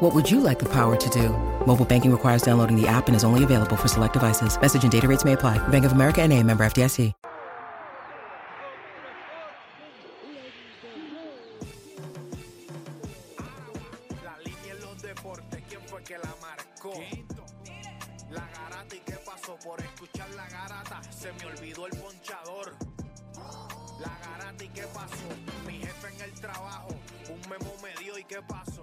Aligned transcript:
What 0.00 0.14
would 0.14 0.30
you 0.30 0.40
like 0.40 0.58
the 0.58 0.66
power 0.68 0.94
to 0.94 1.08
do? 1.08 1.30
Mobile 1.66 1.86
banking 1.86 2.12
requires 2.12 2.42
downloading 2.42 2.78
the 2.78 2.86
app 2.86 3.06
and 3.06 3.16
is 3.16 3.24
only 3.24 3.44
available 3.44 3.76
for 3.76 3.88
select 3.88 4.12
devices. 4.12 4.60
Message 4.60 4.82
and 4.82 4.92
data 4.92 5.08
rates 5.08 5.24
may 5.24 5.32
apply. 5.32 5.56
Bank 5.68 5.86
of 5.86 5.92
America 5.92 6.20
and 6.20 6.34
a 6.34 6.42
member 6.42 6.66
FDIC. 6.66 7.14
La 14.22 14.36
línea 14.44 14.74
en 14.74 14.80
los 14.82 15.00
deportes, 15.00 15.62
¿quién 15.66 15.80
fue 15.86 16.02
que 16.02 16.16
pasó, 24.92 25.28
mi 25.66 25.78
jefe 25.78 26.08
en 26.14 26.20
el 26.20 26.32
trabajo, 26.40 26.88
un 27.30 27.40
memo 27.48 27.72
me 27.82 27.94
dio 28.02 28.18
y 28.18 28.24
qué 28.24 28.42
pasó. 28.42 28.82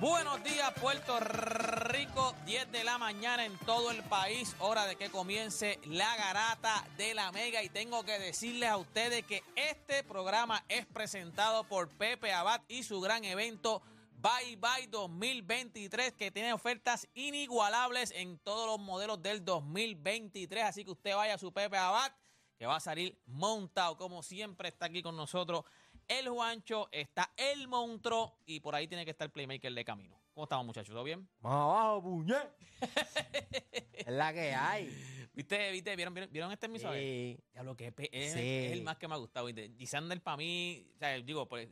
Buenos 0.00 0.44
días, 0.44 0.72
Puerto 0.80 1.18
Rico, 1.18 2.32
10 2.46 2.70
de 2.70 2.84
la 2.84 2.98
mañana 2.98 3.44
en 3.44 3.58
todo 3.58 3.90
el 3.90 4.04
país, 4.04 4.54
hora 4.60 4.86
de 4.86 4.94
que 4.94 5.10
comience 5.10 5.80
la 5.86 6.14
garata 6.14 6.86
de 6.96 7.14
la 7.14 7.32
Mega. 7.32 7.64
Y 7.64 7.68
tengo 7.68 8.04
que 8.04 8.16
decirles 8.20 8.68
a 8.68 8.76
ustedes 8.76 9.24
que 9.24 9.42
este 9.56 10.04
programa 10.04 10.64
es 10.68 10.86
presentado 10.86 11.64
por 11.64 11.88
Pepe 11.88 12.32
Abad 12.32 12.60
y 12.68 12.84
su 12.84 13.00
gran 13.00 13.24
evento 13.24 13.82
Bye 14.20 14.54
Bye 14.54 14.86
2023 14.86 16.12
que 16.12 16.30
tiene 16.30 16.52
ofertas 16.52 17.08
inigualables 17.14 18.12
en 18.12 18.38
todos 18.38 18.68
los 18.68 18.78
modelos 18.78 19.20
del 19.20 19.44
2023, 19.44 20.62
así 20.62 20.84
que 20.84 20.92
usted 20.92 21.16
vaya 21.16 21.34
a 21.34 21.38
su 21.38 21.52
Pepe 21.52 21.76
Abad 21.76 22.12
que 22.56 22.66
va 22.66 22.76
a 22.76 22.80
salir 22.80 23.16
montado 23.26 23.96
como 23.96 24.22
siempre 24.22 24.68
está 24.68 24.86
aquí 24.86 25.02
con 25.02 25.16
nosotros 25.16 25.64
el 26.08 26.28
Juancho, 26.28 26.88
está 26.92 27.32
el 27.36 27.68
monstruo 27.68 28.38
y 28.46 28.60
por 28.60 28.74
ahí 28.74 28.88
tiene 28.88 29.04
que 29.04 29.10
estar 29.12 29.26
el 29.26 29.32
playmaker 29.32 29.72
de 29.72 29.84
camino. 29.84 30.18
¿Cómo 30.34 30.44
estamos, 30.44 30.66
muchachos? 30.66 30.92
¿Todo 30.94 31.04
bien? 31.04 31.28
Más 31.40 31.52
abajo, 31.52 32.02
puñe. 32.02 32.36
es 33.92 34.06
la 34.06 34.32
que 34.32 34.54
hay. 34.54 34.86
¿Viste? 35.34 35.70
¿Viste? 35.72 35.94
¿Vieron, 35.96 36.14
vieron, 36.14 36.32
¿vieron 36.32 36.52
este 36.52 36.66
emisor? 36.66 36.94
Sí. 36.94 37.38
Diablo, 37.52 37.76
que 37.76 37.88
es, 37.88 38.32
Sí. 38.32 38.38
es 38.40 38.72
el 38.72 38.82
más 38.82 38.96
que 38.98 39.08
me 39.08 39.14
ha 39.14 39.18
gustado. 39.18 39.46
¿viste? 39.46 39.72
Y 39.78 39.86
Sander 39.86 40.20
para 40.22 40.36
mí, 40.36 40.86
o 40.94 40.98
sea, 40.98 41.10
digo, 41.20 41.46
pues, 41.48 41.68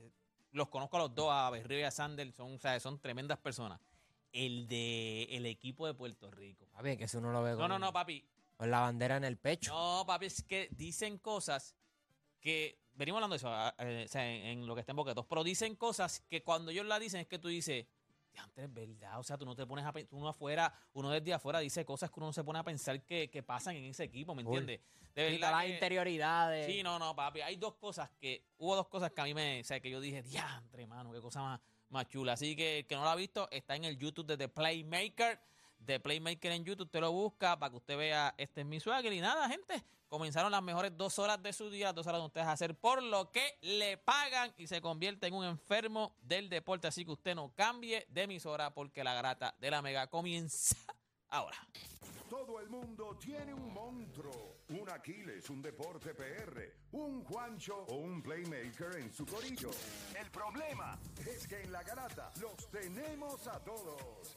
los 0.53 0.69
conozco 0.69 0.97
a 0.97 1.01
los 1.01 1.15
dos, 1.15 1.29
a 1.31 1.51
Berrío 1.51 1.79
y 1.79 1.83
a 1.83 1.91
Sander, 1.91 2.33
son, 2.33 2.55
o 2.55 2.59
sea, 2.59 2.79
son 2.81 3.01
tremendas 3.01 3.39
personas. 3.39 3.81
El 4.33 4.67
de 4.69 5.25
el 5.31 5.47
equipo 5.47 5.87
de 5.87 5.95
Puerto 5.95 6.31
Rico. 6.31 6.67
Papi, 6.73 6.97
que 6.97 7.09
si 7.09 7.17
uno 7.17 7.33
lo 7.33 7.43
ve 7.43 7.53
No, 7.53 7.59
con, 7.59 7.69
no, 7.69 7.79
no, 7.79 7.93
papi. 7.93 8.25
con 8.57 8.71
la 8.71 8.81
bandera 8.81 9.17
en 9.17 9.25
el 9.25 9.39
pecho. 9.39 9.73
No, 9.73 10.05
papi, 10.07 10.27
es 10.27 10.43
que 10.43 10.69
dicen 10.73 11.19
cosas 11.19 11.75
que. 12.41 12.79
Venimos 12.97 13.19
hablando 13.19 13.34
de 13.34 13.39
eso 13.39 13.49
ah, 13.51 13.75
eh, 13.79 14.05
o 14.07 14.09
sea, 14.09 14.27
en, 14.29 14.47
en 14.47 14.67
lo 14.67 14.75
que 14.75 14.81
está 14.81 14.93
en 14.93 14.97
boquetos, 14.97 15.25
pero 15.27 15.45
dicen 15.45 15.77
cosas 15.77 16.21
que 16.29 16.43
cuando 16.43 16.71
ellos 16.71 16.87
la 16.87 16.99
dicen 16.99 17.21
es 17.21 17.27
que 17.27 17.39
tú 17.39 17.49
dices, 17.49 17.87
antes 18.39 18.65
es 18.65 18.73
verdad, 18.73 19.19
o 19.19 19.23
sea, 19.23 19.37
tú 19.39 19.45
no 19.47 19.55
te 19.55 19.67
pones 19.67 19.84
a 19.84 19.93
uno 20.11 20.29
afuera, 20.29 20.73
uno 20.95 21.11
desde 21.11 21.33
afuera 21.34 21.59
dice 21.61 21.84
cosas 21.84 22.11
que 22.11 22.21
uno 22.21 22.27
no 22.27 22.33
se 22.33 22.45
pone 22.45 22.59
a 22.59 22.63
pensar 22.65 23.03
que, 23.04 23.31
que 23.31 23.43
pasan 23.43 23.77
en 23.77 23.84
ese 23.84 24.04
equipo, 24.04 24.34
¿me 24.34 24.43
entiendes? 24.43 24.81
De 25.15 25.31
verdad 25.31 25.51
las 25.53 25.65
que- 25.65 25.71
interioridades. 25.71 26.66
Sí, 26.66 26.83
no, 26.83 26.98
no, 26.98 27.16
papi. 27.16 27.41
Hay 27.41 27.57
dos 27.57 27.77
cosas 27.77 28.10
que. 28.21 28.45
Hubo 28.59 28.77
dos 28.77 28.87
cosas 28.89 29.10
que 29.13 29.21
a 29.22 29.25
mí 29.25 29.33
me. 29.33 29.60
O 29.60 29.65
sea, 29.65 29.81
que 29.81 29.89
yo 29.89 29.98
dije, 29.98 30.22
diantre, 30.22 30.87
mano, 30.87 31.10
qué 31.10 31.22
cosa 31.22 31.41
más, 31.41 31.60
más 31.89 32.07
chula. 32.07 32.34
Así 32.34 32.54
que 32.54 32.81
el 32.81 32.87
que 32.87 32.95
no 32.97 33.03
lo 33.03 33.09
ha 33.09 33.15
visto, 33.16 33.48
está 33.51 33.77
en 33.77 33.84
el 33.84 33.97
YouTube 33.97 34.27
de 34.27 34.37
The 34.37 34.48
Playmaker. 34.48 35.41
The 35.84 36.01
Playmaker 36.01 36.53
en 36.53 36.65
YouTube, 36.65 36.91
te 36.91 37.01
lo 37.01 37.13
busca 37.13 37.59
para 37.59 37.71
que 37.71 37.77
usted 37.77 37.97
vea 37.97 38.34
este 38.39 38.63
es 38.63 38.67
mi 38.67 38.81
swagger. 38.81 39.13
Y 39.13 39.21
nada, 39.21 39.49
gente. 39.49 39.84
Comenzaron 40.09 40.53
las 40.53 40.63
mejores 40.63 40.97
dos 40.97 41.19
horas 41.19 41.43
de 41.43 41.53
su 41.53 41.69
día, 41.69 41.93
dos 41.93 42.07
horas 42.07 42.21
donde 42.21 42.28
ustedes 42.28 42.47
hacer 42.47 42.77
por 42.77 43.03
lo 43.03 43.33
que 43.33 43.59
le 43.61 43.97
pagan 43.97 44.55
y 44.57 44.69
se 44.69 44.81
convierte 44.81 45.27
en 45.27 45.34
un 45.34 45.45
enfermo 45.45 46.15
del 46.23 46.49
deporte. 46.49 46.87
Así 46.87 47.05
que 47.05 47.11
usted 47.11 47.34
no 47.34 47.53
cambie 47.55 48.07
de 48.09 48.23
emisora 48.23 48.73
porque 48.73 49.03
la 49.03 49.15
grata 49.15 49.57
de 49.59 49.71
la 49.71 49.83
mega 49.83 50.07
comienza 50.07 50.77
ahora. 51.28 51.57
Todo 52.31 52.59
el 52.61 52.69
mundo 52.69 53.17
tiene 53.21 53.55
un 53.55 53.72
monstruo, 53.72 54.59
un 54.71 54.91
Aquiles, 54.91 55.49
un 55.49 55.63
deporte 55.63 56.13
PR, 56.13 56.72
un 56.93 57.22
Juancho 57.25 57.84
o 57.89 57.95
un 57.95 58.21
playmaker 58.21 58.97
en 58.97 59.13
su 59.13 59.25
corillo. 59.25 59.71
El 60.19 60.29
problema 60.31 60.99
es 61.25 61.47
que 61.47 61.63
en 61.63 61.71
la 61.71 61.83
garata 61.84 62.33
los 62.41 62.69
tenemos 62.71 63.47
a 63.47 63.63
todos. 63.63 64.37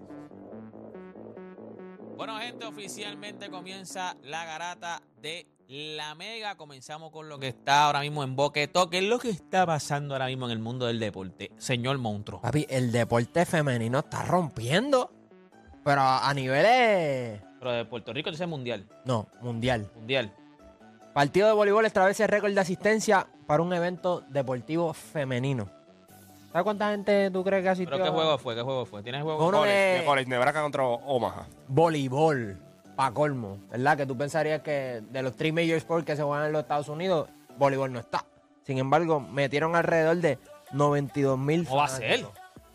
Bueno, 2.21 2.37
gente, 2.37 2.67
oficialmente 2.67 3.49
comienza 3.49 4.15
la 4.21 4.45
garata 4.45 5.01
de 5.23 5.47
la 5.67 6.13
Mega. 6.13 6.55
Comenzamos 6.55 7.09
con 7.09 7.27
lo 7.27 7.39
que 7.39 7.47
está 7.47 7.85
ahora 7.85 8.01
mismo 8.01 8.23
en 8.23 8.35
Boqueto. 8.35 8.91
¿Qué 8.91 8.99
es 8.99 9.05
lo 9.05 9.17
que 9.17 9.31
está 9.31 9.65
pasando 9.65 10.13
ahora 10.13 10.27
mismo 10.27 10.45
en 10.45 10.51
el 10.51 10.59
mundo 10.59 10.85
del 10.85 10.99
deporte? 10.99 11.51
Señor 11.57 11.97
Monstruo. 11.97 12.39
Papi, 12.39 12.67
el 12.69 12.91
deporte 12.91 13.43
femenino 13.47 13.97
está 13.97 14.21
rompiendo. 14.21 15.11
Pero 15.83 16.01
a 16.01 16.31
niveles. 16.35 17.41
Pero 17.57 17.71
de 17.71 17.85
Puerto 17.85 18.13
Rico 18.13 18.29
dice 18.29 18.45
mundial. 18.45 18.87
No, 19.03 19.27
mundial. 19.41 19.89
Mundial. 19.95 20.31
Partido 21.15 21.47
de 21.47 21.53
voleibol 21.53 21.87
establece 21.87 22.27
récord 22.27 22.53
de 22.53 22.59
asistencia 22.59 23.27
para 23.47 23.63
un 23.63 23.73
evento 23.73 24.21
deportivo 24.29 24.93
femenino. 24.93 25.71
¿Sabes 26.51 26.63
cuánta 26.63 26.91
gente 26.91 27.31
tú 27.31 27.43
crees 27.43 27.63
que 27.63 27.69
asistió? 27.69 27.95
¿Pero 27.97 28.03
qué 28.05 28.11
juego 28.11 28.37
fue? 28.37 28.55
¿Qué 28.55 28.61
juego 28.61 28.85
fue? 28.85 29.01
¿Tienes 29.03 29.23
juego? 29.23 29.47
Uno 29.47 29.59
College, 29.59 29.77
de- 29.77 29.99
de 29.99 30.05
College, 30.05 30.29
Nebraska 30.29 30.61
contra 30.61 30.83
Omaha. 30.83 31.45
Voleibol, 31.67 32.57
pa' 32.95 33.11
colmo, 33.11 33.57
¿verdad? 33.71 33.97
Que 33.97 34.05
tú 34.05 34.17
pensarías 34.17 34.61
que 34.61 35.01
de 35.09 35.21
los 35.21 35.35
tres 35.35 35.53
major 35.53 35.77
sports 35.77 36.05
que 36.05 36.15
se 36.15 36.23
juegan 36.23 36.47
en 36.47 36.51
los 36.51 36.61
Estados 36.63 36.89
Unidos, 36.89 37.29
voleibol 37.57 37.91
no 37.91 37.99
está. 37.99 38.25
Sin 38.65 38.77
embargo, 38.77 39.19
metieron 39.21 39.75
alrededor 39.75 40.17
de 40.17 40.37
92 40.73 41.37
mil 41.39 41.65
¿Cómo 41.65 41.77
va 41.77 41.85
a 41.85 41.87
ser? 41.87 42.19
Yo 42.19 42.27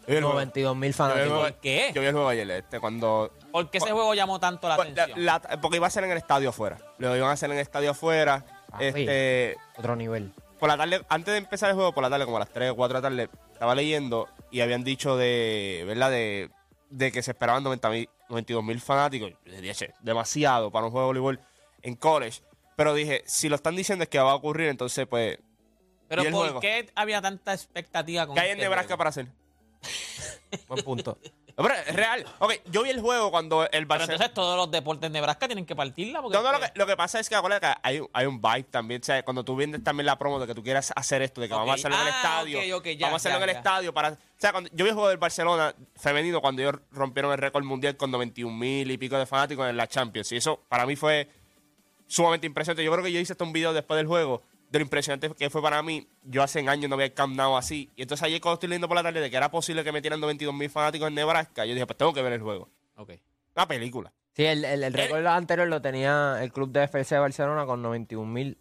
vi 0.06 0.14
el 0.16 0.22
juego. 0.22 0.34
92 0.34 0.76
mil 0.76 0.94
fanáticos. 0.94 1.28
juego- 1.28 1.42
¿Por 1.42 1.54
qué? 1.54 1.90
Yo 1.94 2.00
vi 2.00 2.06
el 2.06 2.12
juego 2.12 2.28
ayer, 2.28 2.50
este, 2.50 2.80
cuando... 2.80 3.30
¿Por 3.52 3.70
qué 3.70 3.78
ese 3.78 3.90
juego 3.90 4.14
llamó 4.14 4.38
tanto 4.40 4.68
la 4.68 4.76
Pues, 4.76 4.94
la- 4.94 5.02
atención? 5.04 5.24
la- 5.26 5.40
porque 5.60 5.76
iba 5.76 5.86
a 5.86 5.90
ser 5.90 6.04
en 6.04 6.10
el 6.12 6.16
estadio 6.18 6.48
afuera. 6.50 6.78
Lo 6.98 7.14
iban 7.16 7.28
a 7.28 7.32
hacer 7.32 7.50
en 7.50 7.56
el 7.56 7.62
estadio 7.62 7.90
afuera. 7.90 8.44
Papi. 8.70 8.84
Este, 8.86 9.56
Otro 9.78 9.96
nivel. 9.96 10.32
por 10.58 10.68
la 10.68 10.76
tarde, 10.76 11.02
antes 11.08 11.32
de 11.32 11.38
empezar 11.38 11.68
el 11.70 11.76
juego, 11.76 11.92
por 11.92 12.02
la 12.02 12.10
tarde, 12.10 12.24
como 12.24 12.36
a 12.36 12.40
las 12.40 12.48
3 12.50 12.70
o 12.70 12.76
4 12.76 13.00
de 13.00 13.02
la 13.02 13.08
tarde, 13.26 13.30
estaba 13.56 13.74
leyendo 13.74 14.28
y 14.50 14.60
habían 14.60 14.84
dicho 14.84 15.16
de, 15.16 15.82
¿verdad? 15.86 16.10
De, 16.10 16.50
de 16.90 17.10
que 17.10 17.22
se 17.22 17.30
esperaban 17.32 17.62
90 17.64 17.90
mil- 17.90 18.08
92 18.28 18.62
mil 18.64 18.80
fanáticos. 18.80 19.32
"Che, 19.72 19.92
demasiado 20.00 20.70
para 20.70 20.86
un 20.86 20.92
juego 20.92 21.06
de 21.06 21.20
voleibol 21.20 21.40
en 21.82 21.96
college. 21.96 22.42
Pero 22.76 22.92
dije, 22.94 23.22
si 23.26 23.48
lo 23.48 23.56
están 23.56 23.74
diciendo 23.76 24.02
es 24.02 24.08
que 24.10 24.18
va 24.18 24.32
a 24.32 24.34
ocurrir, 24.34 24.68
entonces 24.68 25.06
pues, 25.06 25.38
Pero 26.08 26.22
¿y 26.22 26.26
el 26.26 26.32
¿por 26.32 26.42
juego? 26.42 26.60
qué 26.60 26.90
había 26.94 27.22
tanta 27.22 27.54
expectativa 27.54 28.26
con 28.26 28.34
¿qué 28.34 28.40
hay 28.42 28.46
en 28.48 28.52
este 28.58 28.64
Nebraska 28.64 28.88
juego? 28.88 28.98
para 28.98 29.10
hacer? 29.10 29.26
Buen 30.68 30.84
punto. 30.84 31.18
No, 31.56 31.64
pero 31.64 31.74
es 31.74 31.94
real. 31.94 32.26
Ok, 32.38 32.52
yo 32.70 32.82
vi 32.82 32.90
el 32.90 33.00
juego 33.00 33.30
cuando 33.30 33.62
el 33.64 33.70
Pero 33.70 33.86
Barcelona... 33.88 34.14
entonces 34.14 34.34
todos 34.34 34.56
los 34.58 34.70
deportes 34.70 35.06
en 35.06 35.12
Nebraska 35.14 35.46
tienen 35.48 35.64
que 35.64 35.74
partirla. 35.74 36.20
Porque 36.20 36.36
No, 36.36 36.42
no, 36.42 36.52
lo 36.52 36.60
que- 36.60 36.66
que, 36.70 36.78
lo 36.78 36.86
que 36.86 36.96
pasa 36.98 37.18
es 37.18 37.28
que 37.30 37.34
acuérdate 37.34 37.66
que 37.66 37.74
hay, 37.82 38.00
un- 38.00 38.10
hay 38.12 38.26
un 38.26 38.40
vibe 38.42 38.64
también. 38.64 39.00
O 39.00 39.04
sea, 39.04 39.22
cuando 39.24 39.42
tú 39.42 39.56
vendes 39.56 39.82
también 39.82 40.04
la 40.06 40.18
promo 40.18 40.38
de 40.38 40.46
que 40.46 40.54
tú 40.54 40.62
quieras 40.62 40.92
hacer 40.94 41.22
esto, 41.22 41.40
de 41.40 41.48
que 41.48 41.54
vamos 41.54 41.70
a 41.70 41.74
hacerlo 41.74 41.96
en 41.96 42.02
el 42.02 42.12
Ah, 42.12 42.16
estadio. 42.16 42.62
ya, 42.62 43.06
vamos 43.06 43.12
a 43.14 43.16
hacerlo 43.16 43.38
ya, 43.38 43.44
en 43.44 43.48
el 43.48 43.54
ya. 43.54 43.58
estadio 43.58 43.94
para. 43.94 44.10
O 44.10 44.16
sea, 44.36 44.52
cuando 44.52 44.68
yo 44.72 44.84
vi 44.84 44.90
el 44.90 44.94
juego 44.94 45.08
del 45.08 45.16
Barcelona 45.18 45.74
femenino 45.96 46.42
cuando 46.42 46.60
ellos 46.60 46.74
rompieron 46.92 47.32
el 47.32 47.38
récord 47.38 47.64
mundial 47.64 47.96
con 47.96 48.10
91 48.10 48.54
mil 48.54 48.90
y 48.90 48.98
pico 48.98 49.16
de 49.18 49.24
fanáticos 49.24 49.66
en 49.68 49.76
la 49.78 49.86
Champions. 49.88 50.30
Y 50.32 50.36
eso 50.36 50.60
para 50.68 50.84
mí 50.84 50.94
fue 50.94 51.30
sumamente 52.06 52.46
impresionante. 52.46 52.84
Yo 52.84 52.92
creo 52.92 53.02
que 53.02 53.12
yo 53.12 53.18
hice 53.18 53.32
hasta 53.32 53.44
un 53.44 53.52
video 53.54 53.72
después 53.72 53.96
del 53.96 54.06
juego 54.06 54.42
de 54.76 54.80
lo 54.80 54.84
impresionante 54.84 55.30
que 55.34 55.50
fue 55.50 55.62
para 55.62 55.82
mí. 55.82 56.08
Yo 56.22 56.42
hace 56.42 56.60
años 56.68 56.88
no 56.88 56.94
había 56.94 57.12
Nou 57.28 57.56
así. 57.56 57.90
Y 57.96 58.02
entonces 58.02 58.24
ayer 58.24 58.40
cuando 58.40 58.54
estoy 58.54 58.68
leyendo 58.68 58.88
por 58.88 58.96
la 58.96 59.02
tarde 59.02 59.20
de 59.20 59.30
que 59.30 59.36
era 59.36 59.50
posible 59.50 59.82
que 59.84 59.92
metieran 59.92 60.20
92 60.20 60.54
mil 60.54 60.70
fanáticos 60.70 61.08
en 61.08 61.14
Nebraska, 61.14 61.64
yo 61.64 61.74
dije, 61.74 61.86
pues 61.86 61.96
tengo 61.96 62.12
que 62.12 62.22
ver 62.22 62.34
el 62.34 62.40
juego. 62.42 62.70
Ok. 62.96 63.12
Una 63.54 63.66
película. 63.66 64.12
Sí, 64.34 64.44
el, 64.44 64.64
el, 64.64 64.84
el 64.84 64.92
récord 64.92 65.26
anterior 65.26 65.66
lo 65.66 65.80
tenía 65.80 66.38
el 66.42 66.52
club 66.52 66.70
de 66.70 66.84
FC 66.84 67.14
de 67.14 67.20
Barcelona 67.20 67.64
con 67.64 67.80
91 67.80 68.30
mil 68.30 68.58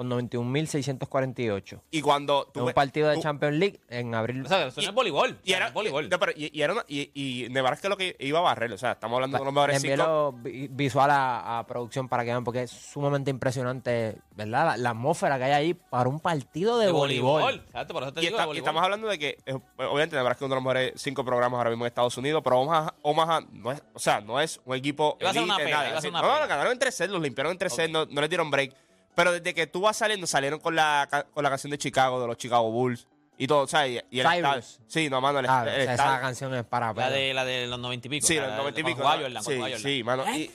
con 0.00 0.08
91.648. 0.08 1.82
Y 1.90 2.00
cuando 2.00 2.44
En 2.46 2.52
tú 2.54 2.66
un 2.66 2.72
partido 2.72 3.10
de 3.10 3.16
tú- 3.16 3.20
Champions 3.22 3.56
League 3.58 3.80
en 3.90 4.14
abril. 4.14 4.46
O 4.46 4.48
sea, 4.48 4.66
eso 4.68 4.80
no 4.80 4.88
es 4.88 4.94
voleibol. 4.94 5.38
Y 5.44 5.52
era, 5.52 5.66
es 5.68 5.74
voleibol. 5.74 6.06
y- 6.06 6.08
no, 6.08 6.18
pero- 6.18 6.32
y- 6.34 6.50
y 6.58 6.62
era 6.62 6.72
una- 6.72 6.84
y- 6.88 7.10
y 7.12 7.48
Nebraska 7.50 7.88
lo 7.90 7.98
que 7.98 8.16
iba 8.18 8.38
a 8.38 8.42
barrer. 8.42 8.72
O 8.72 8.78
sea, 8.78 8.92
estamos 8.92 9.16
hablando 9.16 9.36
de 9.36 9.44
los 9.44 9.52
mejores 9.52 9.76
envié 9.76 9.96
cinco. 9.96 10.34
visual 10.70 11.10
a, 11.10 11.58
a 11.58 11.66
producción 11.66 12.08
para 12.08 12.24
que 12.24 12.30
vean, 12.30 12.44
porque 12.44 12.62
es 12.62 12.70
sumamente 12.70 13.30
impresionante, 13.30 14.16
¿verdad? 14.34 14.68
La, 14.68 14.76
la 14.78 14.90
atmósfera 14.90 15.36
que 15.36 15.44
hay 15.44 15.52
ahí 15.52 15.74
para 15.74 16.08
un 16.08 16.18
partido 16.20 16.78
de, 16.78 16.86
de 16.86 16.92
voleibol. 16.92 17.42
voleibol. 17.42 17.64
Exacto, 17.66 17.92
por 17.92 18.02
eso 18.04 18.12
te 18.14 18.20
Y, 18.20 18.24
digo 18.24 18.36
está- 18.36 18.42
de 18.42 18.46
y 18.46 18.48
voleibol. 18.48 18.66
estamos 18.68 18.82
hablando 18.82 19.08
de 19.08 19.18
que, 19.18 19.36
obviamente, 19.76 20.16
Nebraska 20.16 20.38
es 20.44 20.46
uno 20.46 20.54
de 20.54 20.54
los 20.56 20.64
mejores 20.64 20.92
cinco 20.96 21.24
programas 21.26 21.58
ahora 21.58 21.68
mismo 21.70 21.84
en 21.84 21.88
Estados 21.88 22.16
Unidos, 22.16 22.40
pero 22.42 22.58
Omaha, 22.60 22.94
Omaha 23.02 23.40
no 23.52 23.72
es, 23.72 23.82
o 23.92 23.98
sea, 23.98 24.20
no 24.22 24.40
es 24.40 24.60
un 24.64 24.76
equipo 24.76 25.18
Iba 25.20 25.28
a 25.28 25.32
ser 25.34 25.42
una 25.42 25.56
pena, 25.56 25.70
nada. 25.70 25.88
iba 25.90 25.98
a 25.98 26.00
ser 26.00 26.08
Así- 26.10 26.18
una 26.18 26.22
no, 26.22 26.40
no, 26.40 26.48
ganaron 26.48 26.72
entre 26.72 26.90
set, 26.90 27.10
los 27.10 27.20
limpiaron 27.20 27.52
entre 27.52 27.68
set, 27.68 27.90
no, 27.90 28.06
no 28.06 28.20
les 28.22 28.30
dieron 28.30 28.50
break. 28.50 28.72
Pero 29.14 29.32
desde 29.32 29.52
que 29.54 29.66
tú 29.66 29.80
vas 29.82 29.96
saliendo, 29.96 30.26
salieron 30.26 30.60
con 30.60 30.74
la, 30.76 31.26
con 31.32 31.42
la 31.42 31.50
canción 31.50 31.70
de 31.70 31.78
Chicago, 31.78 32.20
de 32.20 32.26
los 32.28 32.36
Chicago 32.36 32.70
Bulls 32.70 33.06
y 33.36 33.46
todo, 33.46 33.60
o 33.62 33.66
sea, 33.66 33.86
y, 33.88 34.00
y 34.10 34.20
el 34.20 34.26
Cyrus. 34.26 34.36
estadio- 34.56 34.84
Sí, 34.86 35.10
no, 35.10 35.20
mano, 35.20 35.38
el, 35.40 35.46
Ah, 35.48 35.64
el 35.66 35.80
o 35.80 35.84
sea, 35.84 35.94
esa 35.94 36.20
canción 36.20 36.54
es 36.54 36.64
para 36.64 36.92
La 36.92 37.10
de, 37.10 37.34
la 37.34 37.44
de 37.44 37.66
los 37.66 37.78
noventa 37.78 38.06
y 38.06 38.10
pico. 38.10 38.26
Sí, 38.26 38.36
la 38.36 38.48
los 38.48 38.56
90 38.58 38.80
y 38.80 38.84
pico. 38.84 39.02
Sí, 39.42 39.60
sí, 39.78 40.04
mano. 40.04 40.24
Y, 40.36 40.50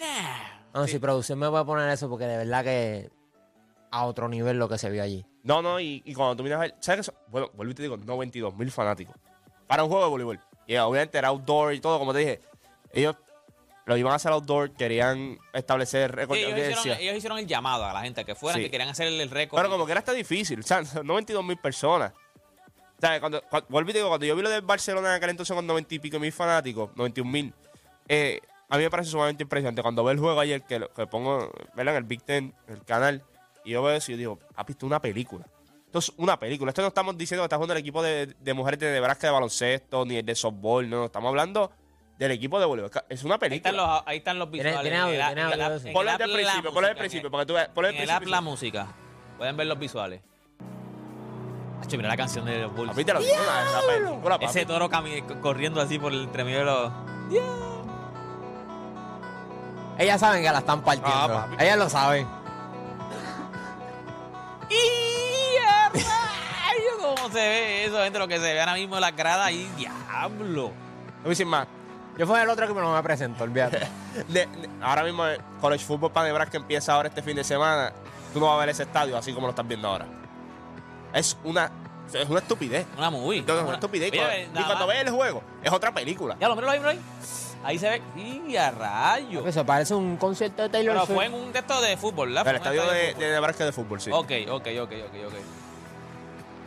No, 0.73 0.87
si 0.87 0.99
producción 0.99 1.39
me 1.39 1.49
puede 1.49 1.65
poner 1.65 1.89
eso, 1.89 2.09
porque 2.09 2.25
de 2.25 2.37
verdad 2.37 2.63
que 2.63 3.09
a 3.91 4.05
otro 4.05 4.27
nivel 4.29 4.57
lo 4.57 4.67
que 4.69 4.77
se 4.77 4.89
vio 4.89 5.03
allí. 5.03 5.25
No, 5.43 5.61
no, 5.61 5.79
y, 5.79 6.01
y 6.05 6.13
cuando 6.13 6.35
tú 6.35 6.43
miras 6.43 6.57
a 6.57 6.61
ver, 6.61 6.75
¿sabes 6.79 7.09
qué? 7.09 7.15
Bueno, 7.27 7.49
vuelvo 7.53 7.71
y 7.71 7.75
te 7.75 7.83
digo, 7.83 7.97
92 7.97 8.55
mil 8.55 8.71
fanáticos. 8.71 9.15
Para 9.67 9.83
un 9.83 9.89
juego 9.89 10.03
de 10.05 10.09
voleibol. 10.09 10.39
Y 10.67 10.75
obviamente 10.77 11.17
era 11.17 11.27
outdoor 11.29 11.73
y 11.73 11.79
todo, 11.79 11.97
como 11.99 12.11
te 12.13 12.19
dije. 12.19 12.41
Ellos 12.91 13.15
lo 13.85 13.97
iban 13.97 14.13
a 14.13 14.15
hacer 14.15 14.31
outdoor, 14.31 14.71
querían 14.71 15.37
establecer 15.53 16.13
récord 16.15 16.37
ellos, 16.37 16.51
hicieron, 16.51 16.77
audiencia. 16.79 16.99
ellos 17.03 17.17
hicieron 17.17 17.37
el 17.39 17.47
llamado 17.47 17.85
a 17.85 17.93
la 17.93 18.01
gente 18.01 18.25
que 18.25 18.33
fueran, 18.35 18.59
Sí. 18.59 18.65
que 18.65 18.71
querían 18.71 18.89
hacer 18.89 19.07
el 19.07 19.29
récord. 19.29 19.59
Pero 19.59 19.69
como 19.71 19.85
que 19.85 19.91
era 19.91 19.99
está 19.99 20.11
difícil, 20.13 20.59
o 20.59 20.63
sea, 20.63 20.81
92 21.03 21.43
mil 21.45 21.57
personas. 21.57 22.11
O 22.97 23.01
sea, 23.01 23.19
cuando, 23.19 23.41
cuando, 23.49 23.67
vuelvo 23.69 23.89
y 23.89 23.93
digo, 23.93 24.07
cuando 24.07 24.25
yo 24.25 24.35
vi 24.35 24.41
lo 24.41 24.49
del 24.49 24.61
Barcelona 24.61 25.09
en 25.09 25.15
aquel 25.15 25.29
entonces 25.31 25.53
con 25.55 25.67
90 25.67 25.95
y 25.95 25.99
pico 25.99 26.19
mil 26.19 26.31
fanáticos, 26.31 26.89
91 26.95 27.29
mil, 27.29 27.53
eh, 28.07 28.39
a 28.69 28.77
mí 28.77 28.83
me 28.83 28.89
parece 28.89 29.11
sumamente 29.11 29.43
impresionante. 29.43 29.81
Cuando 29.81 30.03
veo 30.03 30.11
el 30.13 30.19
juego 30.19 30.39
ayer, 30.39 30.61
que, 30.63 30.79
lo- 30.79 30.91
que 30.91 31.05
pongo 31.05 31.51
¿verdad? 31.75 31.95
en 31.95 31.97
el 31.97 32.03
Big 32.05 32.21
Ten, 32.23 32.53
en 32.67 32.73
el 32.73 32.83
canal, 32.85 33.21
y 33.63 33.71
yo 33.71 33.83
veo 33.83 33.95
eso 33.95 34.11
y 34.11 34.15
yo 34.15 34.17
digo, 34.17 34.39
papi, 34.55 34.71
esto 34.71 34.85
es 34.85 34.89
una 34.89 35.01
película. 35.01 35.45
Esto 35.85 35.99
es 35.99 36.11
una 36.17 36.39
película. 36.39 36.71
Esto 36.71 36.81
no 36.81 36.88
estamos 36.88 37.17
diciendo 37.17 37.43
que 37.43 37.45
está 37.45 37.57
jugando 37.57 37.74
el 37.74 37.79
equipo 37.79 38.01
de, 38.01 38.27
de 38.39 38.53
mujeres 38.53 38.79
de 38.79 38.91
Nebraska 38.91 39.27
de 39.27 39.33
baloncesto, 39.33 40.05
ni 40.05 40.17
el 40.17 40.25
de 40.25 40.33
softball, 40.36 40.89
no, 40.89 41.05
estamos 41.05 41.29
hablando 41.29 41.71
del 42.17 42.31
equipo 42.31 42.60
de 42.60 42.65
voleibol. 42.65 42.91
Es 43.10 43.24
una 43.24 43.36
ahí, 43.36 43.39
película. 43.39 43.69
están 43.72 43.75
los, 43.88 44.03
ahí 44.05 44.17
están 44.17 44.39
los 44.39 44.50
visuales. 44.51 44.81
tiene 44.81 44.98
audio, 44.98 45.25
tiene 45.25 45.41
audio 45.41 45.93
Ponlo 45.93 46.12
desde 46.12 46.24
el 46.24 46.29
la 46.31 46.36
principio, 46.38 46.74
ponlo 46.74 46.88
desde 46.88 46.91
el 46.91 46.98
principio, 46.98 47.31
para 47.31 47.43
que 47.43 47.48
tú 47.48 47.53
veas. 47.53 47.67
Ponlo 47.69 47.88
desde 47.89 48.03
el 48.03 48.10
app 48.10 48.13
la 48.15 48.19
principio. 48.39 48.41
música. 48.51 48.88
Pueden 49.38 49.57
ver 49.57 49.67
los 49.67 49.79
visuales. 49.79 50.22
Hacho, 51.81 51.98
mira 51.98 52.10
la 52.10 52.17
canción 52.17 52.45
de 52.45 52.60
los 52.62 52.74
Bulls. 52.74 52.91
Papi, 52.91 53.03
te 53.05 53.13
lo 53.13 53.19
digo, 53.19 53.34
la- 53.45 53.81
la 53.81 53.88
película, 53.88 54.36
papi. 54.36 54.45
Ese 54.45 54.65
toro 54.65 54.89
corriendo 55.41 55.81
así 55.81 56.00
por 56.00 56.13
el 56.13 56.24
entre 56.24 56.43
medio 56.45 56.60
de 56.60 56.65
los... 56.65 56.91
Ellas 59.98 60.19
saben 60.19 60.41
que 60.43 60.51
la 60.51 60.60
están 60.60 60.81
partiendo. 60.84 61.13
Ah, 61.15 61.48
papi. 61.50 61.63
Ellas 61.63 61.77
lo 61.77 61.89
saben. 61.89 62.27
¡Y! 64.69 65.05
¿Cómo 67.01 67.29
se 67.29 67.39
ve 67.39 67.86
eso, 67.86 67.98
gente? 68.03 68.19
Lo 68.19 68.27
que 68.27 68.36
se 68.39 68.53
ve 68.53 68.60
ahora 68.60 68.74
mismo 68.74 68.95
en 68.95 69.01
las 69.01 69.15
gradas 69.15 69.48
ahí, 69.48 69.69
diablo. 69.77 70.72
No 71.17 71.24
voy 71.24 71.36
sin 71.36 71.48
más. 71.48 71.67
Yo 72.17 72.25
fui 72.25 72.39
el 72.39 72.50
otro 72.50 72.67
que 72.67 72.74
no 72.74 72.93
me 72.93 73.03
presento, 73.03 73.43
olvídate. 73.43 73.79
De- 74.29 74.45
de- 74.45 74.69
ahora 74.81 75.03
mismo 75.03 75.25
el 75.25 75.39
College 75.60 75.84
Football 75.84 76.12
para 76.12 76.27
Nebraska 76.27 76.57
empieza 76.57 76.93
ahora 76.93 77.10
este 77.10 77.22
fin 77.22 77.36
de 77.36 77.43
semana. 77.43 77.91
Tú 78.34 78.39
no 78.39 78.48
vas 78.48 78.55
a 78.55 78.60
ver 78.60 78.69
ese 78.69 78.84
estadio 78.84 79.17
así 79.17 79.34
como 79.34 79.48
lo 79.48 79.51
estás 79.51 79.67
viendo 79.67 79.88
ahora. 79.88 80.05
Es 81.13 81.38
una, 81.43 81.72
es 82.13 82.29
una 82.29 82.39
estupidez. 82.39 82.86
Una 82.98 83.10
movie. 83.10 83.39
Entonces, 83.39 83.62
es 83.63 83.67
una 83.67 83.75
estupidez. 83.75 84.12
Oye, 84.12 84.19
Cuando- 84.22 84.60
y 84.60 84.63
cuando 84.63 84.88
ves 84.88 84.98
el 85.01 85.10
juego, 85.12 85.43
es 85.63 85.72
otra 85.72 85.93
película. 85.93 86.36
Ya 86.39 86.48
lo 86.48 86.55
miro 86.55 86.69
ahí, 86.69 86.79
míralo 86.79 86.98
ahí. 86.98 87.05
Ahí 87.63 87.79
se 87.79 87.89
ve. 87.89 88.01
¡Y 88.48 88.55
a 88.57 88.69
rayo! 88.72 89.45
Eso 89.48 89.65
parece 89.65 89.95
un 89.95 90.17
concierto 90.17 90.62
de 90.63 90.69
Taylor 90.69 90.93
Pero 90.93 91.05
Swift. 91.07 91.15
fue 91.15 91.25
en 91.25 91.34
un 91.34 91.51
texto 91.51 91.81
de 91.81 91.98
fútbol, 91.98 92.29
¿verdad? 92.34 92.48
El 92.53 92.60
Fue 92.62 92.67
en 92.67 92.74
un 92.79 92.86
estadio 92.86 93.15
de, 93.17 93.25
de 93.25 93.31
Nebraska 93.34 93.65
de 93.65 93.72
fútbol, 93.72 94.00
sí. 94.00 94.12
Ok, 94.12 94.31
ok, 94.50 94.67
ok, 94.81 94.91
ok, 95.07 95.15
ok. 95.27 95.34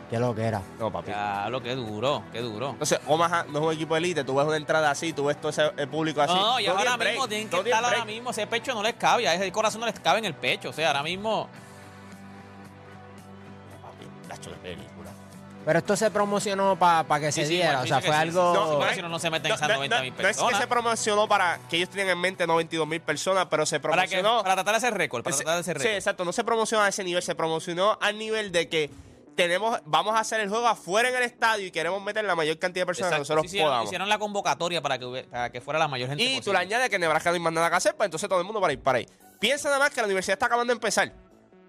Qué 0.09 0.17
lo 0.19 0.33
que 0.33 0.41
era. 0.43 0.61
No, 0.79 0.91
papi. 0.91 1.11
Ya, 1.11 1.47
lo 1.49 1.61
que 1.61 1.75
duro, 1.75 2.23
qué 2.31 2.41
duro. 2.41 2.71
Entonces, 2.71 2.99
Omaha 3.05 3.43
no 3.43 3.59
es 3.59 3.65
un 3.65 3.73
equipo 3.73 3.93
de 3.93 3.99
élite. 3.99 4.23
Tú 4.23 4.35
ves 4.35 4.47
una 4.47 4.57
entrada 4.57 4.89
así, 4.89 5.13
tú 5.13 5.25
ves 5.25 5.39
todo 5.39 5.49
ese 5.51 5.71
el 5.77 5.87
público 5.87 6.19
así. 6.21 6.33
No, 6.33 6.59
y 6.59 6.65
No 6.65 6.71
ahora 6.77 6.97
break, 6.97 7.11
mismo 7.13 7.27
tienen 7.27 7.47
que 7.49 7.55
no 7.55 7.61
estar 7.63 7.83
ahora 7.85 8.05
mismo. 8.05 8.31
Ese 8.31 8.47
pecho 8.47 8.73
no 8.73 8.81
les 8.81 8.95
cabe, 8.95 9.27
a 9.27 9.35
ese 9.35 9.51
corazón 9.51 9.81
no 9.81 9.85
les 9.87 9.99
cabe 9.99 10.17
en 10.19 10.25
el 10.25 10.33
pecho. 10.33 10.69
O 10.69 10.73
sea, 10.73 10.87
ahora 10.87 11.03
mismo. 11.03 11.47
Papi, 14.27 14.49
de 14.49 14.55
película. 14.57 15.11
Pero 15.65 15.79
esto 15.79 15.95
se 15.95 16.09
promocionó 16.09 16.75
para 16.79 17.19
que 17.19 17.31
Sí, 17.31 17.41
se 17.41 17.47
sí, 17.47 17.53
diera. 17.55 17.81
O 17.81 17.85
sea, 17.85 17.97
fue 17.99 18.09
que 18.09 18.15
sí, 18.15 18.19
algo. 18.19 18.53
No, 18.81 18.93
si 18.93 19.01
no, 19.03 19.09
no 19.09 19.19
se 19.19 19.29
meten 19.29 19.51
esas 19.51 19.67
no, 19.67 19.75
90 19.75 19.95
no, 19.97 20.01
mil 20.01 20.11
no 20.11 20.15
es 20.15 20.17
que 20.17 20.23
personas. 20.23 20.59
se 20.59 20.67
promocionó 20.67 21.27
para 21.27 21.59
que 21.69 21.77
ellos 21.77 21.89
tenían 21.89 22.09
en 22.09 22.19
mente 22.19 22.47
92 22.47 22.87
mil 22.87 23.01
personas, 23.01 23.45
pero 23.47 23.65
se 23.67 23.79
Para, 23.79 24.07
que, 24.07 24.15
promocionó. 24.17 24.41
para 24.41 24.55
tratar 24.55 24.73
de 24.73 24.77
hacer 24.77 24.93
récord, 24.95 25.21
para 25.23 25.35
Ese- 25.35 25.43
tratar 25.43 25.57
de 25.57 25.61
hacer 25.61 25.77
Sí, 25.77 25.83
récord. 25.83 25.97
exacto. 25.97 26.25
No 26.25 26.31
se 26.33 26.43
promocionó 26.43 26.83
a 26.83 26.87
ese 26.87 27.03
nivel, 27.03 27.21
se 27.21 27.35
promocionó 27.35 27.97
al 28.01 28.17
nivel 28.17 28.51
de 28.51 28.67
que 28.69 28.89
tenemos, 29.43 29.79
vamos 29.85 30.13
a 30.15 30.19
hacer 30.19 30.41
el 30.41 30.49
juego 30.49 30.67
afuera 30.67 31.07
en 31.09 31.15
el 31.15 31.23
estadio 31.23 31.65
y 31.67 31.71
queremos 31.71 32.03
meter 32.03 32.25
la 32.25 32.35
mayor 32.35 32.59
cantidad 32.59 32.81
de 32.81 32.87
personas 32.87 33.11
Exacto. 33.13 33.23
que 33.23 33.29
nosotros 33.33 33.45
hicieron, 33.45 33.67
podamos. 33.69 33.85
hicieron 33.85 34.09
la 34.09 34.19
convocatoria 34.19 34.81
para 34.81 34.99
que, 34.99 35.25
para 35.31 35.49
que 35.49 35.61
fuera 35.61 35.79
la 35.79 35.87
mayor 35.87 36.09
gente 36.09 36.21
Y 36.21 36.41
tú 36.41 36.51
le 36.51 36.59
añades 36.59 36.89
que 36.89 36.99
Nebraska 36.99 37.29
no 37.29 37.35
hay 37.35 37.39
más 37.39 37.53
nada 37.53 37.69
que 37.69 37.75
hacer, 37.77 37.95
pues 37.95 38.05
entonces 38.07 38.27
todo 38.27 38.39
el 38.39 38.45
mundo 38.45 38.59
para 38.59 38.73
ir 38.73 38.81
para 38.81 38.97
ahí. 38.97 39.07
Piensa 39.39 39.69
nada 39.69 39.79
más 39.79 39.91
que 39.91 40.01
la 40.01 40.07
universidad 40.07 40.33
está 40.33 40.47
acabando 40.47 40.71
de 40.73 40.75
empezar. 40.75 41.13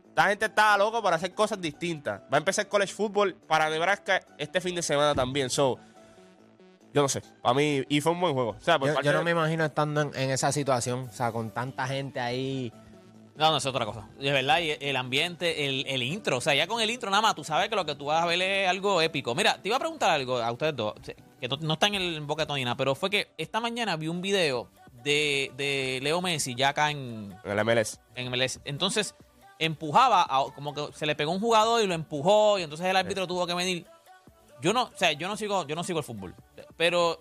Esta 0.09 0.25
gente 0.29 0.47
está 0.47 0.77
loco 0.77 1.01
para 1.01 1.15
hacer 1.17 1.33
cosas 1.33 1.61
distintas. 1.61 2.21
Va 2.23 2.37
a 2.37 2.39
empezar 2.39 2.67
college 2.67 2.93
football 2.93 3.35
para 3.47 3.71
Nebraska 3.71 4.21
este 4.37 4.61
fin 4.61 4.75
de 4.75 4.83
semana 4.83 5.15
también. 5.15 5.49
So, 5.49 5.79
yo 6.93 7.03
no 7.03 7.09
sé. 7.09 7.23
Para 7.41 7.55
mí, 7.55 7.85
y 7.89 8.01
fue 8.01 8.11
un 8.11 8.21
buen 8.21 8.35
juego. 8.35 8.57
O 8.59 8.61
sea, 8.61 8.79
Yo, 8.81 9.13
no 9.13 9.19
de- 9.19 9.25
me 9.25 9.31
imagino 9.31 9.65
estando 9.65 10.01
en, 10.01 10.11
en 10.17 10.31
esa 10.31 10.51
situación. 10.51 11.07
O 11.09 11.13
sea, 11.13 11.31
con 11.31 11.51
tanta 11.53 11.87
gente 11.87 12.19
ahí. 12.19 12.73
No, 13.37 13.51
no, 13.51 13.57
es 13.57 13.65
otra 13.67 13.87
cosa. 13.87 14.07
De 14.19 14.31
verdad, 14.33 14.59
y 14.61 14.73
el 14.81 14.97
ambiente, 14.97 15.65
el, 15.67 15.85
el 15.87 16.03
intro. 16.03 16.37
O 16.39 16.41
sea, 16.43 16.55
ya 16.55 16.67
con 16.67 16.81
el 16.83 16.91
intro 16.91 17.11
nada 17.11 17.23
más, 17.23 17.35
tú 17.35 17.43
sabes 17.45 17.69
que 17.71 17.77
lo 17.77 17.87
que 17.87 17.95
tú 17.95 18.07
vas 18.07 18.23
a 18.23 18.27
ver 18.27 18.41
es 18.43 18.69
algo 18.69 19.01
épico. 19.01 19.35
Mira, 19.35 19.61
te 19.63 19.69
iba 19.69 19.77
a 19.77 19.81
preguntar 19.81 20.11
algo 20.11 20.39
a 20.39 20.53
ustedes 20.53 20.77
dos, 20.77 20.95
que 21.41 21.49
no, 21.49 21.57
no 21.63 21.75
está 21.75 21.87
en 21.87 21.95
el 21.95 22.21
Boca 22.21 22.45
Tonina, 22.47 22.77
pero 22.77 22.95
fue 22.95 23.09
que 23.09 23.31
esta 23.39 23.61
mañana 23.61 23.97
vi 23.97 24.09
un 24.09 24.21
video 24.21 24.69
de, 25.05 25.51
de 25.57 26.01
Leo 26.03 26.21
Messi 26.21 26.55
ya 26.55 26.71
acá 26.71 26.91
en, 26.91 27.35
En 27.45 27.59
el 27.59 27.65
MLS. 27.65 27.99
en 28.15 28.31
MLS. 28.31 28.61
Entonces, 28.67 29.15
empujaba, 29.59 30.23
a- 30.29 30.53
como 30.55 30.75
que 30.75 30.89
se 30.95 31.07
le 31.07 31.15
pegó 31.15 31.33
un 31.33 31.41
jugador 31.41 31.83
y 31.83 31.87
lo 31.87 31.95
empujó, 31.95 32.59
y 32.59 32.63
entonces 32.63 32.87
el 32.87 32.97
árbitro 32.97 33.27
tuvo 33.27 33.47
que 33.47 33.55
medir. 33.55 33.87
Yo 34.61 34.75
no, 34.75 34.83
o 34.85 34.91
sea, 34.97 35.13
yo 35.13 35.27
no 35.29 35.37
sigo, 35.39 35.67
yo 35.67 35.75
no 35.75 35.83
sigo 35.85 36.01
el 36.01 36.05
fútbol, 36.05 36.35
pero 36.77 37.21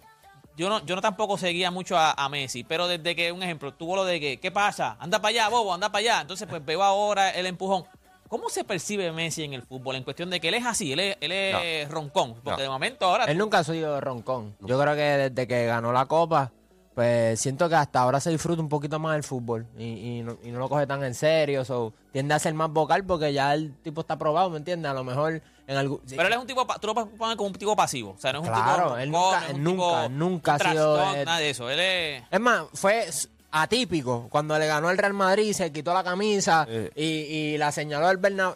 yo 0.59 0.67
no, 0.67 0.85
yo 0.85 0.93
no 0.95 1.01
tampoco 1.01 1.37
seguía 1.37 1.71
mucho 1.71 1.97
a, 1.97 2.11
a 2.11 2.27
Messi, 2.27 2.65
pero 2.65 2.87
desde 2.89 3.15
que, 3.15 3.31
un 3.31 3.41
ejemplo, 3.41 3.73
tuvo 3.73 3.95
lo 3.95 4.03
de 4.03 4.19
que, 4.19 4.39
¿qué 4.41 4.51
pasa? 4.51 4.97
Anda 4.99 5.19
para 5.21 5.29
allá, 5.29 5.47
bobo, 5.47 5.73
anda 5.73 5.89
para 5.89 5.99
allá. 5.99 6.21
Entonces, 6.21 6.47
pues 6.49 6.63
veo 6.65 6.83
ahora 6.83 7.29
el 7.31 7.45
empujón. 7.45 7.85
¿Cómo 8.27 8.49
se 8.49 8.65
percibe 8.65 9.09
Messi 9.13 9.43
en 9.45 9.53
el 9.53 9.61
fútbol? 9.63 9.95
En 9.95 10.03
cuestión 10.03 10.29
de 10.29 10.39
que 10.41 10.49
él 10.49 10.55
es 10.55 10.65
así, 10.65 10.91
él 10.91 10.99
es, 10.99 11.17
él 11.21 11.31
es 11.31 11.89
roncón. 11.89 12.33
Porque 12.43 12.51
No. 12.51 12.57
de 12.57 12.69
momento 12.69 13.05
ahora. 13.05 13.23
Él 13.23 13.37
nunca 13.37 13.59
ha 13.59 13.63
sido 13.63 13.99
roncón. 14.01 14.55
Yo 14.59 14.77
creo 14.79 14.95
que 14.95 15.29
desde 15.29 15.47
que 15.47 15.65
ganó 15.65 15.93
la 15.93 16.05
copa, 16.05 16.51
pues 16.93 17.39
siento 17.39 17.69
que 17.69 17.75
hasta 17.75 18.01
ahora 18.01 18.19
se 18.19 18.29
disfruta 18.29 18.61
un 18.61 18.67
poquito 18.69 18.99
más 18.99 19.15
el 19.15 19.23
fútbol 19.23 19.65
y, 19.77 19.85
y 19.85 20.21
no, 20.23 20.37
y 20.43 20.51
no 20.51 20.59
lo 20.59 20.67
coge 20.67 20.85
tan 20.85 21.01
en 21.05 21.15
serio. 21.15 21.63
So, 21.63 21.93
tiende 22.11 22.33
a 22.33 22.39
ser 22.39 22.53
más 22.53 22.69
vocal 22.69 23.05
porque 23.05 23.31
ya 23.31 23.53
el 23.53 23.73
tipo 23.81 24.01
está 24.01 24.17
probado, 24.17 24.49
¿me 24.49 24.57
entiendes? 24.57 24.91
A 24.91 24.93
lo 24.93 25.05
mejor 25.05 25.41
en 25.69 25.77
algún. 25.77 26.01
Pero 26.09 26.23
él 26.27 26.33
es 26.33 26.39
un 26.39 26.47
tipo, 26.47 26.65
tú 26.81 26.87
lo 26.87 26.93
puedes 26.95 27.09
poner 27.17 27.37
como 27.37 27.47
un 27.47 27.53
tipo 27.55 27.75
pasivo. 27.75 28.15
O 28.17 28.19
sea, 28.19 28.33
no 28.33 28.39
es 28.41 28.47
un 28.47 28.53
Claro, 28.53 28.83
tipo. 28.85 28.97
él 28.97 29.11
nunca- 29.11 29.41
no 29.49 29.55
un 29.55 29.63
nunca, 29.63 30.01
tipo- 30.01 30.09
nunca 30.09 30.51
un 30.55 30.61
ha 30.67 30.71
sido, 30.71 30.95
trash 30.95 31.25
Nada 31.25 31.37
de 31.37 31.49
eso. 31.51 31.69
Él 31.69 31.79
es. 31.79 32.23
Es 32.31 32.39
más, 32.39 32.63
fue 32.73 33.07
atípico. 33.51 34.27
Cuando 34.29 34.57
le 34.57 34.67
ganó 34.67 34.89
el 34.89 34.97
Real 34.97 35.13
Madrid, 35.13 35.53
se 35.53 35.71
quitó 35.71 35.93
la 35.93 36.03
camisa 36.03 36.65
Eh. 36.69 36.91
y, 36.95 37.03
y 37.03 37.57
la 37.57 37.71
señaló 37.71 38.09
el 38.09 38.17
Bernabéu. 38.17 38.55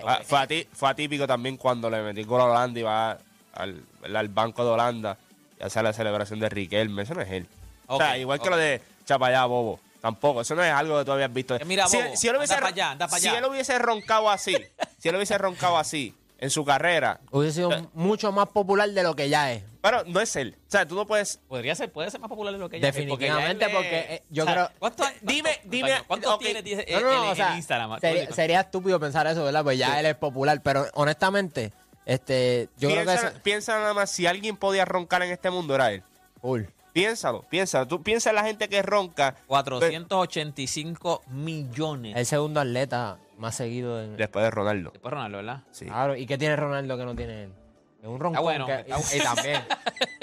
Fue, 0.00 0.24
fue 0.24 0.38
ati- 0.38 0.66
fue 0.72 0.88
atípico 0.90 1.26
también 1.26 1.56
cuando 1.56 1.90
le 1.90 2.00
metí 2.02 2.22
gol 2.22 2.40
a 2.40 2.44
Holanda 2.44 2.78
y 2.78 2.82
va 2.84 3.18
al, 3.54 3.82
al 4.14 4.28
banco 4.28 4.64
de 4.64 4.70
Holanda 4.70 5.16
y 5.60 5.64
hace 5.64 5.82
la 5.82 5.92
celebración 5.92 6.38
de 6.38 6.48
Riquelme. 6.48 7.02
Eso 7.02 7.14
no 7.14 7.22
es 7.22 7.30
él. 7.32 7.46
o 7.88 7.96
sea, 7.98 8.12
Ok, 8.12 8.18
igual 8.18 8.40
que 8.40 8.50
lo 8.50 8.56
de 8.56 8.80
Chapayá 9.04 9.44
Bobo. 9.46 9.80
Tampoco. 10.00 10.40
Eso 10.42 10.54
no 10.54 10.62
es 10.62 10.72
algo 10.72 10.98
que 10.98 11.04
tú 11.04 11.12
habías 11.12 11.32
visto. 11.32 11.56
Eh, 11.56 11.64
mira, 11.64 11.86
si, 11.88 11.96
Bobo, 11.96 12.16
si 12.16 12.28
él 12.28 12.36
hubiese, 12.36 12.54
anda 12.54 12.66
allá, 12.68 12.90
anda 12.92 13.08
si 13.08 13.28
él 13.28 13.44
hubiese 13.44 13.78
roncado 13.78 14.30
así, 14.30 14.56
si 14.98 15.08
él 15.08 15.16
hubiese 15.16 15.36
roncado 15.38 15.76
así 15.78 16.14
en 16.40 16.50
su 16.50 16.64
carrera, 16.64 17.18
Hubiese 17.32 17.56
sido 17.56 17.72
Eh. 17.72 17.84
mucho 17.94 18.30
más 18.30 18.48
popular 18.48 18.88
de 18.90 19.02
lo 19.02 19.16
que 19.16 19.28
ya 19.28 19.52
es. 19.52 19.64
pero 19.80 20.04
no 20.06 20.20
es 20.20 20.36
él. 20.36 20.56
O 20.68 20.70
sea, 20.70 20.86
tú 20.86 20.94
no 20.94 21.06
puedes. 21.06 21.40
Podría 21.48 21.74
ser, 21.74 21.90
puede 21.90 22.10
ser 22.12 22.20
más 22.20 22.28
popular 22.28 22.52
de 22.52 22.58
lo 22.60 22.68
que 22.68 22.76
ella 22.76 22.88
es, 22.88 22.94
Definitivamente, 22.94 23.64
ya 23.64 23.66
él 23.66 23.72
es- 23.72 23.76
porque, 23.76 24.14
eh, 24.14 24.22
yo 24.30 24.44
creo- 24.44 24.70
¿cuántos- 24.78 25.06
Dime, 25.22 25.42
cuántos- 25.50 25.70
dime, 25.70 26.02
¿Cuántos 26.06 26.32
ok. 26.34 26.40
tiene 26.42 26.62
dice, 26.62 26.86
No, 26.90 27.00
no, 27.00 27.06
no, 27.06 27.24
en, 27.24 27.30
o 27.30 27.34
sea, 27.34 27.50
en 27.52 27.56
Instagram? 27.56 28.00
sería, 28.00 28.32
sería 28.32 28.60
estúpido 28.60 29.00
pensar 29.00 29.26
eso, 29.26 29.42
¿verdad? 29.44 29.64
Pues 29.64 29.78
ya 29.78 29.98
él 29.98 30.06
es 30.06 30.14
popular, 30.16 30.60
pero 30.62 30.86
honestamente, 30.94 31.72
este, 32.06 32.68
yo 32.78 32.88
creo 32.90 33.04
que 33.04 33.14
es 33.14 33.24
piensa 33.42 33.76
nada 33.78 33.94
más, 33.94 34.10
si 34.10 34.26
alguien 34.26 34.56
podía 34.56 34.84
roncar 34.84 35.22
en 35.22 35.30
este 35.32 35.50
mundo 35.50 35.74
era 35.74 35.90
él. 35.92 36.02
Cool. 36.40 36.68
Piénsalo, 36.98 37.42
piénsalo. 37.48 37.86
Tú 37.86 38.02
piensa 38.02 38.30
en 38.30 38.36
la 38.36 38.44
gente 38.44 38.68
que 38.68 38.82
ronca 38.82 39.34
485 39.46 41.22
millones. 41.28 42.16
El 42.16 42.26
segundo 42.26 42.60
atleta 42.60 43.18
más 43.36 43.54
seguido 43.54 44.02
en... 44.02 44.16
después 44.16 44.44
de 44.44 44.50
Ronaldo. 44.50 44.90
Después 44.92 45.12
Ronaldo, 45.12 45.38
¿verdad? 45.38 45.62
Sí. 45.70 45.84
Claro, 45.86 46.16
¿y 46.16 46.26
qué 46.26 46.36
tiene 46.38 46.56
Ronaldo 46.56 46.96
que 46.98 47.04
no 47.04 47.14
tiene 47.14 47.44
él? 47.44 47.52
Es 48.02 48.08
un 48.08 48.18
roncón. 48.20 48.42
bueno, 48.42 48.66
que- 48.66 48.84
y, 48.88 49.16
y 49.16 49.20
también, 49.20 49.62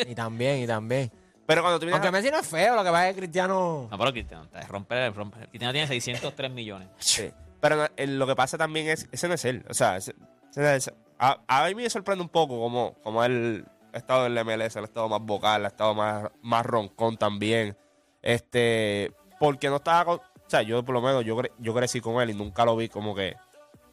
y 0.07 0.15
también, 0.15 0.63
y 0.63 0.67
también. 0.67 1.11
Pero 1.45 1.61
cuando 1.61 1.79
tú 1.79 1.87
Aunque 1.91 2.07
a- 2.07 2.11
Messi 2.11 2.31
no 2.31 2.39
es 2.39 2.47
feo, 2.47 2.75
lo 2.75 2.83
que 2.83 2.89
pasa 2.89 3.09
es 3.09 3.15
que 3.15 3.21
Cristiano... 3.21 3.87
No, 3.91 3.97
pero 3.97 4.11
Cristiano, 4.11 4.43
está- 4.45 4.61
romper, 4.61 5.13
romper. 5.13 5.47
Cristiano 5.49 5.71
tiene 5.73 5.87
603 5.87 6.51
millones. 6.51 6.87
Sí. 6.97 7.29
Pero 7.61 7.75
no, 7.75 7.85
eh, 7.95 8.07
lo 8.07 8.25
que 8.27 8.35
pasa 8.35 8.57
también 8.57 8.87
es, 8.87 9.07
ese 9.11 9.27
no 9.27 9.33
es 9.35 9.45
él. 9.45 9.63
O 9.69 9.73
sea, 9.73 9.97
ese- 9.97 10.15
ese 10.51 10.61
no 10.61 10.67
es- 10.69 10.91
a, 11.19 11.39
a 11.47 11.65
mí 11.67 11.75
me 11.75 11.89
sorprende 11.89 12.21
un 12.23 12.29
poco 12.29 12.59
como, 12.59 12.95
como 13.03 13.23
él 13.23 13.65
ha 13.95 13.97
estado 13.97 14.25
en 14.27 14.37
el 14.37 14.45
MLS, 14.45 14.75
ha 14.77 14.81
estado 14.81 15.09
más 15.09 15.21
vocal, 15.21 15.65
ha 15.65 15.69
estado 15.69 15.95
más, 15.95 16.29
más 16.41 16.65
roncón 16.65 17.17
también. 17.17 17.75
Este, 18.21 19.13
porque 19.39 19.69
no 19.69 19.77
estaba 19.77 20.05
con, 20.05 20.15
o 20.17 20.49
sea, 20.49 20.61
yo 20.61 20.83
por 20.83 20.93
lo 20.93 21.01
menos 21.01 21.23
yo, 21.23 21.37
cre- 21.37 21.51
yo 21.59 21.73
crecí 21.73 22.01
con 22.01 22.21
él 22.21 22.31
y 22.31 22.33
nunca 22.33 22.65
lo 22.65 22.75
vi 22.75 22.89
como 22.89 23.15
que, 23.15 23.35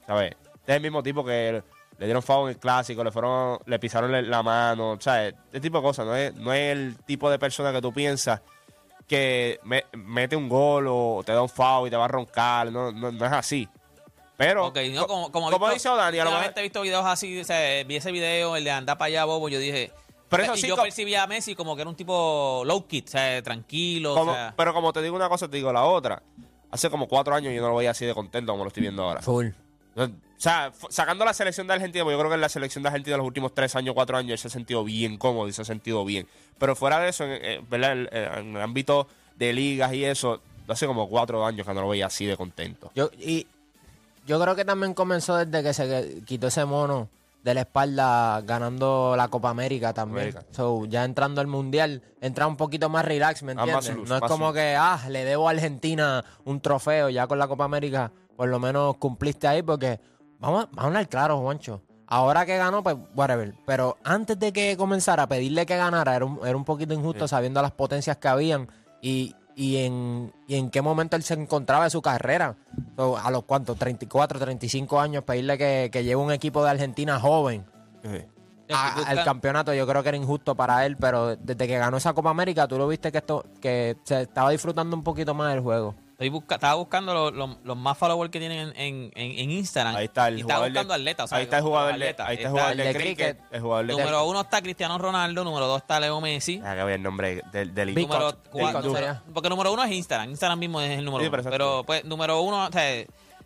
¿sabes? 0.06 0.32
Este 0.54 0.72
es 0.72 0.76
el 0.76 0.82
mismo 0.82 1.02
tipo 1.02 1.24
que 1.24 1.62
le 1.98 2.04
dieron 2.06 2.22
foul 2.22 2.48
en 2.48 2.54
el 2.54 2.58
clásico, 2.58 3.04
le 3.04 3.12
fueron, 3.12 3.58
le 3.66 3.78
pisaron 3.78 4.10
la- 4.10 4.22
la 4.22 4.42
mano, 4.42 4.96
¿sabes? 5.00 5.34
Este 5.46 5.60
tipo 5.60 5.78
de 5.78 5.82
cosas, 5.84 6.06
no 6.06 6.16
es, 6.16 6.34
no 6.34 6.52
es 6.52 6.72
el 6.72 6.96
tipo 7.04 7.30
de 7.30 7.38
persona 7.38 7.72
que 7.72 7.80
tú 7.80 7.92
piensas 7.92 8.40
que 9.06 9.60
me- 9.64 9.84
mete 9.94 10.34
un 10.36 10.48
gol 10.48 10.86
o 10.88 11.22
te 11.24 11.32
da 11.32 11.42
un 11.42 11.48
foul 11.48 11.86
y 11.88 11.90
te 11.90 11.96
va 11.96 12.06
a 12.06 12.08
roncar, 12.08 12.72
no, 12.72 12.90
no, 12.92 13.12
no 13.12 13.26
es 13.26 13.32
así. 13.32 13.68
Pero, 14.46 14.72
no, 14.94 15.06
como, 15.06 15.32
como, 15.32 15.50
como 15.50 15.66
visto- 15.66 15.74
dice 15.74 15.88
Dani, 15.88 16.18
a 16.18 16.24
lo 16.24 16.30
he 16.42 16.62
visto 16.62 16.80
videos 16.82 17.04
así, 17.06 17.40
o 17.40 17.44
sea, 17.44 17.84
vi 17.84 17.96
ese 17.96 18.10
video, 18.12 18.56
el 18.56 18.64
de 18.64 18.70
andar 18.70 18.98
para 18.98 19.06
allá, 19.08 19.24
bobo, 19.24 19.48
yo 19.48 19.58
dije... 19.58 19.92
Pero 20.28 20.44
eso 20.44 20.54
y 20.54 20.58
sí, 20.62 20.68
yo 20.68 20.76
percibía 20.76 21.22
a 21.24 21.26
Messi 21.26 21.54
como 21.54 21.76
que 21.76 21.82
era 21.82 21.90
un 21.90 21.96
tipo 21.96 22.62
low 22.64 22.86
kid, 22.86 23.04
o 23.06 23.10
sea, 23.10 23.42
tranquilo, 23.42 24.14
como- 24.14 24.32
o 24.32 24.34
sea... 24.34 24.54
pero 24.56 24.72
como 24.72 24.92
te 24.92 25.02
digo 25.02 25.14
una 25.14 25.28
cosa, 25.28 25.46
te 25.48 25.56
digo 25.58 25.72
la 25.72 25.84
otra. 25.84 26.22
Hace 26.70 26.88
como 26.88 27.06
cuatro 27.06 27.34
años 27.34 27.52
yo 27.54 27.60
no 27.60 27.68
lo 27.68 27.76
veía 27.76 27.90
así 27.90 28.06
de 28.06 28.14
contento 28.14 28.50
como 28.52 28.64
lo 28.64 28.68
estoy 28.68 28.80
viendo 28.80 29.02
ahora. 29.02 29.20
Full. 29.20 29.48
O 29.94 30.08
sea, 30.38 30.72
sacando 30.88 31.24
la 31.26 31.34
selección 31.34 31.66
de 31.66 31.74
Argentina, 31.74 32.02
porque 32.02 32.14
yo 32.14 32.18
creo 32.18 32.30
que 32.30 32.34
en 32.36 32.40
la 32.40 32.48
selección 32.48 32.82
de 32.82 32.88
Argentina 32.88 33.18
los 33.18 33.26
últimos 33.26 33.54
tres 33.54 33.76
años, 33.76 33.94
cuatro 33.94 34.16
años, 34.16 34.32
él 34.32 34.38
se 34.38 34.48
ha 34.48 34.50
sentido 34.50 34.82
bien 34.82 35.18
cómodo 35.18 35.46
y 35.48 35.52
se 35.52 35.60
ha 35.62 35.64
sentido 35.66 36.02
bien. 36.04 36.26
Pero 36.58 36.74
fuera 36.74 36.98
de 36.98 37.10
eso, 37.10 37.24
en, 37.24 37.32
eh, 37.32 37.60
¿verdad? 37.68 37.92
En- 37.92 38.08
en 38.12 38.56
el 38.56 38.62
ámbito 38.62 39.06
de 39.36 39.52
ligas 39.52 39.92
y 39.92 40.04
eso, 40.06 40.40
hace 40.66 40.86
como 40.86 41.08
cuatro 41.10 41.44
años 41.44 41.66
que 41.66 41.74
no 41.74 41.82
lo 41.82 41.88
veía 41.90 42.06
así 42.06 42.24
de 42.24 42.38
contento. 42.38 42.90
Yo, 42.94 43.10
y 43.18 43.46
yo 44.26 44.40
creo 44.40 44.54
que 44.54 44.64
también 44.64 44.94
comenzó 44.94 45.36
desde 45.36 45.62
que 45.62 45.74
se 45.74 46.22
quitó 46.24 46.48
ese 46.48 46.64
mono 46.64 47.08
de 47.42 47.54
la 47.54 47.60
espalda 47.62 48.40
ganando 48.42 49.14
la 49.16 49.26
Copa 49.28 49.50
América 49.50 49.92
también. 49.92 50.28
América. 50.28 50.44
So, 50.52 50.84
ya 50.86 51.04
entrando 51.04 51.40
al 51.40 51.48
Mundial, 51.48 52.02
entra 52.20 52.46
un 52.46 52.56
poquito 52.56 52.88
más 52.88 53.04
relax, 53.04 53.42
¿me 53.42 53.52
Ah, 53.56 53.64
entiendes? 53.64 54.08
no 54.08 54.14
es 54.16 54.22
como 54.22 54.52
que, 54.52 54.76
ah, 54.78 55.00
le 55.08 55.24
debo 55.24 55.48
a 55.48 55.50
Argentina 55.52 56.24
un 56.44 56.60
trofeo, 56.60 57.08
ya 57.08 57.26
con 57.26 57.38
la 57.38 57.48
Copa 57.48 57.64
América, 57.64 58.12
por 58.36 58.48
lo 58.48 58.60
menos 58.60 58.96
cumpliste 58.98 59.48
ahí, 59.48 59.62
porque 59.62 59.98
vamos, 60.38 60.66
vamos 60.66 60.78
a 60.78 60.86
hablar 60.86 61.08
claro, 61.08 61.40
Juancho. 61.40 61.82
Ahora 62.06 62.44
que 62.46 62.56
ganó, 62.58 62.82
pues, 62.82 62.94
whatever. 63.16 63.54
Pero 63.66 63.96
antes 64.04 64.38
de 64.38 64.52
que 64.52 64.76
comenzara 64.76 65.24
a 65.24 65.26
pedirle 65.28 65.66
que 65.66 65.76
ganara, 65.76 66.14
era 66.14 66.26
un, 66.26 66.38
era 66.46 66.56
un 66.56 66.64
poquito 66.64 66.94
injusto 66.94 67.26
sabiendo 67.26 67.60
las 67.62 67.72
potencias 67.72 68.18
que 68.18 68.28
habían 68.28 68.68
y, 69.00 69.34
y, 69.56 69.76
en, 69.84 70.32
y 70.46 70.54
en 70.56 70.70
qué 70.70 70.80
momento 70.82 71.16
él 71.16 71.22
se 71.22 71.34
encontraba 71.34 71.84
de 71.84 71.90
su 71.90 72.00
carrera. 72.02 72.56
So, 72.96 73.16
a 73.18 73.30
los 73.30 73.44
cuantos, 73.44 73.78
34, 73.78 74.38
35 74.38 75.00
años, 75.00 75.24
pedirle 75.24 75.58
que, 75.58 75.90
que 75.92 76.04
lleve 76.04 76.16
un 76.22 76.32
equipo 76.32 76.62
de 76.64 76.70
Argentina 76.70 77.18
joven 77.20 77.64
a- 78.74 78.88
Estoy 79.00 79.04
al 79.04 79.24
campeonato, 79.24 79.74
yo 79.74 79.86
creo 79.86 80.02
que 80.02 80.08
era 80.08 80.16
injusto 80.18 80.54
para 80.54 80.86
él, 80.86 80.96
pero 80.96 81.36
desde 81.36 81.66
que 81.66 81.76
ganó 81.78 81.96
esa 81.98 82.12
Copa 82.14 82.30
América, 82.30 82.66
tú 82.66 82.78
lo 82.78 82.88
viste 82.88 83.12
que 83.12 83.18
esto 83.18 83.44
que 83.60 83.96
se 84.04 84.22
estaba 84.22 84.50
disfrutando 84.50 84.96
un 84.96 85.02
poquito 85.02 85.34
más 85.34 85.52
del 85.52 85.62
juego. 85.62 85.94
Estoy 86.12 86.28
busca- 86.28 86.54
estaba 86.54 86.74
buscando 86.74 87.12
los, 87.14 87.32
los- 87.34 87.56
los 87.64 87.76
más 87.76 87.98
followers 87.98 88.30
que 88.30 88.38
tienen 88.38 88.68
en, 88.76 89.10
en, 89.16 89.38
en- 89.38 89.50
Instagram. 89.50 89.96
Ahí 89.96 90.04
está 90.04 90.28
el 90.28 90.38
y 90.38 90.40
estaba 90.42 90.58
jugador 90.60 90.72
buscando 90.72 90.94
de, 90.94 91.00
atletas. 91.00 91.24
o 91.24 91.28
sea, 91.28 91.38
ahí 91.38 91.44
está 91.44 91.56
el 91.58 91.62
jugador 91.64 91.88
de, 91.88 91.94
atletas. 91.94 92.28
ahí 92.28 92.34
está 92.36 92.46
el 92.46 92.50
jugador 92.52 92.76
de, 92.76 92.82
cricket, 92.94 93.02
cricket. 93.02 93.38
el 93.52 93.60
jugador 93.60 93.86
de 93.86 93.92
Número 93.92 94.26
uno 94.26 94.40
está 94.42 94.62
Cristiano 94.62 94.98
Ronaldo, 94.98 95.44
número 95.44 95.66
dos 95.66 95.78
está 95.78 95.98
Leo 95.98 96.20
Messi. 96.20 96.60
Ah, 96.64 96.74
que 96.76 96.84
ver 96.84 96.94
el 96.94 97.02
nombre 97.02 97.42
del, 97.52 97.74
del 97.74 97.94
Número 97.94 98.36
cuatro- 98.50 98.82
número- 98.82 99.20
porque 99.34 99.48
número 99.48 99.72
uno 99.72 99.82
es 99.84 99.90
Instagram. 99.92 100.30
Instagram 100.30 100.58
mismo 100.58 100.80
es 100.80 100.98
el 100.98 101.04
número 101.04 101.24
Sí, 101.24 101.30
uno. 101.32 101.50
pero 101.50 101.82
pues, 101.84 102.04
número 102.04 102.40
uno 102.40 102.66
o 102.66 102.72
sea, 102.72 103.04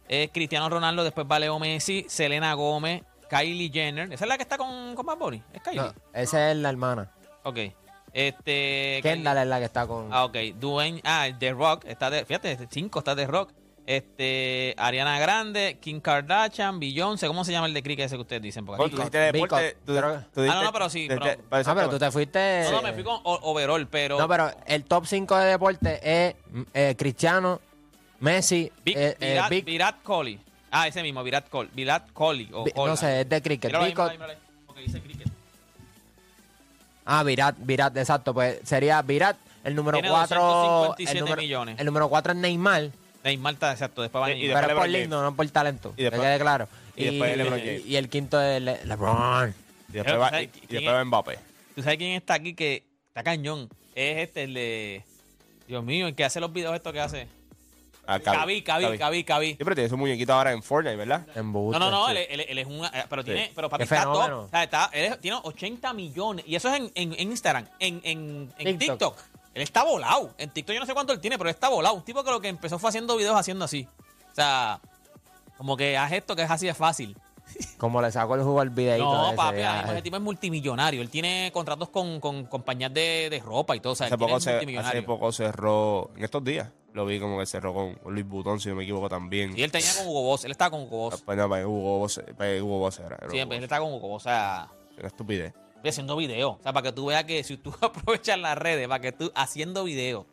es 0.09 0.31
Cristiano 0.33 0.69
Ronaldo, 0.69 1.03
después 1.03 1.27
va 1.31 1.39
Leo 1.39 1.59
Messi, 1.59 2.05
Selena 2.09 2.53
Gómez, 2.55 3.03
Kylie 3.31 3.71
Jenner. 3.73 4.13
¿Esa 4.13 4.25
es 4.25 4.29
la 4.29 4.37
que 4.37 4.43
está 4.43 4.59
con, 4.59 4.95
con 4.95 5.07
Bad 5.07 5.17
Bunny? 5.17 5.43
¿Es 5.53 5.63
Kylie? 5.63 5.81
No, 5.81 5.95
esa 6.13 6.51
es 6.51 6.57
la 6.59 6.69
hermana. 6.69 7.11
Ok. 7.43 7.59
Este. 8.17 9.01
Kendall 9.03 9.39
es 9.39 9.47
la 9.47 9.59
que 9.59 9.65
está 9.67 9.87
con... 9.87 10.09
Ah, 10.11 10.25
ok. 10.25 10.37
Dwayne. 10.59 11.01
Ah, 11.05 11.29
The 11.39 11.53
Rock. 11.53 11.85
Está 11.85 12.09
de, 12.09 12.25
fíjate, 12.25 12.59
cinco 12.71 13.01
está 13.01 13.15
The 13.15 13.27
Rock. 13.27 13.51
Este, 13.85 14.75
Ariana 14.79 15.19
Grande, 15.21 15.79
Kim 15.81 16.01
Kardashian, 16.01 16.81
Beyoncé, 16.81 17.29
¿cómo 17.29 17.45
se 17.45 17.53
llama 17.53 17.69
el 17.69 17.75
de 17.75 17.85
cricket 17.85 18.07
ese 18.07 18.17
que 18.17 18.23
ustedes 18.23 18.43
dicen? 18.43 18.67
Porque 18.67 18.83
tú 18.91 18.97
dijiste 18.97 19.19
deporte. 19.19 19.77
Tú- 19.85 19.97
Ah, 19.99 20.55
no, 20.57 20.63
no, 20.65 20.73
pero 20.73 20.91
sí, 20.91 21.07
de- 21.07 21.17
pero- 21.17 21.41
Ah, 21.51 21.75
pero 21.75 21.89
tú 21.91 21.99
te 21.99 22.11
fuiste. 22.11 22.63
no, 22.65 22.73
no, 22.73 22.83
me 22.83 22.93
fui 22.95 23.05
con 23.05 23.21
overall, 23.23 23.87
pero, 23.87 24.19
No, 24.19 24.27
pero 24.27 24.51
el 24.67 24.83
top 24.85 25.07
5 25.07 25.37
de 25.37 25.47
deporte 25.51 26.01
es 26.03 26.35
eh, 26.75 26.97
Cristiano, 26.99 27.61
Messi, 28.19 28.73
Vic- 28.85 28.97
eh, 28.97 29.17
eh, 29.21 29.31
Virat, 29.35 29.51
Virat 29.65 30.03
Kohli. 30.03 30.41
Ah, 30.73 30.89
ese 30.89 31.01
mismo, 31.03 31.23
Virat 31.23 31.49
Kohli. 31.49 31.71
Virat 31.73 32.11
Kohli. 32.13 32.49
O 32.53 32.65
Vi- 32.65 32.73
Kohli. 32.73 32.91
no 32.91 32.97
sé, 32.97 33.21
es 33.21 33.29
de 33.29 33.41
cricket. 33.41 33.69
Míralo 33.71 33.85
ahí, 33.85 33.91
Vico- 33.93 34.03
míralo 34.11 34.11
ahí, 34.11 34.19
míralo 34.19 34.33
ahí, 34.33 34.63
porque 34.67 34.83
dice 34.83 35.01
cricket. 35.01 35.16
Ah, 37.07 37.23
Virat, 37.23 37.55
Virat, 37.61 37.97
exacto. 37.97 38.35
Pues 38.35 38.59
sería 38.65 39.01
Virat, 39.03 39.37
el 39.65 39.75
número 39.75 39.97
Tiene 39.99 40.09
4. 40.11 40.39
257 40.41 41.19
el 41.19 41.25
número, 41.25 41.43
millones. 41.43 41.77
El 41.79 41.87
número 41.87 42.09
4 42.09 42.33
es 42.33 42.39
Neymar, 42.39 42.91
Neymar 43.25 43.55
está 43.55 43.73
exacto, 43.73 44.03
después 44.03 44.23
va 44.23 44.31
Y- 44.31 44.33
y 44.33 44.39
Neymar. 44.47 44.57
después 44.67 44.67
pero 44.67 44.79
es 44.79 44.93
por 44.93 45.01
lindo, 45.01 45.23
no 45.23 45.35
por 45.37 45.49
talento. 45.51 45.95
Y 45.97 46.03
después- 46.03 46.21
que 46.21 46.27
quede 46.29 46.39
claro. 46.41 46.69
y 46.97 47.05
después 47.05 47.37
LeBron 47.37 47.59
James. 47.61 47.87
y 47.87 47.97
el 47.97 48.09
quinto 48.09 48.41
es 48.41 48.61
Le- 48.63 48.85
LeBron. 48.85 49.55
Y 49.89 49.93
después 49.93 50.21
va, 50.21 50.43
y, 50.43 50.45
y 50.45 50.49
¿Quién 50.49 50.67
después 50.83 50.95
va 50.95 51.05
Mbappé. 51.05 51.39
¿Tú 51.75 51.83
sabes 51.83 51.99
quién 51.99 52.13
está 52.13 52.35
aquí 52.35 52.55
que 52.55 52.85
está 53.09 53.23
cañón? 53.23 53.69
Es 53.95 54.19
este, 54.29 54.45
el 54.45 54.55
de... 54.55 55.05
Dios 55.69 55.83
mío, 55.85 56.07
el 56.07 56.15
que 56.15 56.25
hace 56.25 56.39
los 56.41 56.53
videos 56.53 56.75
estos 56.75 56.93
que 56.93 57.01
hace. 57.01 57.29
Ah, 58.07 58.21
Cabi, 58.21 58.63
Cabi, 58.63 58.97
Cabi, 58.99 59.25
Cabi. 59.25 59.47
Siempre 59.57 59.75
tiene 59.75 59.91
su 59.91 59.97
muñequito 59.97 60.33
ahora 60.33 60.53
en 60.53 60.63
Fortnite, 60.63 60.97
¿verdad? 60.97 61.27
Embuste, 61.35 61.79
No, 61.79 61.91
no, 61.91 62.01
no, 62.03 62.07
sí. 62.07 62.13
él, 62.13 62.27
él- 62.41 62.47
él 62.49 62.59
es 62.59 62.67
un... 62.67 62.85
eh, 62.85 63.05
Pero 63.09 63.25
tiene... 63.25 63.47
Sí. 63.47 63.53
Pero 63.55 63.69
papi, 63.69 63.79
Qué 63.87 63.95
está 63.95 64.05
top. 64.05 64.33
O 64.45 64.49
sea, 64.49 64.63
está, 64.63 64.91
él 64.93 65.05
es- 65.13 65.21
tiene 65.21 65.39
80 65.43 65.93
millones. 65.93 66.45
Y 66.47 66.55
eso 66.55 66.69
es 66.69 66.77
en, 66.81 66.93
en- 66.95 67.13
en 67.15 67.31
Instagram. 67.31 67.67
En, 67.81 68.01
en, 68.05 68.53
en 68.59 68.79
TikTok. 68.79 69.17
TikTok. 69.17 69.19
Él 69.55 69.63
está 69.63 69.85
volado. 69.85 70.35
En 70.39 70.51
TikTok 70.51 70.75
yo 70.75 70.81
no 70.81 70.87
sé 70.87 70.95
cuánto 70.95 71.13
él 71.13 71.21
tiene, 71.21 71.37
pero 71.39 71.49
él 71.49 71.55
está 71.55 71.69
volado. 71.69 71.95
Un 71.95 72.03
tipo 72.05 72.23
que 72.23 72.31
lo 72.31 72.41
que 72.41 72.49
empezó 72.49 72.79
fue 72.79 72.89
haciendo 72.91 73.17
videos 73.17 73.37
haciendo 73.37 73.65
así. 73.65 73.89
O 74.31 74.35
sea, 74.35 74.81
como 75.57 75.77
que 75.77 75.97
haz 75.97 76.13
esto 76.13 76.37
que 76.37 76.43
es 76.43 76.51
así 76.51 76.67
de 76.67 76.75
fácil. 76.75 77.17
Como 77.79 78.03
le 78.03 78.11
sacó 78.11 78.35
el 78.35 78.43
jugo 78.43 78.61
al 78.61 78.71
videito. 78.71 79.05
No, 79.05 79.29
ese, 79.29 79.37
papi, 79.37 79.59
ya, 79.59 79.69
ahora 79.69 79.79
mismo 79.83 79.93
ese 79.93 80.03
tipo 80.03 80.17
es 80.17 80.23
multimillonario. 80.23 81.01
Él 81.01 81.09
tiene 81.11 81.51
contratos 81.53 81.89
con, 81.91 82.21
con 82.21 82.45
compañías 82.47 82.93
de, 82.93 83.29
de 83.31 83.39
ropa 83.41 83.77
y 83.77 83.81
todo. 83.81 83.93
O 83.93 83.97
sea, 83.97 84.07
Hace 84.09 84.15
él 84.15 84.19
tiene- 84.19 84.29
poco, 84.29 84.39
es 84.39 84.45
se- 84.45 84.51
hace 84.51 84.57
multimillonario. 84.59 85.07
poco 85.07 85.33
cerró, 85.33 86.11
en 86.17 86.25
estos 86.25 86.43
días, 86.45 86.69
lo 86.97 87.05
vi 87.07 87.21
como 87.21 87.39
que 87.39 87.47
cerró 87.47 87.75
con 87.75 87.99
Luis 88.07 88.27
Butón, 88.27 88.59
si 88.59 88.69
no 88.71 88.75
me 88.75 88.83
equivoco 88.85 89.09
también. 89.09 89.57
Y 89.57 89.63
él 89.63 89.71
tenía 89.71 89.95
con 89.97 90.07
Hugo 90.09 90.23
Boss. 90.23 90.45
Él 90.47 90.51
estaba 90.51 90.71
con 90.71 90.83
Hugo 90.83 90.97
Boss. 91.11 91.23
Pues 91.23 91.37
no, 91.39 91.47
pues 91.49 91.65
Hugo 91.65 91.99
Boss, 91.99 92.21
pues 92.37 92.63
Hugo 92.63 92.79
Boss 92.79 92.99
era. 93.01 93.17
era 93.21 93.31
Siempre, 93.31 93.59
él 93.59 93.63
Hugo 93.63 93.65
está 93.67 93.79
con 93.79 93.93
Hugo 93.93 94.09
Boss. 94.09 94.23
O 94.23 94.29
sea. 94.29 94.69
Una 94.99 95.07
estupidez. 95.09 95.53
estoy 95.77 95.91
haciendo 95.91 96.17
video. 96.17 96.51
O 96.53 96.59
sea, 96.63 96.73
para 96.73 96.85
que 96.85 96.93
tú 96.93 97.07
veas 97.07 97.25
que 97.25 97.45
si 97.45 97.59
tú 97.59 97.73
aprovechas 97.81 98.39
las 98.39 98.57
redes, 98.59 98.89
para 98.89 99.01
que 99.01 99.13
tú 99.13 99.31
haciendo 99.35 99.85
video. 99.85 100.27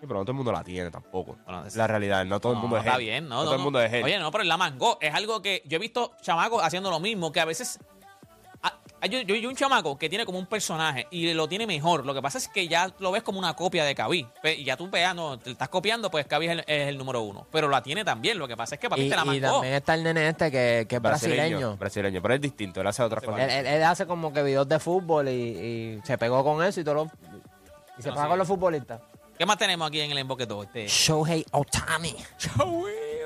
Sí, 0.00 0.06
pero 0.06 0.14
no 0.14 0.20
todo 0.24 0.32
el 0.32 0.36
mundo 0.38 0.50
la 0.52 0.64
tiene 0.64 0.90
tampoco. 0.90 1.36
Bueno, 1.44 1.66
es- 1.66 1.76
la 1.76 1.86
realidad, 1.86 2.24
no 2.24 2.40
todo 2.40 2.54
el 2.54 2.58
mundo 2.58 2.76
es 2.76 2.84
está 2.84 2.96
él. 2.96 3.02
bien, 3.04 3.28
no, 3.28 3.42
todo 3.42 3.50
no, 3.50 3.56
el 3.56 3.62
mundo 3.62 3.80
es 3.82 3.92
él. 3.92 4.02
Oye, 4.02 4.18
no, 4.18 4.30
pero 4.32 4.42
él 4.42 4.48
la 4.48 4.56
mangó. 4.56 4.98
Es 5.00 5.14
algo 5.14 5.40
que 5.42 5.62
yo 5.66 5.76
he 5.76 5.78
visto 5.78 6.12
chamacos 6.22 6.62
haciendo 6.64 6.90
lo 6.90 6.98
mismo, 7.00 7.30
que 7.32 7.40
a 7.40 7.44
veces. 7.44 7.78
Ah, 9.00 9.02
ah, 9.02 9.06
Yo, 9.06 9.20
yo, 9.22 9.34
yo 9.36 9.48
un 9.48 9.56
chamaco 9.56 9.98
que 9.98 10.08
tiene 10.08 10.24
como 10.26 10.38
un 10.38 10.46
personaje 10.46 11.06
y 11.10 11.32
lo 11.34 11.48
tiene 11.48 11.66
mejor. 11.66 12.04
Lo 12.06 12.14
que 12.14 12.22
pasa 12.22 12.38
es 12.38 12.48
que 12.48 12.68
ya 12.68 12.92
lo 12.98 13.10
ves 13.12 13.22
como 13.22 13.38
una 13.38 13.54
copia 13.54 13.84
de 13.84 13.94
Kaby. 13.94 14.26
Pe- 14.42 14.54
Y 14.56 14.64
ya 14.64 14.76
tú 14.76 14.88
veas, 14.90 15.14
no, 15.14 15.38
te 15.38 15.50
estás 15.50 15.68
copiando, 15.68 16.10
pues 16.10 16.26
Kaby 16.26 16.46
es 16.46 16.52
el, 16.52 16.60
es 16.66 16.88
el 16.88 16.98
número 16.98 17.22
uno. 17.22 17.46
Pero 17.50 17.68
la 17.68 17.82
tiene 17.82 18.04
también. 18.04 18.38
Lo 18.38 18.46
que 18.48 18.56
pasa 18.56 18.74
es 18.76 18.80
que 18.80 18.88
papi 18.88 19.02
Y, 19.02 19.10
te 19.10 19.16
la 19.16 19.34
y 19.34 19.40
también 19.40 19.74
está 19.74 19.94
el 19.94 20.02
nene 20.04 20.28
este 20.28 20.50
que, 20.50 20.86
que 20.88 20.96
es 20.96 21.02
brasileño. 21.02 21.76
Brasileño, 21.76 22.20
pero 22.22 22.34
es 22.34 22.40
distinto, 22.40 22.80
él 22.80 22.86
hace 22.86 23.02
otras 23.02 23.22
cosas. 23.24 23.40
Él, 23.42 23.50
él- 23.50 23.66
él 23.66 23.82
hace 23.84 24.06
como 24.06 24.32
que 24.32 24.42
videos 24.42 24.68
de 24.68 24.78
fútbol 24.78 25.28
y, 25.28 25.32
y 25.32 26.00
se 26.04 26.16
pegó 26.18 26.42
con 26.44 26.62
eso 26.64 26.80
y 26.80 26.84
todo 26.84 26.94
lo- 26.94 27.10
y 27.98 28.02
se 28.02 28.08
No, 28.08 28.14
paga 28.14 28.26
sí. 28.26 28.30
con 28.30 28.38
los 28.38 28.48
futbolistas. 28.48 29.00
¿Qué 29.38 29.46
más 29.46 29.56
tenemos 29.56 29.88
aquí 29.88 30.00
en 30.00 30.10
el 30.10 30.18
emboquetón? 30.18 30.66
Este. 30.66 30.86
Shohei 30.86 31.46
Otani 31.52 32.14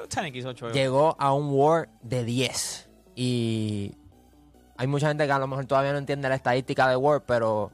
Tani 0.09 0.31
quiso 0.31 0.51
ocho. 0.51 0.71
llegó 0.71 1.17
a 1.19 1.33
un 1.33 1.49
War 1.51 1.89
de 2.03 2.23
10 2.25 2.89
y 3.17 3.97
hay 4.85 4.89
mucha 4.89 5.09
gente 5.09 5.27
que 5.27 5.33
a 5.33 5.39
lo 5.39 5.47
mejor 5.47 5.65
todavía 5.67 5.93
no 5.93 5.99
entiende 5.99 6.29
la 6.29 6.35
estadística 6.35 6.89
de 6.89 6.97
War, 6.97 7.23
pero 7.27 7.73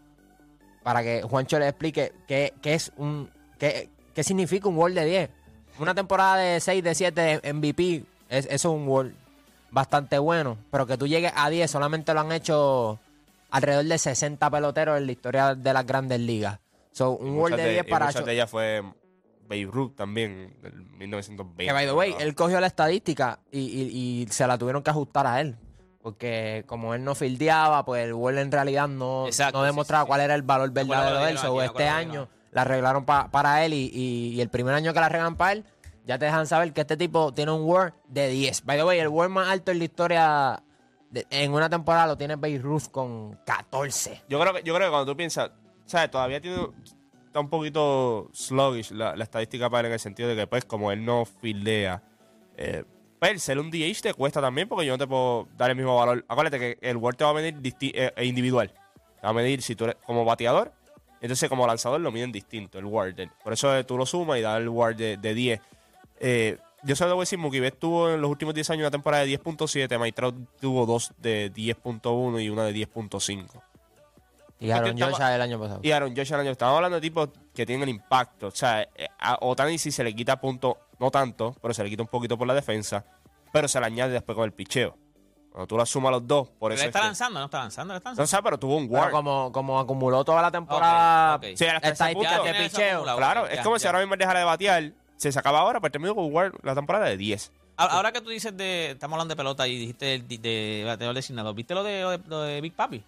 para 0.83 1.03
que 1.03 1.23
Juancho 1.23 1.59
le 1.59 1.69
explique 1.69 2.13
qué, 2.27 2.55
qué 2.63 2.75
es 2.75 2.93
un 2.97 3.29
qué, 3.59 3.89
qué 4.15 4.25
significa 4.25 4.69
un 4.69 4.77
War 4.77 4.93
de 4.93 5.05
10. 5.05 5.31
Una 5.79 5.95
temporada 5.95 6.37
de 6.37 6.61
6, 6.61 6.83
de 6.85 6.95
7 6.95 7.53
MVP, 7.53 8.05
es, 8.29 8.47
eso 8.47 8.55
es 8.55 8.65
un 8.65 8.87
War 8.89 9.11
bastante 9.71 10.19
bueno, 10.19 10.57
pero 10.71 10.87
que 10.87 10.97
tú 10.97 11.07
llegues 11.07 11.33
a 11.35 11.49
10 11.51 11.71
solamente 11.71 12.13
lo 12.15 12.21
han 12.21 12.33
hecho 12.33 12.99
alrededor 13.51 13.85
de 13.85 13.99
60 13.99 14.51
peloteros 14.51 14.99
en 14.99 15.07
la 15.07 15.13
historia 15.13 15.55
de 15.55 15.73
las 15.73 15.87
grandes 15.87 16.21
ligas. 16.21 16.59
So, 16.93 17.13
un 17.13 17.35
Muchas 17.35 17.57
de 17.59 17.65
de, 17.65 17.71
10 17.73 17.87
y 17.87 17.91
para 17.91 18.07
muchas 18.07 18.25
de 18.25 18.33
ellas 18.33 18.51
fue 18.51 18.83
Babe 19.49 19.69
Ruth 19.71 19.95
también, 19.97 20.55
del 20.63 20.75
1920. 20.75 21.67
Que 21.67 21.73
by 21.73 21.87
the 21.87 21.93
way, 21.93 22.15
él 22.21 22.35
cogió 22.35 22.61
la 22.61 22.67
estadística 22.69 23.39
y, 23.51 23.59
y- 23.61 24.23
y 24.23 24.27
se 24.29 24.47
la 24.47 24.57
tuvieron 24.59 24.83
que 24.83 24.91
ajustar 24.91 25.27
a 25.27 25.41
él. 25.41 25.57
Porque 26.03 26.65
como 26.67 26.95
él 26.95 27.05
no 27.05 27.15
fildeaba, 27.15 27.85
pues 27.85 28.05
el 28.07 28.15
World 28.15 28.39
en 28.39 28.53
realidad 28.53 28.89
no, 28.89 29.27
Exacto, 29.27 29.59
no 29.59 29.65
demostraba 29.65 30.03
sí, 30.03 30.07
sí. 30.07 30.09
cuál 30.09 30.21
era 30.23 30.35
el 30.35 30.43
valor 30.43 30.71
verdadero 30.71 31.19
de 31.21 31.31
él. 31.31 31.37
aquí, 31.39 31.59
este 31.67 31.89
año 31.89 32.29
la 32.53 32.63
arreglaron 32.63 33.05
pa- 33.05 33.31
para 33.31 33.65
él 33.65 33.75
y, 33.75 33.91
y- 33.93 34.29
y 34.35 34.41
el 34.41 34.49
primer 34.49 34.75
año 34.75 34.93
que 34.95 35.01
la 35.01 35.07
arreglan 35.07 35.37
para 35.37 35.53
él, 35.53 35.65
ya 36.07 36.19
te 36.19 36.25
dejan 36.25 36.47
saber 36.47 36.73
que 36.73 36.81
este 36.81 36.97
tipo 36.97 37.33
tiene 37.35 37.53
un 37.53 37.63
World 37.63 37.93
de 38.09 38.29
10. 38.29 38.65
By 38.65 38.79
the 38.79 38.85
way, 38.85 38.99
el 38.99 39.09
World 39.09 39.33
más 39.35 39.49
alto 39.49 39.71
en 39.73 39.79
la 39.79 39.85
historia 39.85 40.63
de- 41.11 41.27
en 41.31 41.53
una 41.53 41.69
temporada 41.69 42.07
lo 42.07 42.17
tiene 42.17 42.37
Babe 42.37 42.59
Ruth 42.59 42.85
con 42.91 43.39
14. 43.45 44.23
Yo 44.29 44.41
creo 44.41 44.55
que, 44.55 44.63
yo 44.63 44.75
creo 44.75 44.87
que 44.89 44.91
cuando 44.91 45.13
tú 45.13 45.17
piensas, 45.17 45.51
¿sabes? 45.85 46.11
Todavía 46.11 46.41
tiene, 46.41 46.67
está 47.27 47.41
un 47.41 47.51
poquito 47.51 48.29
sluggish 48.33 48.91
la, 48.93 49.15
la 49.15 49.25
estadística 49.25 49.69
para 49.69 49.81
él 49.81 49.87
en 49.87 49.93
el 49.93 50.01
sentido 50.01 50.31
de 50.31 50.35
que, 50.37 50.47
pues, 50.47 50.65
como 50.65 50.91
él 50.93 51.05
no 51.05 51.25
fildea, 51.27 52.03
eh, 52.57 52.85
pues, 53.21 53.33
el 53.33 53.41
ser 53.41 53.59
un 53.59 53.71
DH 53.71 54.01
te 54.01 54.15
cuesta 54.15 54.41
también 54.41 54.67
porque 54.67 54.87
yo 54.87 54.95
no 54.95 54.99
te 54.99 55.07
puedo 55.07 55.47
dar 55.57 55.71
el 55.71 55.77
mismo 55.77 55.95
valor. 55.95 56.25
Acuérdate 56.27 56.59
que 56.59 56.79
el 56.81 56.97
World 56.97 57.19
te 57.19 57.25
va 57.25 57.31
a 57.31 57.35
medir 57.35 57.55
eh, 57.65 58.13
eh, 58.17 58.25
individual. 58.25 58.69
Te 58.71 59.23
va 59.23 59.29
a 59.29 59.33
medir 59.35 59.61
si 59.61 59.77
tú 59.77 59.85
eres 59.85 59.97
como 60.07 60.25
bateador, 60.25 60.73
entonces 61.21 61.49
como 61.49 61.67
lanzador 61.67 62.01
lo 62.01 62.11
miden 62.11 62.33
distinto, 62.33 62.79
el 62.79 62.87
Ward. 62.87 63.15
Por 63.45 63.53
eso 63.53 63.77
eh, 63.77 63.85
tú 63.85 63.99
lo 63.99 64.07
sumas 64.07 64.39
y 64.39 64.41
das 64.41 64.59
el 64.59 64.71
Ward 64.71 64.97
de, 64.97 65.19
de 65.19 65.35
10. 65.35 65.61
Eh, 66.21 66.59
yo 66.83 66.97
solo 66.97 67.15
voy 67.15 67.23
a 67.23 67.25
decir, 67.25 67.39
Mookie 67.39 67.61
Betts 67.61 67.79
tuvo 67.79 68.09
en 68.11 68.23
los 68.23 68.31
últimos 68.31 68.55
10 68.55 68.71
años 68.71 68.81
una 68.85 68.91
temporada 68.91 69.25
de 69.25 69.39
10.7, 69.39 69.99
Mike 69.99 70.13
Trout 70.17 70.35
tuvo 70.59 70.87
dos 70.87 71.13
de 71.19 71.53
10.1 71.53 72.43
y 72.43 72.49
una 72.49 72.65
de 72.65 72.73
10.5. 72.73 73.63
Y 74.61 74.71
Aaron 74.71 74.99
Josh 74.99 75.21
el 75.21 75.43
año 75.43 75.59
pasado. 75.61 75.81
Y 75.83 75.91
Aaron 75.91 76.17
Josh 76.17 76.33
el 76.33 76.41
año. 76.41 76.51
Estamos 76.51 76.77
hablando 76.77 76.97
de 76.97 77.01
tipos 77.03 77.29
que 77.55 77.65
tienen 77.67 77.89
impacto. 77.89 78.49
O 78.49 78.51
sea, 78.51 78.87
a 79.19 79.39
Otani 79.41 79.79
si 79.79 79.91
se 79.91 80.05
le 80.05 80.15
quita 80.15 80.39
punto, 80.39 80.79
no 81.01 81.11
tanto, 81.11 81.57
pero 81.61 81.75
se 81.75 81.83
le 81.83 81.91
quita 81.91 82.03
un 82.03 82.09
poquito 82.09 82.37
por 82.39 82.47
la 82.47 82.55
defensa, 82.55 83.05
pero 83.53 83.67
se 83.67 83.81
le 83.81 83.87
añade 83.87 84.13
después 84.13 84.37
con 84.37 84.45
el 84.45 84.53
picheo. 84.53 84.97
Cuando 85.51 85.67
tú 85.67 85.77
la 85.77 85.85
sumas 85.85 86.13
los 86.13 86.25
dos, 86.29 86.49
por 86.49 86.71
Pero 86.71 86.75
eso. 86.75 86.83
él 86.85 86.89
es 86.91 86.95
está 86.95 87.01
que- 87.01 87.07
lanzando, 87.07 87.41
no 87.41 87.47
está 87.47 87.59
lanzando, 87.59 87.95
él 87.95 87.99
está 87.99 88.11
no 88.11 88.17
lanzando. 88.19 88.37
sé, 88.39 88.43
pero 88.45 88.59
tuvo 88.59 88.77
un 88.77 88.89
Pero 88.89 89.01
war. 89.01 89.11
como, 89.11 89.51
como 89.51 89.81
acumuló 89.81 90.25
toda 90.25 90.43
la 90.43 90.51
temporada. 90.53 91.41
Sí, 91.57 91.65
hasta 91.67 91.89
ese 91.89 92.15
punto. 92.15 92.43
de 92.45 92.55
picheo. 92.55 93.03
Claro, 93.17 93.47
es 93.49 93.57
ya, 93.57 93.63
como 93.65 93.77
si 93.79 93.87
ahora 93.89 93.99
mismo 93.99 94.17
dejara 94.17 94.39
de 94.39 94.45
batear, 94.45 94.93
se 95.17 95.33
sacaba 95.33 95.59
ahora, 95.59 95.81
pero 95.81 95.91
terminó 95.91 96.15
con 96.15 96.33
war 96.33 96.53
la 96.63 96.75
temporada 96.77 97.07
de 97.07 97.17
10. 97.17 97.51
Ahora 97.77 98.13
que 98.13 98.21
tú 98.21 98.29
dices 98.31 98.57
de. 98.57 98.91
Estamos 98.93 99.15
hablando 99.17 99.33
de 99.33 99.37
pelota 99.37 99.67
y 99.67 99.77
dijiste 99.79 100.15
el 100.15 100.29
de, 100.29 100.39
de 100.39 100.83
bateador 100.87 101.15
designado. 101.17 101.53
¿Viste 101.55 101.75
lo 101.75 101.83
de, 101.83 102.03
lo 102.03 102.11
de, 102.11 102.19
lo 102.29 102.41
de 102.43 102.61
Big 102.61 102.75
Papi? 102.75 102.99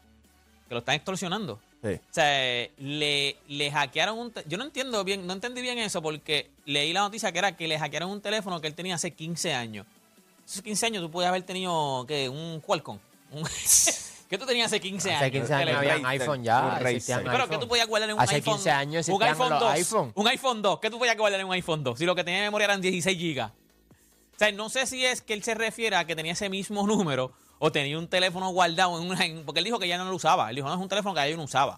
Que 0.67 0.75
lo 0.75 0.79
están 0.79 0.95
extorsionando. 0.95 1.61
Sí. 1.83 1.95
O 1.95 2.01
sea, 2.15 2.69
le, 2.79 3.37
le 3.49 3.71
hackearon 3.73 4.19
un... 4.19 4.33
Yo 4.47 4.57
no 4.57 4.65
entiendo 4.65 5.03
bien, 5.03 5.27
no 5.27 5.33
entendí 5.33 5.61
bien 5.63 5.79
eso 5.79 6.01
porque 6.01 6.49
leí 6.65 6.93
la 6.93 7.01
noticia 7.01 7.33
que 7.33 7.39
era 7.41 7.57
que 7.57 7.67
le 7.67 7.79
hackearon 7.79 8.09
un 8.11 8.21
teléfono 8.21 8.61
que 8.61 8.69
él 8.69 8.75
tenía 8.75 8.95
hace 8.95 9.11
15 9.11 9.53
años. 9.53 9.87
Esos 10.47 10.63
15 10.63 10.87
años 10.87 11.03
tú 11.03 11.11
podías 11.11 11.31
haber 11.31 11.43
tenido, 11.43 12.05
¿qué? 12.07 12.29
Un 12.29 12.61
Qualcomm. 12.61 12.99
Un- 13.33 13.45
¿Qué 14.29 14.39
tú 14.39 14.47
tenías 14.47 14.67
hace 14.69 14.81
15 14.81 15.11
años? 15.11 15.23
Hace 15.23 15.31
15 15.33 15.55
años 15.55 15.75
Razer, 15.85 16.07
iPhone 16.07 16.39
un 16.39 16.45
ya. 16.45 16.79
Existían 16.81 17.19
Pero 17.25 17.33
iPhone. 17.33 17.51
¿qué 17.51 17.59
tú 17.59 17.69
podías 17.69 17.87
guardar 17.87 18.09
en 18.11 18.15
un 18.17 18.23
Hace 18.23 18.37
iPhone? 18.37 18.55
15 18.55 18.71
años 18.71 19.09
un 19.09 19.15
existían 19.23 19.29
iPhone 19.29 19.51
los 19.51 19.61
2. 19.61 19.71
iPhone. 19.73 20.13
Un 20.15 20.29
iPhone 20.29 20.63
2. 20.63 20.81
¿Qué 20.81 20.89
tú 20.91 20.99
podías 20.99 21.17
guardar 21.19 21.41
en 21.41 21.47
un 21.47 21.53
iPhone 21.53 21.85
2? 21.85 21.99
Si 21.99 22.07
lo 22.07 22.15
que 22.15 22.25
tenía 22.25 22.39
de 22.41 22.47
memoria 22.47 22.65
eran 22.67 22.81
16 22.81 23.19
gigas. 23.19 23.51
O 23.51 24.39
sea, 24.39 24.51
no 24.53 24.71
sé 24.71 24.87
si 24.87 25.05
es 25.05 25.21
que 25.21 25.35
él 25.35 25.43
se 25.43 25.55
refiere 25.55 25.97
a 25.97 26.07
que 26.07 26.17
tenía 26.17 26.33
ese 26.33 26.49
mismo 26.49 26.87
número 26.87 27.33
o 27.65 27.71
tenía 27.71 27.97
un 27.97 28.09
teléfono 28.09 28.49
guardado 28.51 29.01
en 29.01 29.09
una... 29.09 29.25
en- 29.25 29.45
porque 29.45 29.61
él 29.61 29.65
dijo 29.65 29.79
que 29.79 29.87
ya 29.87 29.97
no 29.97 30.05
lo 30.05 30.17
usaba. 30.17 30.51
Él 30.51 30.57
dijo, 30.57 30.67
no, 30.67 30.75
es 30.75 30.81
un 30.81 30.89
teléfono 30.89 31.15
que 31.15 31.21
ya 31.21 31.29
yo 31.29 31.37
no 31.37 31.45
usaba. 31.45 31.75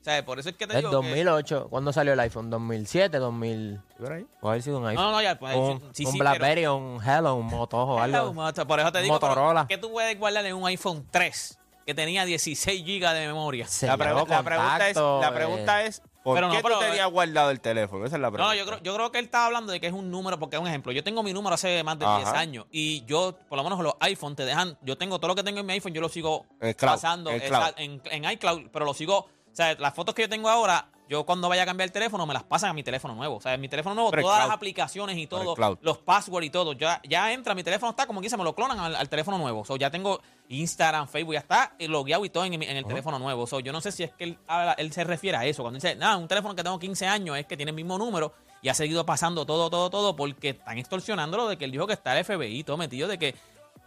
O 0.00 0.04
sea, 0.08 0.24
por 0.24 0.38
eso 0.38 0.48
es 0.48 0.56
que 0.56 0.66
te 0.66 0.72
Es 0.72 0.78
digo 0.78 0.90
que- 0.90 0.94
2008. 1.08 1.66
¿Cuándo 1.68 1.92
salió 1.92 2.14
el 2.14 2.20
iPhone? 2.20 2.50
¿2007? 2.50 3.10
¿2000? 3.10 3.82
¿Por 3.98 4.12
ahí? 4.12 4.26
Haber 4.40 4.62
sido 4.62 4.78
un 4.78 4.86
iPhone. 4.86 5.04
no, 5.04 5.10
no, 5.12 5.20
ya. 5.20 5.38
Pues, 5.38 5.54
un 5.54 5.82
sí, 5.92 6.06
un 6.06 6.12
sí, 6.12 6.18
Blackberry, 6.18 6.66
un 6.66 7.00
Hello, 7.04 7.34
un 7.34 7.46
Moto 7.46 7.76
o 7.76 8.00
pero- 8.02 8.18
algo. 8.32 8.34
Por 8.66 8.80
eso 8.80 8.92
te 8.92 9.02
digo, 9.02 9.18
pero, 9.20 9.28
Motorola. 9.34 9.66
¿qué 9.68 9.76
tú 9.76 9.90
puedes 9.92 10.18
guardar 10.18 10.46
en 10.46 10.54
un 10.54 10.66
iPhone 10.68 11.06
3 11.10 11.58
que 11.84 11.92
tenía 11.92 12.24
16 12.24 12.82
gigas 12.84 13.12
de 13.14 13.26
memoria? 13.26 13.66
Se 13.68 13.86
La, 13.86 13.96
llevó 13.96 14.20
pregu- 14.24 14.28
la 14.28 14.42
pregunta 14.42 14.88
es, 14.88 14.96
la 14.96 15.28
eh, 15.28 15.32
pregunta 15.34 15.82
es, 15.84 16.02
¿por 16.26 16.34
Pero 16.34 16.48
no, 16.48 16.54
qué 16.54 16.60
pero, 16.60 16.74
tú 16.74 16.80
tenías 16.84 17.06
eh, 17.06 17.10
guardado 17.10 17.50
el 17.52 17.60
teléfono? 17.60 18.04
Esa 18.04 18.16
es 18.16 18.20
la 18.20 18.30
No, 18.30 18.32
pregunta. 18.32 18.52
no, 18.54 18.58
yo 18.58 18.66
creo, 18.66 18.82
yo 18.82 18.94
creo 18.96 19.12
que 19.12 19.20
él 19.20 19.26
estaba 19.26 19.46
hablando 19.46 19.70
de 19.72 19.78
que 19.78 19.86
es 19.86 19.92
un 19.92 20.10
número, 20.10 20.40
porque 20.40 20.56
es 20.56 20.62
un 20.62 20.66
ejemplo. 20.66 20.90
Yo 20.90 21.04
tengo 21.04 21.22
mi 21.22 21.32
número 21.32 21.54
hace 21.54 21.84
más 21.84 21.96
de 22.00 22.04
10 22.04 22.26
Ajá. 22.26 22.38
años 22.40 22.66
y 22.72 23.04
yo, 23.04 23.38
por 23.48 23.56
lo 23.56 23.62
menos 23.62 23.78
los 23.78 23.94
iPhone 24.00 24.34
te 24.34 24.44
dejan, 24.44 24.76
yo 24.82 24.98
tengo 24.98 25.20
todo 25.20 25.28
lo 25.28 25.34
que 25.36 25.44
tengo 25.44 25.60
en 25.60 25.66
mi 25.66 25.74
iPhone, 25.74 25.92
yo 25.94 26.00
lo 26.00 26.08
sigo 26.08 26.44
cloud, 26.58 26.74
pasando 26.76 27.30
en 27.30 28.24
iCloud, 28.32 28.70
pero 28.72 28.84
lo 28.84 28.92
sigo, 28.92 29.18
o 29.18 29.28
sea, 29.52 29.74
las 29.76 29.94
fotos 29.94 30.16
que 30.16 30.22
yo 30.22 30.28
tengo 30.28 30.48
ahora 30.48 30.90
yo 31.08 31.24
cuando 31.24 31.48
vaya 31.48 31.62
a 31.62 31.66
cambiar 31.66 31.86
el 31.86 31.92
teléfono 31.92 32.26
me 32.26 32.34
las 32.34 32.42
pasan 32.42 32.70
a 32.70 32.72
mi 32.72 32.82
teléfono 32.82 33.14
nuevo. 33.14 33.36
O 33.36 33.40
sea, 33.40 33.54
en 33.54 33.60
mi 33.60 33.68
teléfono 33.68 33.94
nuevo, 33.94 34.10
todas 34.22 34.38
las 34.48 34.54
aplicaciones 34.56 35.16
y 35.16 35.26
todo, 35.26 35.54
los 35.82 35.98
passwords 35.98 36.46
y 36.46 36.50
todo, 36.50 36.72
ya, 36.72 37.00
ya 37.08 37.32
entra, 37.32 37.54
mi 37.54 37.62
teléfono 37.62 37.90
está 37.90 38.06
como 38.06 38.20
que 38.20 38.28
se 38.28 38.36
me 38.36 38.44
lo 38.44 38.54
clonan 38.54 38.78
al, 38.80 38.96
al 38.96 39.08
teléfono 39.08 39.38
nuevo. 39.38 39.64
So, 39.64 39.76
ya 39.76 39.90
tengo 39.90 40.20
Instagram, 40.48 41.08
Facebook, 41.08 41.34
ya 41.34 41.40
está 41.40 41.74
eh, 41.78 41.88
logueado 41.88 42.24
y 42.24 42.30
todo 42.30 42.44
en, 42.44 42.58
mi- 42.58 42.66
en 42.66 42.76
el 42.76 42.84
teléfono 42.86 43.18
nuevo. 43.18 43.46
So, 43.46 43.60
yo 43.60 43.72
no 43.72 43.80
sé 43.80 43.92
si 43.92 44.02
es 44.04 44.12
que 44.12 44.24
él, 44.24 44.38
él 44.78 44.92
se 44.92 45.04
refiere 45.04 45.36
a 45.36 45.44
eso. 45.44 45.62
Cuando 45.62 45.76
dice, 45.78 45.94
nada, 45.96 46.16
un 46.16 46.28
teléfono 46.28 46.54
que 46.54 46.62
tengo 46.62 46.78
15 46.78 47.06
años 47.06 47.36
es 47.38 47.46
que 47.46 47.56
tiene 47.56 47.70
el 47.70 47.76
mismo 47.76 47.98
número 47.98 48.32
y 48.62 48.68
ha 48.68 48.74
seguido 48.74 49.04
pasando 49.06 49.46
todo, 49.46 49.70
todo, 49.70 49.90
todo 49.90 50.16
porque 50.16 50.50
están 50.50 50.78
extorsionándolo 50.78 51.46
de 51.48 51.56
que 51.56 51.64
él 51.66 51.70
dijo 51.72 51.86
que 51.86 51.92
está 51.92 52.18
el 52.18 52.24
FBI 52.24 52.64
todo 52.64 52.76
metido, 52.76 53.06
de 53.06 53.18
que 53.18 53.34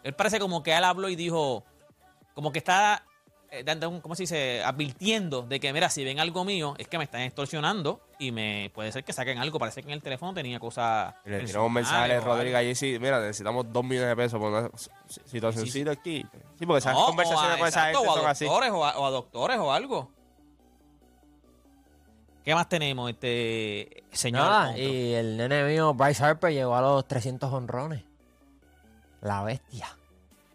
él 0.04 0.14
parece 0.14 0.40
como 0.40 0.64
que 0.64 0.74
él 0.76 0.84
habló 0.84 1.10
y 1.10 1.16
dijo, 1.18 1.64
como 2.34 2.52
que 2.54 2.60
está, 2.60 3.04
eh, 3.52 3.64
dando 3.64 3.90
un- 3.90 4.02
¿cómo 4.02 4.16
se 4.16 4.24
dice? 4.24 4.64
Advirtiendo 4.64 5.42
de 5.44 5.60
que, 5.60 5.72
mira, 5.74 5.90
si 5.90 6.04
ven 6.04 6.20
algo 6.20 6.46
mío, 6.46 6.76
es 6.78 6.88
que 6.88 6.98
me 6.98 7.04
están 7.04 7.22
extorsionando 7.22 8.00
y 8.20 8.32
me 8.32 8.72
puede 8.74 8.92
ser 8.92 9.04
que 9.04 9.14
saquen 9.14 9.38
algo. 9.40 9.60
Parece 9.60 9.82
que 9.82 9.88
en 9.90 9.94
el 9.94 10.02
teléfono 10.02 10.34
tenía 10.34 10.60
cosas. 10.60 11.16
Le 11.26 11.42
tiró 11.46 11.66
un 11.66 11.74
mensaje 11.74 12.14
a 12.14 12.20
Rodríguez 12.20 12.56
allí, 12.58 12.76
sí, 12.76 12.98
mira, 13.00 13.20
necesitamos 13.20 13.72
dos 13.72 13.84
millones 13.84 14.10
de 14.10 14.16
pesos 14.16 14.40
por 14.40 14.52
una 14.52 14.70
si- 14.76 14.90
situacióncita 15.26 15.92
aquí. 15.92 16.26
Sí, 16.58 16.66
porque 16.66 16.80
esas 16.80 16.94
No, 16.94 17.06
conversaciones 17.08 17.56
a, 17.56 17.58
con 17.60 17.68
esa 17.68 17.80
exacto, 17.90 18.00
gente 18.00 18.10
o 18.10 18.14
a 18.16 18.20
son 18.22 18.30
así. 18.32 18.46
doctores, 18.46 18.72
o, 18.72 18.86
a, 18.86 18.98
o 19.00 19.06
a 19.06 19.10
doctores 19.12 19.58
o 19.58 19.72
algo. 19.74 20.12
¿Qué 22.44 22.56
más 22.56 22.68
tenemos, 22.70 23.10
este 23.12 24.04
señor? 24.12 24.42
Nada, 24.42 24.78
y 24.78 25.14
el 25.14 25.38
nene 25.38 25.64
mío, 25.66 25.94
Bryce 25.94 26.24
Harper, 26.24 26.52
llegó 26.54 26.76
a 26.76 26.82
los 26.82 27.08
300 27.08 27.52
honrones. 27.52 28.04
La 29.22 29.44
bestia. 29.44 29.88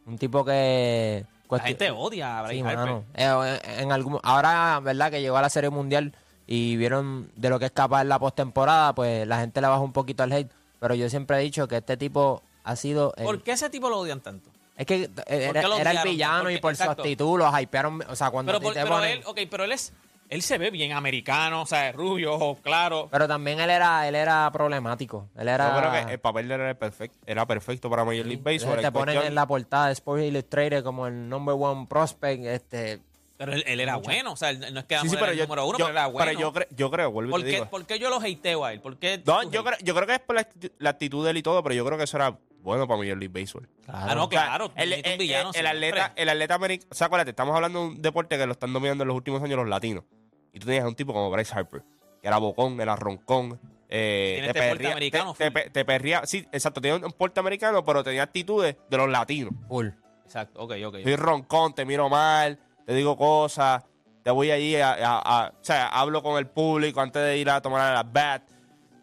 Un 0.06 0.18
tipo 0.18 0.44
que... 0.44 1.24
La 1.50 1.60
gente 1.60 1.90
odia 1.90 2.38
a 2.38 2.42
Bryce 2.42 2.54
Sí, 2.56 2.60
Harper. 2.68 2.76
mano. 2.76 3.04
Eh, 3.14 3.60
en 3.78 3.92
algún, 3.92 4.18
ahora, 4.22 4.80
¿verdad? 4.82 5.10
Que 5.10 5.20
llegó 5.20 5.36
a 5.36 5.42
la 5.42 5.50
Serie 5.50 5.70
Mundial 5.70 6.12
y 6.46 6.76
vieron 6.76 7.30
de 7.36 7.48
lo 7.50 7.58
que 7.58 7.66
es 7.66 7.70
capaz 7.72 8.02
en 8.02 8.08
la 8.08 8.18
postemporada, 8.18 8.94
pues 8.94 9.26
la 9.26 9.38
gente 9.40 9.60
le 9.60 9.68
baja 9.68 9.80
un 9.80 9.92
poquito 9.92 10.22
al 10.22 10.32
hate. 10.32 10.50
Pero 10.80 10.94
yo 10.94 11.08
siempre 11.08 11.36
he 11.38 11.40
dicho 11.40 11.68
que 11.68 11.76
este 11.76 11.96
tipo 11.96 12.42
ha 12.64 12.76
sido... 12.76 13.14
el- 13.16 13.24
¿Por 13.24 13.42
qué 13.42 13.52
ese 13.52 13.70
tipo 13.70 13.88
lo 13.88 13.98
odian 14.00 14.20
tanto? 14.20 14.50
es 14.76 14.86
que 14.86 15.08
era, 15.28 15.62
lo 15.68 15.76
era 15.76 15.92
el 15.92 15.98
villano 16.02 16.40
Porque- 16.40 16.54
y 16.54 16.58
por 16.60 16.72
exacto. 16.72 16.94
su 16.94 17.00
actitud 17.02 17.38
lo 17.38 17.60
hypearon. 17.60 18.02
O 18.08 18.16
sea, 18.16 18.30
cuando 18.32 18.50
Pero, 18.50 18.60
por- 18.60 18.74
te 18.74 18.82
pero 18.82 18.96
ponen- 18.96 19.10
él, 19.18 19.22
ok, 19.24 19.38
pero 19.48 19.62
él 19.64 19.70
es, 19.72 19.92
él 20.28 20.42
se 20.42 20.58
ve 20.58 20.70
bien 20.70 20.92
americano, 20.92 21.62
o 21.62 21.66
sea, 21.66 21.92
rubio, 21.92 22.34
ojos 22.34 22.58
claros. 22.60 23.08
Pero 23.10 23.28
también 23.28 23.60
él 23.60 23.70
era, 23.70 24.08
él 24.08 24.14
era 24.14 24.50
problemático. 24.52 25.28
Él 25.36 25.48
era... 25.48 25.74
Yo 25.74 25.80
creo 25.90 26.06
que 26.06 26.12
el 26.14 26.18
papel 26.20 26.48
de 26.48 26.54
él 26.54 26.60
era 26.62 26.74
perfecto, 26.74 27.16
era 27.26 27.46
perfecto 27.46 27.88
para 27.90 28.04
Major 28.04 28.26
League 28.26 28.42
Baseball. 28.42 28.80
te 28.80 28.86
en 28.86 28.92
ponen 28.92 29.14
cuestión- 29.14 29.26
en 29.26 29.34
la 29.34 29.46
portada 29.46 29.86
de 29.86 29.92
Sports 29.92 30.24
Illustrated 30.24 30.82
como 30.82 31.06
el 31.06 31.28
number 31.28 31.54
one 31.58 31.86
prospect. 31.88 32.44
Este, 32.44 33.00
Pero 33.36 33.52
él, 33.52 33.64
él 33.66 33.80
era 33.80 33.96
bueno, 33.96 34.32
o 34.32 34.36
sea, 34.36 34.50
él 34.50 34.72
no 34.72 34.80
es 34.80 34.86
que 34.86 34.98
Sí, 34.98 35.08
sí, 35.10 35.16
pero 35.18 35.32
el 35.32 35.38
yo, 35.38 35.44
número 35.44 35.66
uno, 35.66 35.78
yo- 35.78 35.84
pero 35.86 35.98
era 35.98 36.06
bueno. 36.06 36.26
pero 36.30 36.40
yo, 36.40 36.52
cre- 36.52 36.68
yo 36.74 36.90
creo, 36.90 37.10
vuelvo 37.10 37.30
y 37.30 37.32
¿Por, 37.32 37.40
te 37.40 37.46
qué, 37.46 37.52
digo. 37.56 37.66
por 37.70 37.84
qué 37.86 37.98
yo 37.98 38.10
lo 38.10 38.16
hateo 38.20 38.64
a 38.64 38.72
él? 38.72 38.80
¿Por 38.80 38.96
qué 38.98 39.22
No, 39.26 39.42
yo 39.50 39.62
creo, 39.64 39.78
yo 39.82 39.94
creo 39.94 40.06
que 40.06 40.14
es 40.14 40.20
por 40.20 40.36
la 40.78 40.90
actitud 40.90 41.24
de 41.24 41.30
él 41.32 41.36
y 41.36 41.42
todo, 41.42 41.62
pero 41.62 41.74
yo 41.74 41.84
creo 41.84 41.98
que 41.98 42.04
eso 42.04 42.16
era 42.16 42.36
bueno 42.64 42.88
para 42.88 42.98
Major 42.98 43.16
League 43.18 43.32
Baseball. 43.40 43.68
Ah, 43.86 44.14
no, 44.14 44.24
O 44.24 44.28
sea, 44.30 44.46
claro. 44.46 44.72
el, 44.74 45.18
villano 45.18 45.50
atleta, 45.50 46.12
el 46.16 46.28
atleta 46.28 46.54
americano. 46.54 46.88
O 46.90 46.94
sea, 46.94 47.06
acuérdate, 47.06 47.30
estamos 47.30 47.54
hablando 47.54 47.80
de 47.80 47.86
un 47.86 48.02
deporte 48.02 48.36
que 48.36 48.46
lo 48.46 48.52
están 48.52 48.72
dominando 48.72 49.02
en 49.04 49.08
los 49.08 49.16
últimos 49.16 49.42
años 49.42 49.56
los 49.56 49.68
latinos. 49.68 50.04
Y 50.52 50.58
tú 50.58 50.66
tenías 50.66 50.84
a 50.84 50.88
un 50.88 50.94
tipo 50.96 51.12
como 51.12 51.30
Bryce 51.30 51.54
Harper, 51.54 51.82
que 52.22 52.26
era 52.28 52.38
bocón, 52.38 52.80
era 52.80 52.96
roncón. 52.96 53.60
Eh, 53.88 54.34
Tiene 54.36 54.48
este 54.48 54.90
americano 54.90 55.34
te, 55.34 55.50
te- 55.50 55.70
te 55.70 55.84
perría- 55.84 56.24
sí, 56.26 56.48
exacto, 56.50 56.80
tenía 56.80 56.96
un 56.96 57.12
porte 57.12 57.38
americano, 57.38 57.84
pero 57.84 58.02
tenía 58.02 58.22
actitudes 58.24 58.76
de 58.88 58.96
los 58.96 59.08
latinos. 59.08 59.52
full. 59.68 59.88
Exacto, 60.24 60.60
ok, 60.62 60.72
ok. 60.86 60.96
Soy 61.02 61.16
roncón, 61.16 61.74
te 61.74 61.84
miro 61.84 62.08
mal, 62.08 62.58
te 62.86 62.94
digo 62.94 63.16
cosas, 63.16 63.84
te 64.22 64.30
voy 64.30 64.50
allí 64.50 64.74
a, 64.76 64.92
a- 64.94 65.44
a- 65.44 65.48
O 65.50 65.62
sea, 65.64 65.88
hablo 65.88 66.22
con 66.22 66.38
el 66.38 66.46
público 66.46 67.00
antes 67.02 67.22
de 67.22 67.36
ir 67.36 67.50
a 67.50 67.60
tomar 67.60 67.82
a 67.82 67.92
las 68.02 68.10
bat. 68.12 68.42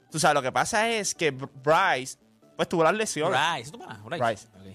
Tú 0.10 0.20
sabes, 0.20 0.34
lo 0.36 0.42
que 0.42 0.52
pasa 0.52 0.90
es 0.90 1.14
que 1.16 1.32
Br- 1.34 1.50
Bryce, 1.64 2.18
pues 2.62 2.70
tuvo 2.70 2.84
las 2.84 2.94
lesiones. 2.94 3.34
Ok. 4.06 4.20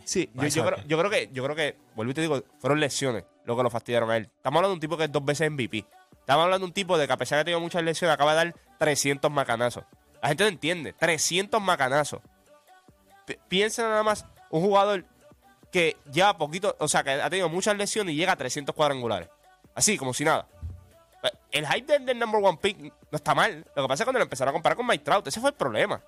Sí, 0.05 0.31
yo, 0.57 0.62
creo, 0.64 0.79
Harper. 0.79 0.88
yo 0.88 0.99
creo 0.99 1.11
que, 1.11 1.31
yo 1.33 1.44
creo 1.44 1.57
que, 1.57 1.77
vuelvo 1.94 2.11
y 2.11 2.14
te 2.14 2.20
digo, 2.20 2.42
fueron 2.59 2.81
lesiones 2.81 3.25
lo 3.44 3.57
que 3.57 3.62
lo 3.62 3.70
fastidiaron 3.70 4.11
a 4.11 4.16
él. 4.16 4.25
Estamos 4.37 4.59
hablando 4.59 4.70
de 4.70 4.75
un 4.75 4.81
tipo 4.81 4.96
que 4.96 5.05
es 5.05 5.12
dos 5.12 5.25
veces 5.25 5.51
MVP. 5.51 5.87
Estamos 6.18 6.42
hablando 6.44 6.64
de 6.66 6.68
un 6.70 6.72
tipo 6.75 6.99
de 6.99 7.07
que 7.07 7.12
a 7.12 7.16
pesar 7.16 7.37
de 7.37 7.38
que 7.38 7.42
ha 7.42 7.44
tenido 7.44 7.61
muchas 7.61 7.83
lesiones, 7.85 8.12
acaba 8.12 8.33
de 8.33 8.37
dar 8.37 8.55
300 8.79 9.31
macanazos. 9.31 9.85
La 10.20 10.29
gente 10.29 10.42
no 10.42 10.49
entiende. 10.49 10.92
300 10.94 11.61
macanazos. 11.62 12.20
Pi- 13.25 13.38
Piensa 13.49 13.83
nada 13.83 14.03
más 14.03 14.27
un 14.51 14.62
jugador 14.62 15.05
que 15.70 15.96
lleva 16.12 16.37
poquito, 16.38 16.75
o 16.81 16.88
sea, 16.88 17.05
que 17.05 17.11
ha 17.11 17.31
tenido 17.31 17.49
muchas 17.49 17.77
lesiones 17.77 18.14
y 18.14 18.16
llega 18.16 18.33
a 18.33 18.37
300 18.37 18.75
cuadrangulares. 18.75 19.29
Así, 19.75 19.96
como 19.96 20.12
si 20.14 20.25
nada. 20.25 20.49
Eh, 21.22 21.31
El 21.53 21.66
hype 21.68 21.92
del, 21.92 22.07
del 22.07 22.18
number 22.18 22.40
one 22.42 22.59
pick 22.61 22.79
no 22.81 23.16
está 23.16 23.35
mal. 23.35 23.64
Lo 23.77 23.83
que 23.83 23.88
pasa 23.88 24.03
es 24.03 24.07
cuando 24.07 24.18
lo 24.18 24.25
empezaron 24.25 24.51
a 24.51 24.53
comparar 24.53 24.77
con 24.77 24.87
Mike 24.87 25.05
Trout. 25.05 25.27
Ese 25.29 25.40
fue 25.40 25.51
el 25.51 25.57
problema. 25.57 26.03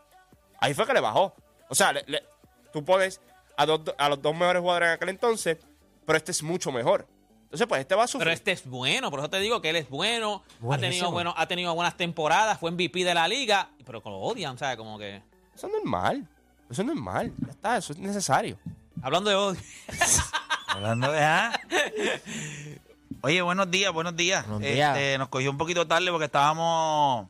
Ahí 0.61 0.75
fue 0.75 0.87
que 0.87 0.93
le 0.95 1.01
bajó. 1.01 1.35
O 1.69 1.75
sea, 1.75 1.93
le- 1.93 2.05
le- 2.07 2.25
tú 2.73 2.85
pones 2.85 3.21
a, 3.57 3.67
dos- 3.67 3.81
a 3.99 4.09
los 4.09 4.21
dos 4.23 4.35
mejores 4.35 4.61
jugadores 4.61 4.89
en 4.89 4.95
aquel 4.95 5.09
entonces, 5.11 5.59
pero 6.07 6.17
este 6.17 6.33
es 6.33 6.43
mucho 6.43 6.73
mejor. 6.73 7.07
Entonces, 7.45 7.67
pues 7.67 7.81
este 7.81 7.95
va 7.95 8.05
a 8.05 8.07
sufrir. 8.07 8.25
Pero 8.27 8.35
este 8.35 8.53
es 8.53 8.67
bueno, 8.67 9.11
por 9.11 9.21
eso 9.21 9.31
te 9.31 9.41
digo 9.41 9.63
que 9.63 9.71
él 9.71 9.77
es 9.77 9.89
bueno, 9.89 10.43
ha 10.71 10.77
tenido, 10.79 11.11
bueno, 11.11 11.33
ha 11.37 11.47
tenido 11.49 11.75
buenas 11.75 11.97
temporadas, 11.97 12.59
fue 12.59 12.71
MVP 12.71 13.05
de 13.05 13.15
la 13.15 13.27
liga, 13.27 13.71
pero 13.87 14.03
lo 14.05 14.19
odian, 14.19 14.59
¿sabes? 14.59 14.77
Como 14.77 14.99
que. 14.99 15.23
Eso 15.55 15.67
es 15.67 15.73
normal. 15.73 16.29
Eso 16.71 16.83
es 16.83 16.87
normal. 16.89 17.33
Ya 17.45 17.51
está, 17.51 17.77
eso 17.79 17.93
es 17.95 17.99
necesario. 17.99 18.59
Hablando 19.03 19.31
de 19.31 19.37
odio. 19.37 19.61
Hablando 20.69 21.11
de. 21.11 21.21
¿ah? 21.21 21.59
Oye, 23.23 23.43
buenos 23.43 23.71
días, 23.71 23.93
buenos 23.93 24.15
días. 24.15 24.47
Buenos 24.47 24.63
días. 24.63 24.97
Este, 24.97 25.19
nos 25.19 25.29
cogió 25.29 25.51
un 25.51 25.59
poquito 25.59 25.87
tarde 25.87 26.11
porque 26.11 26.27
estábamos. 26.27 27.29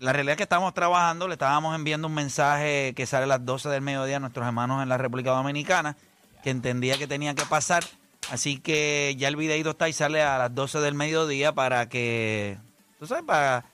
La 0.00 0.12
realidad 0.12 0.32
es 0.34 0.36
que 0.36 0.42
estábamos 0.44 0.74
trabajando, 0.74 1.26
le 1.26 1.34
estábamos 1.34 1.74
enviando 1.74 2.06
un 2.06 2.14
mensaje 2.14 2.92
que 2.94 3.04
sale 3.06 3.24
a 3.24 3.26
las 3.26 3.44
12 3.44 3.68
del 3.68 3.82
mediodía 3.82 4.16
a 4.18 4.20
nuestros 4.20 4.46
hermanos 4.46 4.82
en 4.82 4.88
la 4.88 4.96
República 4.96 5.30
Dominicana, 5.30 5.96
que 6.42 6.50
entendía 6.50 6.96
que 6.98 7.06
tenía 7.08 7.34
que 7.34 7.44
pasar. 7.46 7.84
Así 8.30 8.58
que 8.60 9.14
ya 9.18 9.28
el 9.28 9.36
videito 9.36 9.70
está 9.70 9.88
y 9.88 9.92
sale 9.92 10.22
a 10.22 10.38
las 10.38 10.54
12 10.54 10.80
del 10.80 10.94
mediodía 10.94 11.52
para 11.52 11.88
que. 11.88 12.58
¿Tú 13.00 13.06
sabes? 13.06 13.24
Para. 13.24 13.64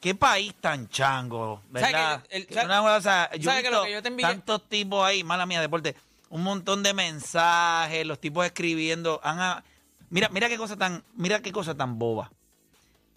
¿Qué 0.00 0.14
país 0.14 0.54
tan 0.60 0.88
chango? 0.88 1.62
¿Sabes 1.72 1.92
¿Verdad? 1.92 2.22
que 2.28 2.36
el- 2.36 2.64
Una 2.64 2.80
cosa, 2.80 3.30
yo 3.36 3.50
he 3.50 3.54
¿sabes 3.54 3.62
que 3.62 3.70
lo 3.70 3.76
visto 3.82 3.84
que 3.86 3.92
yo 3.92 4.02
te 4.02 4.08
envié- 4.10 4.22
tantos 4.22 4.68
tipos 4.68 5.04
ahí, 5.04 5.24
mala 5.24 5.46
mía, 5.46 5.60
deporte, 5.60 5.94
un 6.28 6.42
montón 6.42 6.82
de 6.82 6.92
mensajes, 6.92 8.06
los 8.06 8.18
tipos 8.20 8.44
escribiendo. 8.44 9.20
han 9.22 9.62
mira, 10.10 10.28
mira 10.30 10.48
qué 10.48 10.58
cosa 10.58 10.76
tan, 10.76 11.02
mira 11.14 11.40
qué 11.40 11.52
cosa 11.52 11.74
tan 11.74 11.98
boba. 11.98 12.30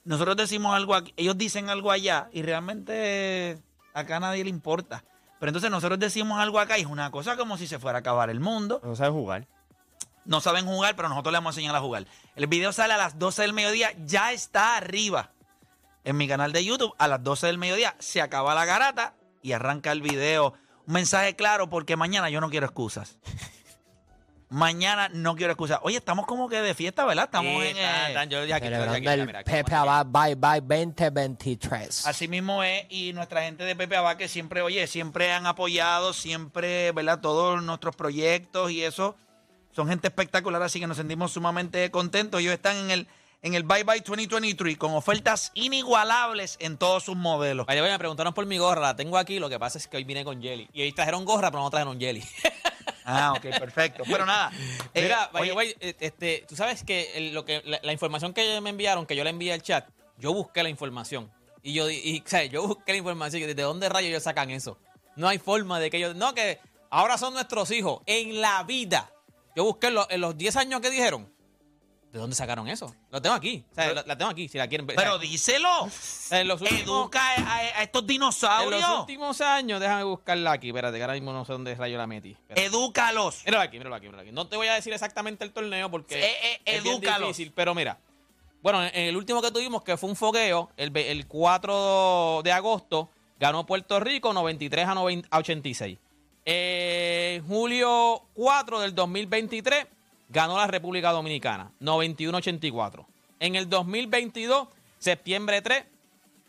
Nosotros 0.08 0.38
decimos 0.38 0.74
algo 0.74 0.96
aquí, 0.96 1.14
ellos 1.18 1.38
dicen 1.38 1.70
algo 1.70 1.92
allá 1.92 2.30
y 2.32 2.42
realmente 2.42 3.62
acá 3.94 4.16
a 4.16 4.20
nadie 4.22 4.46
le 4.46 4.50
importa. 4.50 5.04
Pero 5.38 5.50
entonces 5.50 5.70
nosotros 5.70 6.00
decimos 6.00 6.40
algo 6.40 6.62
acá 6.62 6.78
y 6.78 6.82
es 6.84 6.88
una 6.88 7.12
cosa 7.12 7.36
como 7.36 7.58
si 7.58 7.68
se 7.68 7.78
fuera 7.78 7.98
a 7.98 8.00
acabar 8.00 8.30
el 8.30 8.40
mundo. 8.40 8.80
No 8.86 8.96
sabe 8.96 9.12
jugar. 9.12 9.48
No 10.24 10.40
saben 10.40 10.66
jugar, 10.66 10.96
pero 10.96 11.10
nosotros 11.10 11.34
les 11.34 11.40
vamos 11.40 11.58
a 11.58 11.60
enseñar 11.60 11.76
a 11.76 11.82
jugar. 11.82 12.06
El 12.38 12.48
video 12.48 12.72
sale 12.72 12.94
a 12.94 12.98
las 12.98 13.20
12 13.20 13.42
del 13.42 13.52
mediodía, 13.52 13.92
ya 14.06 14.32
está 14.32 14.78
arriba 14.78 15.32
en 16.06 16.16
mi 16.16 16.26
canal 16.30 16.54
de 16.54 16.64
YouTube. 16.64 16.96
A 16.98 17.10
las 17.10 17.22
12 17.22 17.48
del 17.48 17.58
mediodía 17.58 17.94
se 18.00 18.22
acaba 18.22 18.56
la 18.56 18.64
garata 18.64 19.14
y 19.42 19.52
arranca 19.52 19.92
el 19.92 20.02
video. 20.02 20.54
Un 20.86 20.94
mensaje 20.94 21.36
claro 21.36 21.70
porque 21.70 21.98
mañana 21.98 22.30
yo 22.30 22.40
no 22.40 22.50
quiero 22.50 22.66
excusas. 22.66 23.18
Mañana 24.50 25.10
no 25.14 25.36
quiero 25.36 25.52
excusas. 25.54 25.80
Oye, 25.84 25.98
estamos 25.98 26.26
como 26.26 26.48
que 26.50 26.62
de 26.62 26.74
fiesta, 26.74 27.06
¿verdad? 27.06 27.26
Estamos 27.26 27.62
Sí, 27.64 27.70
en... 27.70 27.78
eh, 27.78 28.12
tan, 28.14 28.30
yo 28.30 28.42
dije 28.42 28.54
aquí, 28.54 28.66
Celebrando 28.66 29.00
mira, 29.00 29.14
el 29.14 29.26
mira, 29.26 29.40
aquí, 29.40 29.52
Pepe 29.52 29.72
vamos 29.74 29.90
aquí. 29.90 30.00
Abad 30.00 30.36
Bye 30.36 30.36
Bye 30.36 30.62
2023. 30.86 32.06
Así 32.06 32.28
mismo 32.28 32.64
es, 32.64 32.86
y 32.90 33.14
nuestra 33.14 33.44
gente 33.44 33.64
de 33.66 33.76
Pepe 33.76 33.98
Abad 33.98 34.18
que 34.18 34.28
siempre, 34.28 34.62
oye, 34.62 34.88
siempre 34.88 35.32
han 35.34 35.46
apoyado, 35.46 36.14
siempre, 36.14 36.92
¿verdad? 36.94 37.20
Todos 37.20 37.62
nuestros 37.64 37.96
proyectos 37.96 38.72
y 38.72 38.84
eso. 38.84 39.16
Son 39.76 39.88
gente 39.88 40.08
espectacular, 40.08 40.62
así 40.64 40.80
que 40.80 40.88
nos 40.88 40.98
sentimos 40.98 41.32
sumamente 41.32 41.92
contentos. 41.92 42.42
Ellos 42.42 42.54
están 42.54 42.78
en 42.78 42.90
el, 42.92 43.08
en 43.44 43.54
el 43.54 43.64
Bye 43.64 43.84
Bye 43.84 44.00
2023 44.02 44.76
con 44.78 44.94
ofertas 44.94 45.52
inigualables 45.54 46.58
en 46.60 46.78
todos 46.78 47.04
sus 47.04 47.16
modelos. 47.16 47.66
Vaya, 47.68 47.82
vaya, 47.82 47.94
me 47.94 48.00
preguntaron 48.00 48.34
por 48.34 48.46
mi 48.48 48.58
gorra, 48.58 48.82
la 48.82 48.96
tengo 48.96 49.18
aquí, 49.18 49.38
lo 49.40 49.50
que 49.50 49.60
pasa 49.60 49.78
es 49.78 49.88
que 49.88 49.98
hoy 49.98 50.04
vine 50.04 50.24
con 50.24 50.42
jelly. 50.42 50.68
Y 50.74 50.82
hoy 50.82 50.92
trajeron 50.94 51.26
gorra, 51.26 51.52
pero 51.52 51.62
no 51.62 51.70
trajeron 51.70 52.00
jelly. 52.00 52.24
Ah, 53.10 53.32
ok, 53.34 53.42
perfecto. 53.60 54.04
Pero 54.06 54.26
nada. 54.26 54.52
eh, 54.94 55.02
Mira, 55.04 55.30
oye, 55.34 55.54
vaya, 55.54 55.54
vaya, 55.54 55.72
eh, 55.80 55.96
este, 56.00 56.46
tú 56.48 56.56
sabes 56.58 56.84
que, 56.84 57.14
el- 57.16 57.34
lo 57.34 57.46
que 57.46 57.62
la, 57.66 57.80
la 57.82 57.94
información 57.94 58.34
que 58.34 58.60
me 58.60 58.70
enviaron, 58.70 59.06
que 59.06 59.16
yo 59.16 59.24
le 59.24 59.30
envié 59.30 59.54
al 59.54 59.62
chat, 59.62 59.88
yo 60.18 60.34
busqué 60.34 60.62
la 60.62 60.70
información. 60.70 61.32
Y 61.64 61.74
yo, 61.74 61.90
y, 61.90 62.22
o 62.26 62.30
sea, 62.30 62.44
yo 62.46 62.68
busqué 62.68 62.92
la 62.92 62.98
información. 62.98 63.42
y 63.44 63.46
¿De 63.54 63.62
dónde 63.64 63.88
rayos 63.90 64.10
ellos 64.10 64.24
sacan 64.24 64.50
eso? 64.50 64.78
No 65.16 65.28
hay 65.30 65.38
forma 65.40 65.80
de 65.80 65.90
que 65.90 65.98
ellos. 65.98 66.16
No, 66.16 66.34
que 66.34 66.60
ahora 66.90 67.18
son 67.18 67.34
nuestros 67.34 67.72
hijos. 67.72 68.02
En 68.06 68.42
la 68.42 68.64
vida. 68.64 69.10
Yo 69.56 69.64
busqué 69.64 69.90
los, 69.90 70.06
en 70.10 70.22
los 70.22 70.38
10 70.38 70.56
años 70.58 70.82
que 70.82 70.90
dijeron. 70.90 71.32
¿De 72.12 72.20
dónde 72.20 72.36
sacaron 72.36 72.68
eso? 72.68 72.94
Lo 73.12 73.22
tengo 73.22 73.36
aquí. 73.36 73.66
O 73.72 73.76
sea, 73.76 73.94
la, 73.94 74.04
la 74.04 74.18
tengo 74.18 74.32
aquí, 74.32 74.48
si 74.48 74.58
la 74.58 74.68
quieren 74.68 74.88
ver. 74.88 74.96
pero 74.96 75.16
O 75.16 75.20
sea, 75.20 75.30
díselo. 75.30 75.90
en 76.32 76.48
los 76.48 76.62
últimos, 76.62 76.82
Educa 76.82 77.22
a, 77.22 77.84
estos 77.84 78.02
en 78.02 78.08
dinosaurios. 78.08 78.82
los 78.82 79.00
últimos 79.02 79.42
años, 79.42 79.80
déjame 79.80 80.04
buscarla 80.04 80.54
aquí. 80.54 80.70
Espérate, 80.70 80.98
que 80.98 81.04
ahora 81.04 81.14
mismo 81.14 81.34
no 81.34 81.44
sé 81.46 81.52
dónde 81.54 81.76
rayos 81.76 81.98
la 81.98 82.08
metí. 82.08 82.32
Espérate. 82.32 82.66
Edúcalos. 82.66 83.44
Míralo 83.46 83.64
aquí, 83.64 83.78
míralo 83.78 83.96
aquí, 83.96 84.06
míralo 84.06 84.22
aquí. 84.24 84.32
No 84.32 84.48
te 84.48 84.56
voy 84.56 84.68
a 84.68 84.74
decir 84.74 84.94
exactamente 84.94 85.44
el 85.44 85.52
torneo 85.52 85.92
porque 85.92 86.16
Eh, 86.20 86.36
eh, 86.44 86.62
es 86.66 86.84
bien 86.84 87.02
difícil, 87.02 87.52
pero 87.54 87.76
mira. 87.76 88.00
Bueno, 88.62 88.84
en 88.84 88.94
el 88.96 89.16
último 89.16 89.42
que 89.42 89.52
tuvimos, 89.52 89.84
que 89.84 89.98
fue 89.98 90.10
un 90.10 90.16
fogueo, 90.16 90.72
el, 90.78 90.96
el 90.98 91.28
4 91.28 92.42
de 92.44 92.52
agosto, 92.52 93.10
ganó 93.40 93.66
Puerto 93.66 94.00
Rico 94.00 94.34
93 94.34 94.88
a, 94.88 94.94
90 94.96 95.28
a 95.30 95.38
86. 95.38 95.98
Eh, 96.46 97.42
julio 97.48 98.24
4 98.34 98.80
del 98.80 98.96
2023, 98.96 99.86
ganó 100.30 100.58
la 100.58 100.68
República 100.68 101.12
Dominicana 101.12 101.72
91 101.80 102.38
a 102.38 102.40
84. 102.40 103.06
En 103.40 103.56
el 103.56 103.70
2022, 103.70 104.68
septiembre 105.00 105.62
3, 105.62 105.86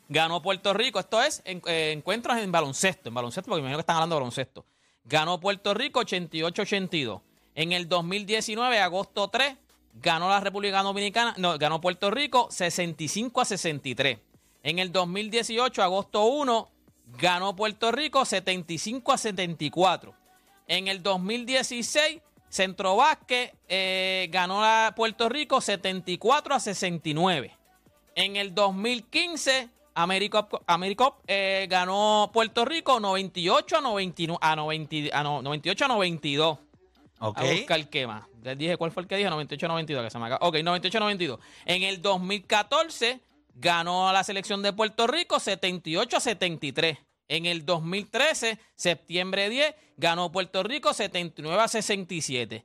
ganó 0.08 0.40
Puerto 0.42 0.72
Rico. 0.72 0.98
Esto 0.98 1.22
es 1.22 1.42
en- 1.44 1.62
eh, 1.66 1.92
encuentros 1.92 2.36
en 2.38 2.50
baloncesto, 2.50 3.08
en 3.08 3.14
baloncesto, 3.14 3.48
porque 3.50 3.60
me 3.62 3.66
imagino 3.68 3.78
que 3.78 3.82
están 3.82 3.96
hablando 3.96 4.16
de 4.16 4.20
baloncesto. 4.20 4.64
Ganó 5.04 5.38
Puerto 5.40 5.74
Rico 5.74 6.00
88-82. 6.00 7.20
En 7.54 7.72
el 7.72 7.88
2019, 7.88 8.78
agosto 8.80 9.28
3, 9.28 9.56
ganó 10.00 10.28
la 10.28 10.40
República 10.40 10.82
Dominicana, 10.82 11.34
no, 11.38 11.58
ganó 11.58 11.80
Puerto 11.80 12.10
Rico 12.10 12.48
65 12.50 13.40
a 13.40 13.44
63. 13.44 14.18
En 14.62 14.78
el 14.78 14.92
2018, 14.92 15.82
agosto 15.82 16.24
1, 16.24 16.70
ganó 17.18 17.56
Puerto 17.56 17.90
Rico 17.90 18.24
75 18.24 19.12
a 19.12 19.18
74. 19.18 20.14
En 20.66 20.88
el 20.88 21.02
2016, 21.02 22.20
Centro 22.48 22.96
Vázquez 22.96 23.52
eh, 23.68 24.28
ganó 24.30 24.64
a 24.64 24.92
Puerto 24.96 25.28
Rico 25.28 25.60
74 25.60 26.54
a 26.54 26.60
69. 26.60 27.54
En 28.14 28.36
el 28.36 28.54
2015, 28.54 29.68
Americop, 29.94 30.62
Americop, 30.66 31.20
eh, 31.26 31.66
ganó 31.68 32.30
Puerto 32.32 32.64
Rico 32.64 32.98
98 33.00 33.76
a, 33.78 33.80
99, 33.80 34.38
a, 34.40 34.56
90 34.56 34.96
a 35.12 35.22
no- 35.22 35.42
98 35.42 35.84
a 35.84 35.88
92. 35.88 36.58
Ok. 37.20 37.38
A 37.38 37.42
buscar 37.44 37.88
qué 37.90 38.06
más. 38.06 38.24
Les 38.42 38.56
dije 38.56 38.76
cuál 38.76 38.92
fue 38.92 39.02
el 39.02 39.08
que 39.08 39.16
dije, 39.16 39.28
98 39.28 39.66
a 39.66 39.68
92, 39.68 40.04
que 40.04 40.10
se 40.10 40.18
me 40.18 40.26
acaba. 40.26 40.46
Ok, 40.46 40.56
98 40.62 40.98
a 40.98 41.00
92. 41.00 41.40
En 41.66 41.82
el 41.82 42.00
2014 42.00 43.20
ganó 43.54 44.08
a 44.08 44.12
la 44.12 44.22
selección 44.24 44.62
de 44.62 44.72
Puerto 44.72 45.06
Rico 45.06 45.38
78 45.40 46.16
a 46.16 46.20
73. 46.20 46.98
En 47.28 47.44
el 47.46 47.66
2013, 47.66 48.58
septiembre 48.74 49.48
10, 49.50 49.74
ganó 49.96 50.32
Puerto 50.32 50.62
Rico 50.62 50.94
79 50.94 51.62
a 51.62 51.68
67. 51.68 52.64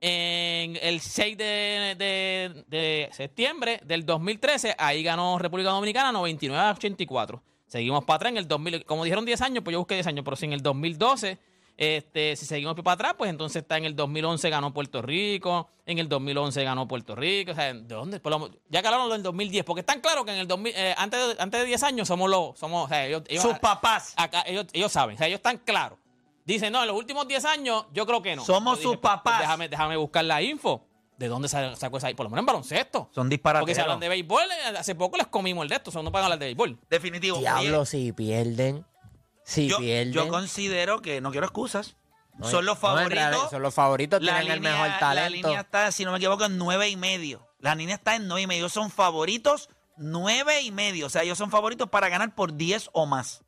En 0.00 0.76
el 0.82 1.00
6 1.00 1.36
de, 1.38 1.94
de- 1.98 2.64
de 2.68 3.08
septiembre 3.12 3.80
del 3.84 4.04
2013, 4.04 4.74
ahí 4.78 5.02
ganó 5.02 5.38
República 5.38 5.70
Dominicana 5.70 6.12
99 6.12 6.62
a 6.62 6.70
84. 6.72 7.42
Seguimos 7.66 8.04
para 8.04 8.16
atrás 8.16 8.30
en 8.32 8.36
el 8.38 8.46
2000, 8.46 8.84
como 8.84 9.04
dijeron 9.04 9.24
10 9.24 9.40
años, 9.40 9.64
pues 9.64 9.72
yo 9.72 9.78
busqué 9.80 9.94
10 9.94 10.06
años, 10.08 10.24
pero 10.24 10.36
si 10.36 10.44
en 10.44 10.52
el 10.52 10.62
2012, 10.62 11.38
este, 11.76 12.36
si 12.36 12.46
seguimos 12.46 12.74
para 12.76 12.92
atrás, 12.92 13.14
pues 13.18 13.30
entonces 13.30 13.62
está 13.62 13.76
en 13.76 13.84
el 13.84 13.96
2011 13.96 14.48
ganó 14.50 14.72
Puerto 14.72 15.02
Rico, 15.02 15.68
en 15.86 15.98
el 15.98 16.08
2011 16.08 16.62
ganó 16.64 16.86
Puerto 16.86 17.14
Rico, 17.16 17.52
o 17.52 17.54
sea, 17.54 17.72
¿de 17.74 17.82
dónde? 17.82 18.20
Por 18.20 18.32
lo- 18.32 18.50
ya 18.68 18.80
que 18.80 18.88
hablaron 18.88 19.10
del 19.10 19.22
2010, 19.22 19.64
porque 19.64 19.80
están 19.80 20.00
claro 20.00 20.24
que 20.24 20.32
en 20.32 20.38
el 20.38 20.46
2000, 20.48 20.72
eh, 20.76 20.94
antes, 20.96 21.36
de, 21.36 21.42
antes 21.42 21.60
de 21.60 21.66
10 21.66 21.82
años 21.82 22.06
somos 22.08 22.30
los, 22.30 22.58
somos, 22.58 22.86
o 22.86 22.88
sea, 22.88 23.06
ellos, 23.06 23.22
ellos- 23.28 23.42
Sus 23.42 23.58
papás. 23.58 24.14
acá, 24.16 24.42
ellos, 24.46 24.66
ellos 24.72 24.92
saben, 24.92 25.16
o 25.16 25.18
sea, 25.18 25.26
ellos 25.26 25.38
están 25.38 25.58
claros. 25.58 25.98
Dicen, 26.44 26.72
no, 26.72 26.80
en 26.82 26.88
los 26.88 26.96
últimos 26.96 27.26
10 27.26 27.44
años, 27.46 27.86
yo 27.92 28.06
creo 28.06 28.20
que 28.22 28.36
no. 28.36 28.44
Somos 28.44 28.78
sus 28.78 28.96
pues, 28.98 29.00
papás. 29.00 29.40
déjame, 29.40 29.68
déjame 29.68 29.96
buscar 29.96 30.24
la 30.24 30.42
info. 30.42 30.86
¿De 31.16 31.28
dónde 31.28 31.48
sa- 31.48 31.74
sacó 31.76 31.96
esa? 31.98 32.08
Por 32.10 32.24
lo 32.24 32.30
menos 32.30 32.42
en 32.42 32.46
baloncesto. 32.46 33.08
Son 33.14 33.28
disparateros. 33.28 33.62
Porque 33.62 33.74
si 33.76 33.80
hablan 33.80 34.00
de 34.00 34.08
béisbol, 34.08 34.42
eh, 34.42 34.76
hace 34.76 34.94
poco 34.96 35.16
les 35.16 35.28
comimos 35.28 35.62
el 35.62 35.68
de 35.68 35.76
esto, 35.76 35.90
o 35.90 35.92
sea, 35.92 36.02
no 36.02 36.10
pueden 36.10 36.24
hablar 36.24 36.38
de 36.40 36.46
béisbol. 36.46 36.78
Definitivo. 36.90 37.38
Diablo, 37.38 37.84
si 37.86 38.12
pierden. 38.12 38.84
Si 39.44 39.68
yo, 39.68 39.78
pierden. 39.78 40.12
yo 40.12 40.28
considero 40.28 41.00
que 41.00 41.20
no 41.20 41.30
quiero 41.30 41.46
excusas. 41.46 41.96
No, 42.36 42.48
son 42.48 42.64
los 42.64 42.74
no, 42.76 42.80
favoritos. 42.80 43.50
son 43.50 43.62
los 43.62 43.72
favoritos, 43.74 44.20
la 44.22 44.40
tienen 44.40 44.52
el 44.52 44.58
línea- 44.58 44.72
mejor 44.72 44.88
La 44.88 44.98
talento. 44.98 45.48
línea 45.48 45.60
está, 45.60 45.92
si 45.92 46.04
no 46.04 46.10
me 46.10 46.16
equivoco, 46.18 46.44
en 46.46 46.58
nueve 46.58 46.88
y 46.88 46.96
medio. 46.96 47.46
La 47.60 47.74
línea 47.76 47.94
está 47.94 48.16
en 48.16 48.26
nueve 48.26 48.42
y 48.42 48.46
medio. 48.48 48.68
Son 48.68 48.90
favoritos 48.90 49.68
nueve 49.96 50.62
y 50.62 50.72
medio. 50.72 51.06
O 51.06 51.10
sea, 51.10 51.22
ellos 51.22 51.38
son 51.38 51.50
favoritos 51.50 51.88
para 51.88 52.08
ganar 52.08 52.34
por 52.34 52.54
10 52.54 52.90
o 52.92 53.06
más. 53.06 53.44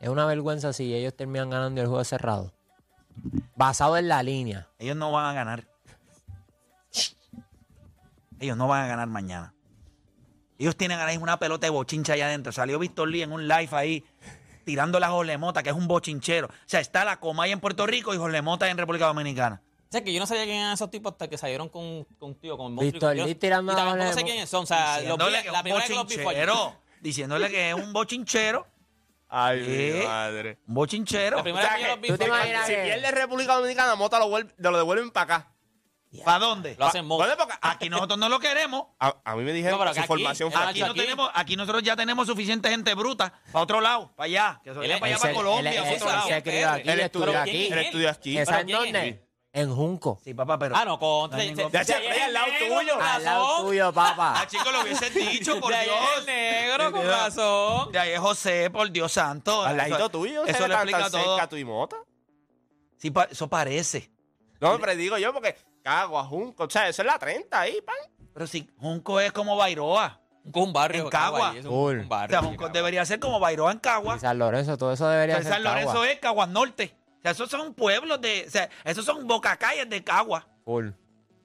Es 0.00 0.08
una 0.08 0.26
vergüenza 0.26 0.72
si 0.72 0.92
ellos 0.92 1.14
terminan 1.16 1.48
ganando 1.50 1.80
el 1.80 1.86
juego 1.86 2.02
cerrado. 2.04 2.52
Basado 3.54 3.96
en 3.96 4.08
la 4.08 4.22
línea. 4.24 4.68
Ellos 4.80 4.96
no 4.96 5.12
van 5.12 5.26
a 5.26 5.32
ganar. 5.32 5.68
Ellos 8.40 8.56
no 8.56 8.66
van 8.68 8.84
a 8.84 8.86
ganar 8.88 9.06
mañana. 9.08 9.54
Ellos 10.58 10.76
tienen 10.76 10.98
ahora 10.98 11.12
mismo 11.12 11.24
una 11.24 11.38
pelota 11.38 11.66
de 11.66 11.70
bochincha 11.70 12.14
allá 12.14 12.26
adentro. 12.26 12.52
Salió 12.52 12.78
Víctor 12.78 13.08
Lee 13.08 13.22
en 13.22 13.32
un 13.32 13.46
live 13.48 13.68
ahí 13.72 14.04
tirando 14.64 14.98
la 15.00 15.08
Jolemota, 15.08 15.62
que 15.62 15.70
es 15.70 15.76
un 15.76 15.86
bochinchero. 15.86 16.48
O 16.48 16.52
sea, 16.66 16.80
está 16.80 17.04
la 17.04 17.20
Comay 17.20 17.52
en 17.52 17.60
Puerto 17.60 17.86
Rico 17.86 18.14
y 18.14 18.16
Jolemota 18.18 18.68
en 18.68 18.76
República 18.78 19.06
Dominicana. 19.06 19.62
O 19.88 19.92
sea, 19.96 20.02
que 20.02 20.12
yo 20.12 20.18
no 20.18 20.26
sabía 20.26 20.44
quién 20.44 20.56
eran 20.56 20.72
esos 20.72 20.90
tipos 20.90 21.12
hasta 21.12 21.28
que 21.28 21.38
salieron 21.38 21.68
con, 21.68 22.04
con 22.18 22.30
un 22.30 22.34
tío, 22.34 22.56
con. 22.56 22.74
Víctor 22.76 23.14
Yo- 23.14 23.26
Lee 23.26 23.34
tirando 23.36 23.72
y 23.72 23.76
la 23.76 23.84
tampoco 23.84 24.12
sé 24.12 24.24
quiénes 24.24 24.48
son. 24.48 24.64
O 24.64 24.66
sea, 24.66 25.00
los 25.02 25.18
vi, 25.18 25.24
la 25.52 25.62
primera 25.62 25.80
vez 25.82 25.88
que 25.88 25.94
los 25.94 26.06
vi 26.08 26.14
fue 26.16 26.34
ayer. 26.34 26.48
bochinchero. 26.48 26.80
Diciéndole 27.00 27.50
que 27.50 27.68
es 27.70 27.74
un 27.74 27.92
bochinchero. 27.92 28.66
Ay, 29.28 29.60
¿Qué? 29.64 29.98
mi 30.00 30.06
madre. 30.06 30.58
Un 30.68 30.74
bochinchero. 30.74 31.36
La 31.38 31.42
primera 31.42 31.64
O 31.64 31.68
sea 31.68 31.76
vez 31.76 31.80
que 31.80 31.84
que 31.86 31.92
los 31.94 32.00
vi 32.00 32.08
tú 32.08 32.18
te 32.18 32.26
fue 32.26 32.36
imaginas 32.36 32.64
ayer. 32.64 32.66
Si 32.66 32.82
que- 32.88 32.94
pierde 33.00 33.10
República 33.20 33.54
Dominicana, 33.56 33.94
Mota 33.96 34.18
lo, 34.18 34.28
vuelve- 34.28 34.52
lo 34.58 34.76
devuelven 34.76 35.10
para 35.10 35.36
acá. 35.36 35.50
¿Para 36.22 36.38
dónde? 36.38 36.76
Lo 36.78 36.86
hacen. 36.86 37.08
Porque 37.08 37.34
Aquí 37.62 37.88
nosotros 37.88 38.18
no 38.18 38.28
lo 38.28 38.38
queremos. 38.38 38.84
a, 39.00 39.16
a 39.24 39.34
mí 39.36 39.42
me 39.42 39.52
dijeron 39.52 39.78
No, 39.78 39.84
pero 39.84 39.90
que 39.90 39.94
su 39.94 40.00
aquí- 40.00 40.08
formación 40.08 40.52
fue 40.52 40.60
Ah, 40.60 40.68
Aquí, 40.68 40.80
aquí. 40.80 40.80
no 40.80 40.92
aquí. 40.92 41.00
tenemos, 41.00 41.30
aquí 41.34 41.56
nosotros 41.56 41.82
ya 41.82 41.96
tenemos 41.96 42.26
suficiente 42.26 42.68
gente 42.68 42.94
bruta. 42.94 43.32
Para 43.52 43.62
otro 43.62 43.80
lado, 43.80 44.12
para 44.14 44.26
allá. 44.26 44.60
Que 44.62 44.70
se 44.72 44.78
vayan 44.78 44.92
Él- 44.92 45.00
para 45.00 45.12
allá, 45.12 45.20
para 45.20 45.34
Colombia, 45.34 45.70
él- 45.72 45.76
para 45.82 45.94
otro 45.94 46.08
él 46.08 46.14
lado. 46.14 46.28
se 46.28 46.42
crió 46.42 46.70
aquí, 46.70 46.88
Él 46.90 47.00
estudió 47.00 47.40
aquí. 47.40 47.50
¿quién 47.50 47.62
es 47.64 47.70
Él 47.72 47.78
él? 47.78 47.84
estudió 47.86 48.10
aquí. 48.10 48.38
¿Esa 48.38 48.50
¿Pero 48.50 48.60
en 48.60 48.66
quién 48.66 48.92
dónde? 48.92 49.24
En 49.56 49.72
Junco. 49.72 50.18
Sí, 50.24 50.34
papá, 50.34 50.58
pero. 50.58 50.74
Ah, 50.76 50.84
no, 50.84 50.98
con... 50.98 51.30
No 51.30 51.36
hay 51.36 51.54
ningún- 51.54 51.70
Ya 51.70 51.84
se 51.84 51.94
fue 51.94 52.22
al 52.22 52.32
lado 52.32 52.46
tuyo. 52.58 53.00
Al 53.00 53.22
lado 53.24 53.62
tuyo, 53.64 53.92
papá. 53.92 54.34
Ah, 54.40 54.46
chicos, 54.48 54.72
lo 54.72 54.80
hubiese 54.82 55.10
dicho, 55.10 55.60
por 55.60 55.70
de 55.72 55.76
ahí 55.78 55.86
Dios. 55.86 55.98
es 56.12 56.18
el 56.18 56.26
negro, 56.26 56.90
con 56.92 57.06
razón. 57.06 57.92
De 57.92 57.98
ahí 58.00 58.10
es 58.10 58.18
José, 58.18 58.68
por 58.70 58.90
Dios 58.90 59.12
santo. 59.12 59.62
Al 59.62 59.76
ladito 59.76 59.96
Eso- 59.98 60.08
tuyo. 60.08 60.44
Eso 60.44 60.66
le 60.66 60.74
explica 60.74 61.08
todo. 61.08 61.22
cerca 61.36 61.48
tu 61.48 61.56
y 61.56 61.64
Mota. 61.64 61.96
Sí, 62.98 63.12
pa- 63.12 63.28
eso 63.30 63.48
parece. 63.48 64.10
No, 64.60 64.78
pero 64.80 64.96
digo 64.96 65.18
yo 65.18 65.32
porque 65.32 65.56
Cagua, 65.84 66.24
Junco, 66.24 66.64
o 66.64 66.70
sea, 66.70 66.88
eso 66.88 67.02
es 67.02 67.06
la 67.06 67.18
30 67.18 67.60
ahí, 67.60 67.78
pan. 67.82 67.94
Pero 68.32 68.46
si 68.46 68.68
Junco 68.78 69.20
es 69.20 69.30
como 69.32 69.54
Bairoa. 69.56 70.20
Con 70.50 70.64
un 70.64 70.72
barrio. 70.72 71.04
En 71.04 71.10
Cagua. 71.10 71.50
ahí, 71.50 71.58
es 71.58 71.64
un- 71.66 71.70
Cool. 71.70 71.98
un 72.00 72.04
O 72.06 72.08
barrio. 72.08 72.38
sea, 72.38 72.46
Junco 72.48 72.68
debería 72.70 73.04
ser 73.04 73.20
como 73.20 73.38
Bairoa 73.38 73.70
en 73.72 73.78
Cagua. 73.78 74.16
Y 74.16 74.20
San 74.20 74.38
Lorenzo, 74.38 74.76
todo 74.78 74.92
eso 74.92 75.06
debería 75.08 75.36
ser 75.42 75.52
San 75.52 75.62
Lorenzo 75.62 75.92
Cagua. 75.92 76.10
es 76.10 76.18
Caguas 76.20 76.48
Norte. 76.48 76.96
O 77.18 77.22
sea, 77.22 77.30
esos 77.30 77.50
son 77.50 77.74
pueblos 77.74 78.20
de. 78.20 78.44
O 78.46 78.50
sea, 78.50 78.68
esos 78.84 79.04
son 79.04 79.26
bocacalles 79.26 79.88
de 79.88 80.02
Cagua. 80.02 80.46
Full. 80.64 80.88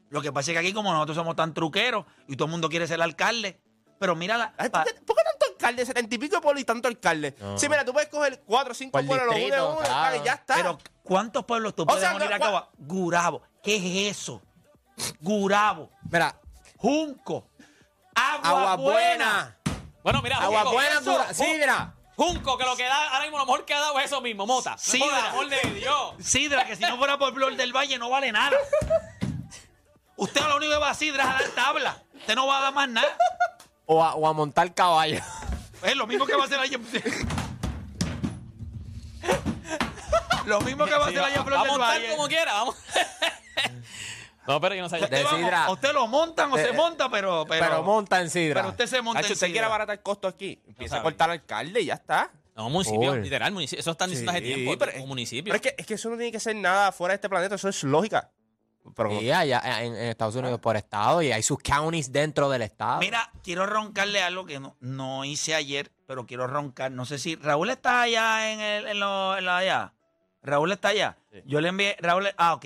Lo 0.09 0.21
que 0.21 0.31
pasa 0.31 0.51
es 0.51 0.55
que 0.55 0.59
aquí, 0.59 0.73
como 0.73 0.91
nosotros 0.91 1.15
somos 1.17 1.35
tan 1.35 1.53
truqueros 1.53 2.05
y 2.27 2.35
todo 2.35 2.45
el 2.45 2.51
mundo 2.51 2.67
quiere 2.69 2.87
ser 2.87 3.01
alcalde. 3.01 3.59
Pero 3.99 4.15
mira 4.15 4.37
la. 4.37 4.53
Ay, 4.57 4.69
pa- 4.69 4.83
¿Por 4.83 4.93
qué, 4.93 5.01
por 5.01 5.15
qué 5.15 5.23
tanto 5.23 5.45
alcalde? 5.53 5.85
70 5.85 6.15
y 6.15 6.17
pico 6.17 6.35
de 6.37 6.41
pueblos 6.41 6.61
y 6.61 6.65
tanto 6.65 6.87
alcalde. 6.87 7.35
No. 7.39 7.57
Sí, 7.57 7.67
mira, 7.69 7.83
tú 7.85 7.91
puedes 7.93 8.09
coger 8.09 8.41
4 8.45 8.71
o 8.71 8.75
5 8.75 8.91
Por 8.91 9.05
pueblos, 9.05 9.25
los 9.27 9.35
unes 9.35 9.45
distrito, 9.45 9.69
uno, 9.73 9.79
claro. 9.81 10.15
y 10.15 10.23
ya 10.25 10.33
está. 10.33 10.55
Pero, 10.55 10.77
¿cuántos 11.03 11.45
pueblos 11.45 11.75
tú 11.75 11.83
O 11.83 11.85
puedes 11.85 12.01
sea, 12.01 12.15
unir 12.15 12.29
no, 12.29 12.35
a 12.35 12.39
Cagua? 12.39 12.69
Gurabo. 12.77 13.41
¿Qué 13.63 13.75
es 14.09 14.17
eso? 14.17 14.41
Gurabo. 15.21 15.89
Mira, 16.09 16.35
Junco. 16.77 17.47
Agua, 18.15 18.49
agua 18.49 18.75
buena. 18.75 18.95
buena. 18.95 19.57
Bueno, 20.03 20.21
mira, 20.21 20.37
Agua 20.37 20.59
Junco, 20.61 20.73
buena, 20.73 20.99
eso, 20.99 21.11
dura. 21.11 21.25
Jun- 21.27 21.33
Sidra. 21.35 21.93
Junco, 22.15 22.57
que 22.57 22.65
lo 22.65 22.75
que 22.75 22.83
da 22.83 23.07
ahora 23.09 23.21
mismo 23.23 23.37
lo 23.37 23.45
mejor 23.45 23.63
que 23.65 23.73
ha 23.73 23.79
dado 23.79 23.97
es 23.99 24.05
eso 24.07 24.19
mismo, 24.21 24.45
Mota. 24.45 24.77
Sidra. 24.77 25.07
Por 25.07 25.17
el 25.19 25.25
amor 25.25 25.49
de 25.49 25.61
Dios. 25.79 26.13
Sidra, 26.21 26.65
que 26.65 26.75
si 26.75 26.83
no 26.83 26.97
fuera 26.97 27.17
por 27.17 27.33
Flor 27.33 27.55
del 27.55 27.71
Valle 27.73 27.97
no 27.97 28.09
vale 28.09 28.31
nada. 28.31 28.57
Usted 30.17 30.41
lo 30.47 30.57
único 30.57 30.73
que 30.73 30.77
va 30.79 30.89
a 30.89 30.93
Sidra 30.95 31.23
es 31.23 31.29
a 31.29 31.33
dar 31.33 31.49
tabla. 31.55 31.97
Usted 32.15 32.35
no 32.35 32.45
va 32.47 32.57
a 32.57 32.61
dar 32.61 32.73
más 32.73 32.89
nada. 32.89 33.15
O 33.85 34.03
a, 34.03 34.15
o 34.15 34.27
a 34.27 34.33
montar 34.33 34.73
caballo. 34.73 35.21
Es 35.81 35.95
lo 35.95 36.05
mismo 36.07 36.25
que 36.25 36.35
va 36.35 36.43
a 36.43 36.45
hacer 36.45 36.59
allá. 36.59 36.77
lo 40.45 40.61
mismo 40.61 40.85
que 40.85 40.91
va 40.91 41.05
a 41.05 41.07
hacer 41.09 41.17
en 41.23 41.45
Flor 41.45 41.53
Va 41.53 41.61
a 41.61 41.63
del 41.63 41.71
montar 41.71 41.89
Valle. 42.01 42.09
como 42.15 42.27
quiera, 42.27 42.53
vamos. 42.53 42.75
No, 44.49 44.59
pero 44.61 44.75
yo 44.75 44.81
no 44.81 44.89
sabía. 44.89 45.05
Usted, 45.05 45.23
De 45.23 45.29
Sidra. 45.37 45.69
usted 45.71 45.93
lo 45.93 46.07
montan 46.07 46.51
o 46.51 46.57
Eh, 46.57 46.65
se 46.65 46.73
monta, 46.73 47.09
pero. 47.09 47.45
Pero, 47.47 47.65
Pero, 47.65 47.83
monta 47.83 48.21
en 48.21 48.29
sidra. 48.29 48.61
pero 48.61 48.69
usted 48.71 48.87
se 48.87 49.01
monta 49.01 49.19
Hacho, 49.19 49.27
en 49.29 49.33
usted 49.33 49.51
quiere 49.51 49.65
abaratar 49.65 49.95
el 49.95 50.01
costo 50.01 50.27
aquí. 50.27 50.61
Empieza 50.67 50.95
a 50.95 50.97
sabe. 50.97 51.03
cortar 51.03 51.29
al 51.29 51.39
alcalde 51.39 51.81
y 51.81 51.85
ya 51.85 51.93
está. 51.95 52.31
No, 52.55 52.69
municipio, 52.69 53.15
literal, 53.15 53.51
municipio. 53.53 53.79
Eso 53.79 53.91
están 53.91 54.09
diciendo 54.09 54.31
hace 54.31 54.41
Sí, 54.41 54.53
tiempo. 54.53 54.77
pero- 54.77 54.91
como 54.93 55.07
municipio. 55.07 55.53
Pero 55.53 55.55
es 55.55 55.61
que, 55.61 55.75
es 55.81 55.87
que 55.87 55.93
eso 55.93 56.09
no 56.09 56.17
tiene 56.17 56.31
que 56.31 56.39
ser 56.41 56.55
nada 56.57 56.91
fuera 56.91 57.13
de 57.13 57.15
este 57.15 57.29
planeta, 57.29 57.55
eso 57.55 57.69
es 57.69 57.83
lógica. 57.85 58.31
Pero 58.95 59.21
Y 59.21 59.29
allá 59.31 59.61
en, 59.83 59.93
en 59.95 60.09
Estados 60.09 60.35
Unidos 60.35 60.59
por 60.59 60.75
estado 60.75 61.21
y 61.21 61.31
hay 61.31 61.43
sus 61.43 61.59
counties 61.59 62.11
dentro 62.11 62.49
del 62.49 62.63
estado. 62.63 62.99
Mira, 62.99 63.31
quiero 63.43 63.65
roncarle 63.65 64.21
algo 64.23 64.45
que 64.45 64.59
no, 64.59 64.75
no 64.79 65.23
hice 65.25 65.53
ayer, 65.53 65.91
pero 66.07 66.25
quiero 66.25 66.47
roncar. 66.47 66.91
No 66.91 67.05
sé 67.05 67.19
si 67.19 67.35
Raúl 67.35 67.69
está 67.69 68.01
allá 68.01 68.51
en, 68.51 68.59
el, 68.59 68.87
en, 68.87 68.99
lo, 68.99 69.37
en 69.37 69.45
la 69.45 69.57
allá. 69.57 69.93
Raúl 70.41 70.71
está 70.71 70.87
allá. 70.89 71.17
Yo 71.45 71.61
le 71.61 71.69
envié. 71.69 71.95
Raúl. 71.99 72.29
Ah, 72.37 72.53
ok. 72.55 72.65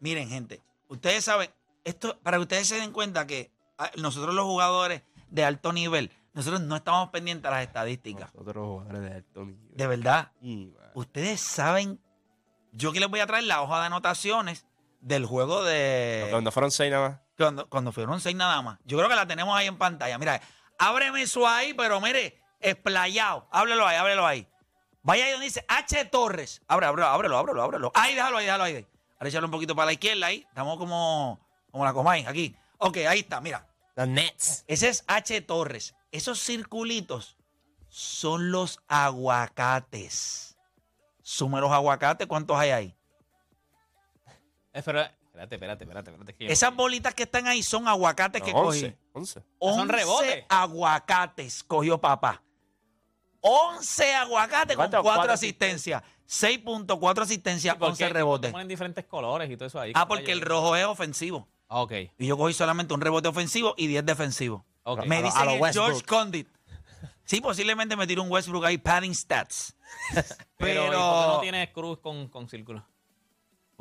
Miren, 0.00 0.28
gente. 0.28 0.60
Ustedes 0.92 1.24
saben, 1.24 1.50
esto, 1.84 2.18
para 2.22 2.36
que 2.36 2.42
ustedes 2.42 2.68
se 2.68 2.78
den 2.78 2.92
cuenta 2.92 3.26
que 3.26 3.50
ah, 3.78 3.90
nosotros 3.96 4.34
los 4.34 4.44
jugadores 4.44 5.00
de 5.30 5.42
alto 5.42 5.72
nivel, 5.72 6.12
nosotros 6.34 6.60
no 6.60 6.76
estamos 6.76 7.08
pendientes 7.08 7.50
a 7.50 7.54
las 7.54 7.62
estadísticas. 7.62 8.32
Nosotros 8.34 8.66
jugadores 8.66 9.00
de 9.00 9.16
alto 9.16 9.44
nivel. 9.46 9.70
De 9.74 9.86
verdad. 9.86 10.32
Y. 10.42 10.74
Ustedes 10.92 11.40
saben, 11.40 11.98
yo 12.72 12.92
que 12.92 13.00
les 13.00 13.08
voy 13.08 13.20
a 13.20 13.26
traer 13.26 13.44
la 13.44 13.62
hoja 13.62 13.80
de 13.80 13.86
anotaciones 13.86 14.66
del 15.00 15.24
juego 15.24 15.64
de. 15.64 16.28
Cuando 16.30 16.52
fueron 16.52 16.70
seis 16.70 16.90
nada 16.90 17.08
más. 17.08 17.20
Cuando, 17.38 17.66
cuando 17.70 17.92
fueron 17.92 18.20
seis 18.20 18.36
nada 18.36 18.60
más. 18.60 18.78
Yo 18.84 18.98
creo 18.98 19.08
que 19.08 19.16
la 19.16 19.26
tenemos 19.26 19.56
ahí 19.56 19.68
en 19.68 19.78
pantalla. 19.78 20.18
Mira, 20.18 20.42
ábreme 20.78 21.22
eso 21.22 21.48
ahí, 21.48 21.72
pero 21.72 22.02
mire, 22.02 22.38
explayado. 22.60 23.48
Háblelo 23.50 23.86
ahí, 23.86 23.96
háblelo 23.96 24.26
ahí. 24.26 24.46
Vaya 25.02 25.24
ahí 25.24 25.30
donde 25.30 25.46
dice 25.46 25.64
H. 25.68 26.04
Torres. 26.04 26.60
Ábrelo, 26.68 27.06
ábrelo, 27.06 27.38
ábrelo, 27.38 27.62
ábrelo. 27.62 27.92
Ahí, 27.94 28.14
déjalo 28.14 28.36
ahí, 28.36 28.44
déjalo 28.44 28.64
ahí. 28.64 28.86
Ahora 29.22 29.28
echarlo 29.28 29.46
un 29.46 29.52
poquito 29.52 29.76
para 29.76 29.86
la 29.86 29.92
izquierda 29.92 30.26
ahí. 30.26 30.44
Estamos 30.48 30.76
como, 30.78 31.38
como 31.70 31.84
la 31.84 31.92
comáis 31.92 32.26
aquí. 32.26 32.56
Ok, 32.78 32.96
ahí 33.08 33.20
está, 33.20 33.40
mira. 33.40 33.64
Los 33.94 34.08
Nets. 34.08 34.64
Ese 34.66 34.88
es 34.88 35.04
H. 35.06 35.40
Torres. 35.42 35.94
Esos 36.10 36.40
circulitos 36.44 37.36
son 37.88 38.50
los 38.50 38.80
aguacates. 38.88 40.56
Sume 41.22 41.60
los 41.60 41.70
aguacates, 41.70 42.26
¿cuántos 42.26 42.56
hay 42.58 42.70
ahí? 42.70 42.96
Espera, 44.72 45.14
espérate, 45.26 45.54
espérate, 45.54 45.84
espérate. 45.84 46.10
espérate 46.10 46.34
que 46.34 46.44
yo- 46.46 46.50
Esas 46.50 46.74
bolitas 46.74 47.14
que 47.14 47.22
están 47.22 47.46
ahí 47.46 47.62
son 47.62 47.86
aguacates 47.86 48.42
que 48.42 48.52
No, 48.52 48.64
cogí. 48.64 48.86
11. 48.86 48.98
11. 49.12 49.38
Ah, 49.38 49.42
son 49.60 49.80
11 49.82 49.92
rebotes. 49.92 50.44
aguacates 50.48 51.62
cogió 51.62 51.96
papá. 52.00 52.42
11 53.40 54.14
aguacates 54.16 54.74
con 54.76 54.82
¿Cuánto? 54.90 55.00
4 55.00 55.16
Cuatro 55.16 55.32
asistencias. 55.32 56.02
6.4 56.32 57.22
asistencias, 57.22 57.74
Sí, 57.74 57.78
porque 57.78 57.90
11 57.92 58.06
te 58.06 58.12
rebotes. 58.12 58.52
Ponen 58.52 58.68
diferentes 58.68 59.04
colores 59.04 59.50
y 59.50 59.56
todo 59.56 59.66
eso 59.66 59.78
ahí. 59.80 59.92
Ah, 59.94 60.08
porque 60.08 60.32
el 60.32 60.40
rojo 60.40 60.74
es 60.76 60.84
ofensivo. 60.86 61.46
Ah, 61.68 61.80
Ok, 61.82 61.92
Y 62.18 62.26
yo 62.26 62.36
cogí 62.36 62.52
solamente 62.54 62.92
un 62.94 63.00
rebote 63.00 63.28
ofensivo 63.28 63.74
y 63.76 63.86
10 63.86 64.04
defensivos. 64.06 64.62
ok. 64.84 65.04
Me 65.06 65.22
dicen 65.22 65.48
el. 65.48 65.72
George 65.72 66.02
Condit. 66.02 66.48
Sí, 67.24 67.40
posiblemente 67.40 67.96
me 67.96 68.06
tiró 68.06 68.22
un 68.22 68.30
Westbrook 68.30 68.64
ahí, 68.64 68.78
padding 68.78 69.14
stats. 69.14 69.74
Pero, 70.12 70.24
Pero. 70.56 70.84
¿y 70.84 70.88
por 70.88 70.90
qué 70.90 71.26
no 71.34 71.40
tienes 71.40 71.68
cruz 71.70 71.98
con, 72.00 72.28
con 72.28 72.48
círculo? 72.48 72.84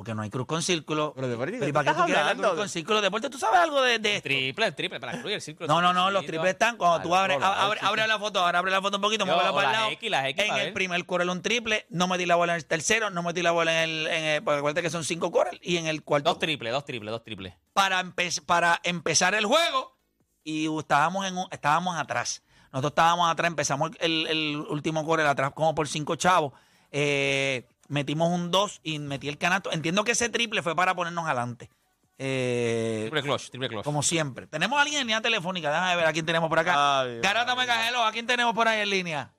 Porque 0.02 0.16
no 0.16 0.24
hay 0.24 0.32
cruz 0.32 0.48
con 0.48 0.64
círculo. 0.64 1.14
Pero, 1.16 1.28
Deporte, 1.28 1.52
Pero 1.52 1.64
¿y 1.66 1.68
¿qué 1.68 1.74
para 1.74 1.84
qué 1.84 1.90
estás 1.92 2.02
tú 2.02 2.06
quieres 2.08 2.24
la 2.26 2.30
hablando? 2.32 2.50
cruz 2.50 2.60
con 2.62 2.70
círculo? 2.70 3.02
Deporte, 3.02 3.30
¿tú 3.30 3.38
sabes 3.38 3.60
algo 3.60 3.84
de, 3.84 4.00
de 4.00 4.16
esto? 4.16 4.30
Triple, 4.30 4.66
el 4.66 4.74
triple, 4.74 5.00
para 5.00 5.14
la 5.14 5.20
cruz 5.20 5.32
y 5.32 5.36
el 5.36 5.42
círculo. 5.44 5.68
No, 5.68 5.80
no, 5.80 5.94
no, 5.94 6.10
los 6.10 6.26
triples 6.26 6.54
están 6.54 6.76
cuando 6.76 6.96
Ah, 6.98 7.04
tú 7.04 7.16
abres, 7.16 7.38
abre, 7.40 7.60
colores, 7.60 7.84
abre 7.84 8.08
la 8.08 8.18
foto, 8.18 8.40
ahora 8.40 8.58
abre 8.58 8.72
la 8.72 8.82
foto 8.82 8.98
un 8.98 9.02
poquito, 9.04 9.28
muévela 9.28 9.54
para 9.54 9.68
el 9.68 9.74
lado. 9.74 9.90
X, 9.92 10.12
X 10.12 10.44
en 10.44 10.56
el 10.56 10.60
ver. 10.66 10.74
primer 10.74 11.06
quarter 11.06 11.30
un 11.30 11.44
triple, 11.44 11.86
no 11.92 12.08
metí 12.08 12.26
la 12.26 12.36
bola 12.36 12.54
en 12.54 12.58
el 12.58 12.66
tercero, 12.66 13.12
no 13.12 13.22
metí 13.22 13.44
la 13.44 13.52
bola 13.52 13.84
en 13.84 13.90
el, 13.92 14.08
en 14.08 14.24
el 14.24 14.44
porque 14.44 14.58
acuérdate 14.58 14.82
que 14.82 14.90
son 14.90 15.04
cinco 15.04 15.30
quarters, 15.30 15.60
y 15.62 15.78
en 15.78 15.86
el 15.86 16.02
cuarto 16.04 16.32
Dos 16.32 16.40
triples, 16.40 16.74
dos 16.74 16.84
triples, 16.84 17.12
dos 17.12 17.24
triples. 17.24 17.54
para, 17.74 18.04
empe- 18.04 18.44
para 18.44 18.80
empezar 18.84 19.36
el 19.36 19.46
juego 19.46 20.00
y 20.44 20.68
estábamos, 20.80 21.28
en 21.28 21.38
un- 21.38 21.48
estábamos 21.52 21.96
atrás. 21.96 22.42
Nosotros 22.74 22.90
estábamos 22.94 23.30
atrás, 23.32 23.50
empezamos 23.50 23.92
el, 24.00 24.26
el 24.26 24.56
último 24.68 25.06
quarter 25.06 25.28
atrás 25.28 25.52
como 25.54 25.76
por 25.76 25.88
cinco 25.88 26.16
chavos. 26.16 26.54
Eh, 26.90 27.68
metimos 27.92 28.30
un 28.30 28.50
2 28.52 28.80
y 28.84 29.00
metí 29.00 29.28
el 29.30 29.38
canasto. 29.38 29.72
Entiendo 29.72 30.04
que 30.04 30.12
ese 30.14 30.30
triple 30.30 30.62
fue 30.64 30.76
para 30.76 30.96
ponernos 30.96 31.26
adelante. 31.26 31.70
Eh, 32.18 33.00
Triple 33.10 33.24
clutch, 33.24 33.50
triple 33.50 33.68
clutch. 33.70 33.84
como 33.84 34.04
siempre. 34.04 34.46
Tenemos 34.48 34.78
a 34.78 34.84
alguien 34.84 35.02
en 35.02 35.08
línea 35.08 35.22
telefónica. 35.22 35.70
Déjame 35.72 35.96
ver 35.96 36.06
a 36.06 36.14
quién 36.14 36.26
tenemos 36.26 36.50
por 36.50 36.60
acá. 36.60 37.02
Ay, 37.02 37.20
Garata 37.22 37.56
Megajelo, 37.56 38.04
¿a 38.04 38.12
quién 38.12 38.28
tenemos 38.28 38.54
por 38.54 38.68
ahí 38.68 38.82
en 38.82 38.90
línea? 38.90 39.34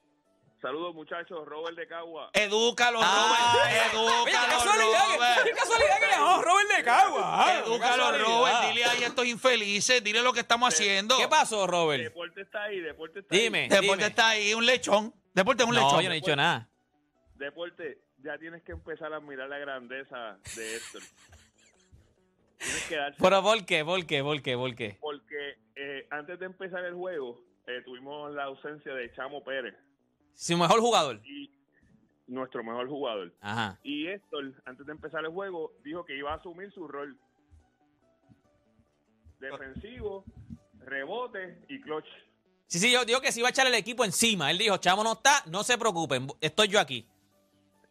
Saludos 0.61 0.95
muchachos, 0.95 1.45
Robert 1.47 1.77
de 1.77 1.89
Cagua. 1.89 2.31
Edúcalo, 2.33 3.01
Ah, 3.03 3.53
Robert. 3.55 3.93
Edúcalo, 3.93 4.25
qué 4.25 4.33
casualidad, 4.33 5.05
Robert. 5.15 5.45
qué 5.45 5.51
casualidad 5.53 5.99
que 5.99 6.43
Robert 6.45 6.69
de 6.77 6.83
Cagua. 6.85 7.53
Edúcalo, 7.65 8.19
Robert. 8.19 8.57
Dile 8.69 8.85
ahí 8.85 9.03
a 9.05 9.07
estos 9.09 9.27
infelices. 9.27 10.05
Dile 10.05 10.23
lo 10.23 10.33
que 10.33 10.41
estamos 10.41 10.73
haciendo. 10.73 11.17
¿Qué 11.19 11.27
pasó, 11.29 11.67
Robert? 11.67 12.03
Deporte 12.05 12.43
está 12.43 12.63
ahí, 12.65 12.81
deporte 12.81 13.21
está 13.21 13.35
ahí. 13.35 13.41
Dime, 13.43 13.63
Deporte 13.69 13.87
dime. 13.97 14.07
está 14.07 14.29
ahí, 14.29 14.55
un 14.55 14.65
lechón. 14.67 15.15
Deporte 15.35 15.63
es 15.65 15.69
un 15.69 15.75
No, 15.75 15.81
lechón. 15.83 16.01
yo 16.03 16.09
no 16.09 16.13
he 16.15 16.21
dicho 16.21 16.37
nada. 16.37 16.69
Deporte, 17.37 17.99
ya 18.25 18.39
tienes 18.39 18.63
que 18.63 18.73
empezar 18.73 19.13
a 19.13 19.17
admirar 19.17 19.49
la 19.49 19.59
grandeza 19.59 20.39
de 20.57 20.77
Héctor. 20.77 21.03
Tienes 22.59 22.89
que 22.89 22.97
darse 22.97 23.19
¿Pero 23.21 23.43
por 23.43 23.65
qué? 23.67 23.85
¿Por 23.85 24.07
qué? 24.07 24.23
¿Por 24.23 24.43
qué? 24.43 24.57
¿Por 24.57 24.75
qué? 24.77 24.97
porque 25.01 25.59
eh, 25.75 26.07
antes 26.11 26.39
de 26.39 26.47
empezar 26.47 26.85
el 26.85 26.95
juego 26.95 27.41
eh, 27.67 27.83
tuvimos 27.85 28.33
la 28.35 28.45
ausencia 28.45 28.95
de 28.95 29.13
Chamo 29.15 29.43
Pérez 29.43 29.75
Su 30.35 30.57
mejor 30.57 30.81
jugador. 30.81 31.21
y 31.25 31.51
nuestro 32.29 32.63
mejor 32.65 32.89
jugador. 32.89 33.33
Ajá. 33.41 33.79
Y 33.83 34.07
Héctor, 34.07 34.55
antes 34.65 34.87
de 34.87 34.93
empezar 34.93 35.25
el 35.25 35.31
juego, 35.33 35.73
dijo 35.85 36.05
que 36.05 36.17
iba 36.17 36.33
a 36.33 36.37
asumir 36.37 36.73
su 36.73 36.87
rol 36.89 37.19
defensivo, 39.41 40.25
rebote 40.79 41.59
y 41.69 41.81
clutch. 41.81 42.07
Sí, 42.69 42.79
sí, 42.79 42.93
yo 42.93 43.05
digo 43.05 43.21
que 43.21 43.33
se 43.33 43.41
iba 43.41 43.49
a 43.49 43.51
echar 43.51 43.67
el 43.67 43.75
equipo 43.75 44.05
encima. 44.05 44.51
Él 44.51 44.59
dijo, 44.59 44.77
chamo 44.79 45.03
no 45.05 45.13
está, 45.15 45.43
no 45.51 45.63
se 45.63 45.77
preocupen, 45.77 46.27
estoy 46.41 46.69
yo 46.69 46.81
aquí. 46.81 47.07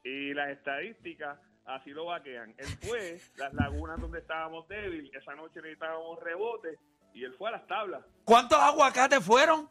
Y 0.04 0.34
las 0.34 0.50
estadísticas 0.50 1.38
así 1.66 1.92
lo 1.92 2.06
vaquean. 2.06 2.54
Él 2.58 2.68
fue 2.82 3.20
las 3.38 3.54
lagunas 3.54 4.00
donde 4.00 4.20
estábamos 4.20 4.68
débil, 4.68 5.12
esa 5.16 5.36
noche 5.36 5.62
necesitábamos 5.62 6.20
rebote 6.22 6.78
y 7.14 7.24
él 7.24 7.34
fue 7.38 7.50
a 7.50 7.54
las 7.54 7.68
tablas. 7.68 8.02
¿Cuántos 8.26 8.58
aguacates 8.60 9.24
fueron? 9.24 9.70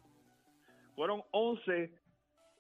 Fueron 0.95 1.23
11 1.31 1.93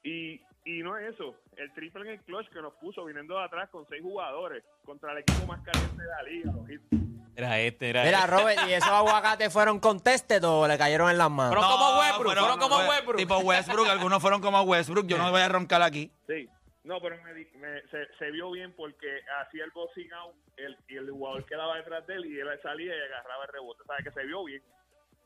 y, 0.02 0.40
y 0.64 0.82
no 0.82 0.96
es 0.98 1.14
eso. 1.14 1.34
El 1.56 1.72
triple 1.74 2.02
en 2.02 2.08
el 2.18 2.20
clutch 2.22 2.48
que 2.48 2.60
nos 2.62 2.72
puso 2.74 3.04
viniendo 3.04 3.36
de 3.38 3.44
atrás 3.44 3.68
con 3.70 3.86
seis 3.88 4.02
jugadores 4.02 4.64
contra 4.84 5.12
el 5.12 5.18
equipo 5.18 5.46
más 5.46 5.60
caliente 5.62 6.02
de 6.02 6.08
la 6.08 6.22
liga. 6.22 6.52
los. 6.52 7.10
Era 7.36 7.58
este, 7.60 7.90
era 7.90 8.02
Mira, 8.04 8.18
este. 8.20 8.30
Robert, 8.30 8.60
¿y 8.68 8.72
esos 8.72 8.90
aguacates 8.90 9.52
fueron 9.52 9.78
contested 9.78 10.42
o 10.44 10.66
le 10.66 10.76
cayeron 10.76 11.10
en 11.10 11.18
las 11.18 11.30
manos? 11.30 11.54
Fueron 11.54 11.70
como 11.70 11.98
Westbrook, 12.00 12.24
fueron- 12.26 12.44
fueron 12.44 12.58
como 12.58 12.76
Westbrook. 12.90 13.16
Tipo 13.16 13.38
Westbrook, 13.38 13.88
algunos 13.88 14.20
fueron 14.20 14.40
como 14.40 14.60
Westbrook. 14.62 15.06
Yo 15.06 15.18
no 15.18 15.30
voy 15.30 15.40
a 15.40 15.48
roncar 15.48 15.82
aquí. 15.82 16.10
Sí. 16.26 16.48
No, 16.82 17.00
pero 17.00 17.22
me 17.22 17.34
di- 17.34 17.48
me- 17.56 17.82
se, 17.90 18.06
se 18.18 18.30
vio 18.30 18.50
bien 18.50 18.72
porque 18.74 19.20
hacía 19.46 19.64
el 19.64 19.70
boxing 19.70 20.10
out 20.14 20.34
el, 20.56 20.76
y 20.88 20.96
el 20.96 21.10
jugador 21.10 21.44
quedaba 21.44 21.76
detrás 21.76 22.06
de 22.06 22.14
él 22.14 22.26
y 22.26 22.38
él 22.40 22.48
salía 22.62 22.96
y 22.96 23.00
agarraba 23.00 23.44
el 23.44 23.52
rebote. 23.52 23.82
¿Sabes? 23.86 24.04
Que 24.04 24.12
se 24.12 24.24
vio 24.26 24.44
bien. 24.44 24.62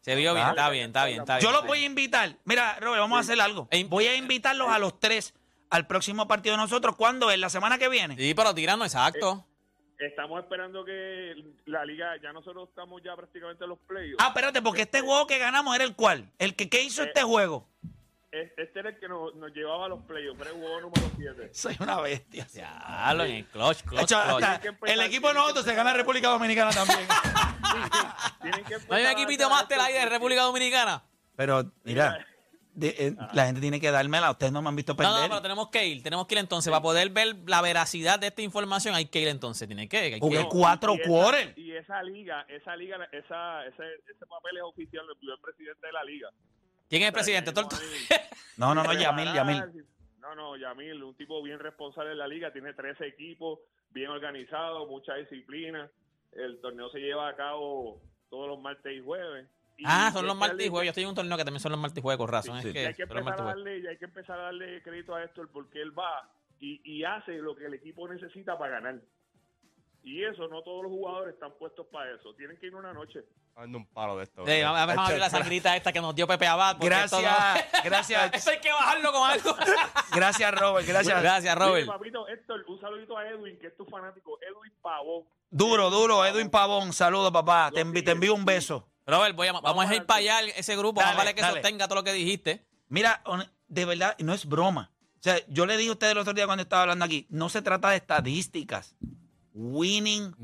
Se 0.01 0.15
vio 0.17 0.35
bien, 0.35 0.49
está 0.49 0.69
bien, 0.69 0.87
está 0.89 1.07
bien, 1.07 1.21
está 1.21 1.37
bien. 1.39 1.47
Yo 1.49 1.53
los 1.57 1.67
voy 1.67 1.83
a 1.83 1.87
invitar. 1.87 2.31
Mira, 2.45 2.77
Robert, 2.81 3.01
vamos 3.01 3.17
a 3.19 3.21
hacer 3.21 3.41
algo. 3.41 3.69
E- 3.71 3.85
Voy 3.85 4.07
a 4.07 4.17
invitarlos 4.17 4.69
a 4.69 4.79
los 4.79 4.99
tres 5.01 5.33
al 5.71 5.87
próximo 5.87 6.29
partido 6.29 6.57
de 6.57 6.63
nosotros. 6.63 6.95
¿Cuándo 6.97 7.31
es? 7.31 7.39
¿La 7.39 7.49
semana 7.49 7.79
que 7.79 7.89
viene? 7.89 8.17
Sí, 8.17 8.35
pero 8.35 8.55
tirando, 8.55 8.85
exacto. 8.85 9.47
Estamos 9.99 10.43
esperando 10.43 10.85
que 10.85 11.35
la 11.67 11.85
liga, 11.87 12.17
ya 12.21 12.33
nosotros 12.33 12.69
estamos 12.69 13.01
ya 13.03 13.15
prácticamente 13.17 13.63
en 13.65 13.71
los 13.71 13.79
playoffs. 13.79 14.23
Ah, 14.23 14.29
espérate, 14.29 14.61
porque 14.61 14.83
este 14.83 15.01
juego 15.01 15.27
que 15.27 15.39
ganamos 15.39 15.75
era 15.75 15.85
el 15.85 15.95
cual. 15.95 16.29
El 16.39 16.57
que 16.57 16.69
¿qué 16.69 16.83
hizo 16.83 17.03
Eh, 17.03 17.07
este 17.07 17.23
juego. 17.23 17.67
Es- 18.35 18.53
Este 18.57 18.81
era 18.81 18.89
el 18.91 18.99
que 18.99 19.07
nos, 19.09 19.35
nos 19.37 19.53
llevaba 19.53 19.87
a 19.87 19.89
los 19.89 20.03
playoffs, 20.05 20.43
juego 20.51 20.81
número 20.81 21.11
7. 21.17 21.51
Soy 21.55 21.77
una 21.79 22.01
bestia. 22.01 22.47
Ya, 22.53 23.13
lo 23.15 23.25
en 23.25 23.33
el 23.37 23.47
clutch, 23.47 23.83
clutch, 23.83 24.03
Hecho, 24.03 24.21
clutch. 24.27 24.43
hasta 24.43 24.69
el 24.93 25.01
equipo 25.03 25.29
de 25.29 25.35
nosotros 25.35 25.65
se 25.65 25.75
gana 25.75 25.91
en 25.93 25.97
República 25.99 26.29
Dominicana 26.31 26.71
también. 26.73 26.99
Tienen 28.43 28.65
que 28.65 28.75
¿No 28.89 28.95
hay 28.95 29.05
un 29.05 29.11
equipito 29.13 29.45
hacer 29.47 29.57
máster 29.57 29.81
ahí 29.81 29.93
de 29.95 30.07
República 30.07 30.43
Dominicana? 30.43 31.03
Pero, 31.37 31.73
mira, 31.85 32.27
de- 32.75 32.95
eh, 32.99 33.17
la 33.33 33.47
gente 33.47 33.61
tiene 33.61 33.81
que 33.81 33.91
dármela. 33.91 34.31
Ustedes 34.33 34.53
no 34.53 34.63
me 34.63 34.69
han 34.69 34.77
visto 34.77 34.93
No, 34.93 34.97
perder. 34.97 35.15
no, 35.23 35.29
pero 35.29 35.43
tenemos 35.43 35.69
que 35.69 35.87
ir, 35.87 36.03
tenemos 36.03 36.27
que 36.27 36.35
ir 36.35 36.39
entonces. 36.41 36.71
Para 36.71 36.83
poder 36.83 37.11
ver 37.11 37.37
la 37.47 37.61
veracidad 37.63 38.19
de 38.19 38.29
esta 38.29 38.43
información 38.43 38.95
hay 38.95 39.07
que 39.07 39.21
ir 39.21 39.29
entonces. 39.29 39.67
Tiene 39.69 39.89
que, 39.89 39.97
hay 39.99 40.11
que 40.15 40.21
Jugué 40.21 40.39
ir. 40.39 40.43
No, 40.45 40.49
cuatro 40.49 40.95
y 40.95 41.01
esa- 41.01 41.09
quarters. 41.09 41.59
Y 41.59 41.73
esa 41.73 42.03
liga, 42.03 42.45
esa 42.49 42.77
liga, 42.77 42.97
esa, 43.13 43.65
ese, 43.67 43.85
ese 44.09 44.27
papel 44.27 44.57
es 44.57 44.63
oficial, 44.65 45.07
lo 45.07 45.15
pidió 45.17 45.35
el 45.35 45.41
presidente 45.41 45.87
de 45.87 45.93
la 45.93 46.05
liga. 46.05 46.29
¿Quién 46.89 47.03
es 47.03 47.09
el 47.09 47.15
presidente? 47.15 47.53
No, 48.57 48.73
no, 48.73 48.85
no, 48.85 48.93
Yamil, 48.93 49.33
Yamil. 49.35 49.85
No, 50.21 50.35
no, 50.37 50.57
Yamil, 50.57 51.03
un 51.03 51.17
tipo 51.17 51.43
bien 51.43 51.59
responsable 51.59 52.13
en 52.13 52.19
la 52.19 52.29
liga, 52.29 52.53
tiene 52.53 52.73
13 52.73 53.05
equipos, 53.07 53.59
bien 53.91 54.11
organizado, 54.11 54.87
mucha 54.87 55.15
disciplina. 55.17 55.91
El 56.33 56.61
torneo 56.61 56.89
se 56.91 57.01
lleva 57.01 57.29
a 57.29 57.37
cabo 57.37 58.01
todos 58.31 58.49
los 58.49 58.61
martes 58.61 58.97
y 58.97 59.01
jueves. 59.01 59.49
Y 59.77 59.85
Ah, 59.87 60.11
son 60.13 60.27
los 60.27 60.37
martes 60.37 60.65
y 60.65 60.69
juegos. 60.69 60.85
Yo 60.85 60.91
estoy 60.91 61.03
en 61.03 61.09
un 61.09 61.15
torneo 61.17 61.37
que 61.37 61.45
también 61.45 61.61
son 61.61 61.73
los 61.73 61.81
martes 61.81 61.99
y 61.99 62.03
juegos, 62.03 62.27
con 62.27 62.33
razón. 62.33 62.63
Sí, 62.63 62.69
es 62.69 62.75
y 62.75 62.79
hay 62.79 62.95
que 62.95 63.03
empezar 63.03 63.41
a 63.41 63.45
darle, 63.45 63.79
y 63.79 63.87
hay 63.87 63.97
que 63.99 64.05
empezar 64.05 64.39
a 64.39 64.43
darle 64.45 64.83
crédito 64.83 65.15
a 65.15 65.25
Héctor 65.25 65.51
porque 65.53 65.83
él 65.83 65.97
va 65.99 66.31
y, 66.61 66.81
y 66.85 67.05
hace 67.05 67.33
lo 67.39 67.57
que 67.57 67.67
el 67.67 67.75
equipo 67.75 68.09
necesita 68.09 68.57
para 68.57 68.81
ganar. 68.81 69.01
Y 70.07 70.23
eso, 70.23 70.47
no 70.49 70.61
todos 70.63 70.83
los 70.83 70.93
jugadores 70.93 71.33
están 71.33 71.53
puestos 71.59 71.87
para 71.91 72.15
eso. 72.15 72.35
Tienen 72.35 72.59
que 72.59 72.67
ir 72.67 72.75
una 72.75 72.93
noche. 72.93 73.21
Dando 73.57 73.79
un 73.79 73.87
palo 73.87 74.19
de 74.19 74.25
esto. 74.25 74.45
Sí, 74.47 74.61
vamos 74.63 74.79
a 74.81 74.85
ver 74.87 74.97
vamos 74.97 75.09
a 75.09 75.13
ver 75.13 75.21
la 75.21 75.31
sangrita 75.31 75.75
esta 75.77 75.93
que 75.93 76.01
nos 76.03 76.15
dio 76.15 76.27
Pepe 76.27 76.47
Abad. 76.47 76.73
esto 76.75 76.85
Gracias, 76.85 77.23
no- 77.23 77.81
gracias, 77.85 78.31
Esto 78.35 78.51
hay 78.51 78.61
que 78.61 78.71
bajarlo 78.71 79.13
con 79.13 79.31
algo. 79.31 79.57
gracias, 80.15 80.55
Robert. 80.55 80.87
Gracias. 80.87 81.23
Gracias, 81.23 81.57
Robert. 81.57 81.87
papito, 81.87 82.29
Héctor, 82.29 82.65
un 82.69 82.79
saludito 82.81 83.17
a 83.17 83.27
Edwin, 83.29 83.59
que 83.59 83.69
es 83.69 83.77
tu 83.79 83.87
fanático. 83.87 84.39
Edwin 84.43 84.73
Pavón. 84.83 85.25
Duro, 85.51 85.89
duro, 85.89 86.25
Edwin 86.27 86.51
Pavón. 86.51 86.93
Saludos, 86.93 87.33
papá. 87.33 87.71
Te, 87.73 87.85
envi- 87.87 88.05
te 88.05 88.11
envío 88.11 88.35
un 88.35 88.45
beso. 88.45 88.87
Robert, 89.07 89.35
voy 89.35 89.47
a- 89.49 89.53
vamos, 89.53 89.87
a 89.89 89.95
ir 89.95 90.03
a- 90.03 90.07
para 90.07 90.19
allá 90.19 90.41
ese 90.55 90.77
grupo. 90.77 91.01
Dale, 91.01 91.17
vale 91.17 91.35
que 91.35 91.41
dale. 91.41 91.55
sostenga 91.55 91.87
todo 91.89 91.97
lo 92.01 92.05
que 92.05 92.13
dijiste. 92.13 92.67
Mira, 92.89 93.23
de 93.69 93.85
verdad, 93.87 94.17
no 94.19 94.35
es 94.35 94.45
broma. 94.47 94.91
O 95.19 95.23
sea, 95.25 95.39
yo 95.49 95.65
le 95.65 95.79
dije 95.79 95.89
a 95.89 95.93
ustedes 95.93 96.13
el 96.13 96.19
otro 96.19 96.35
día 96.35 96.45
cuando 96.45 96.63
estaba 96.63 96.83
hablando 96.83 97.07
aquí, 97.07 97.27
no 97.31 97.49
se 97.49 97.63
trata 97.63 97.89
de 97.89 97.97
estadísticas. 97.97 98.95
Winning 99.55 100.35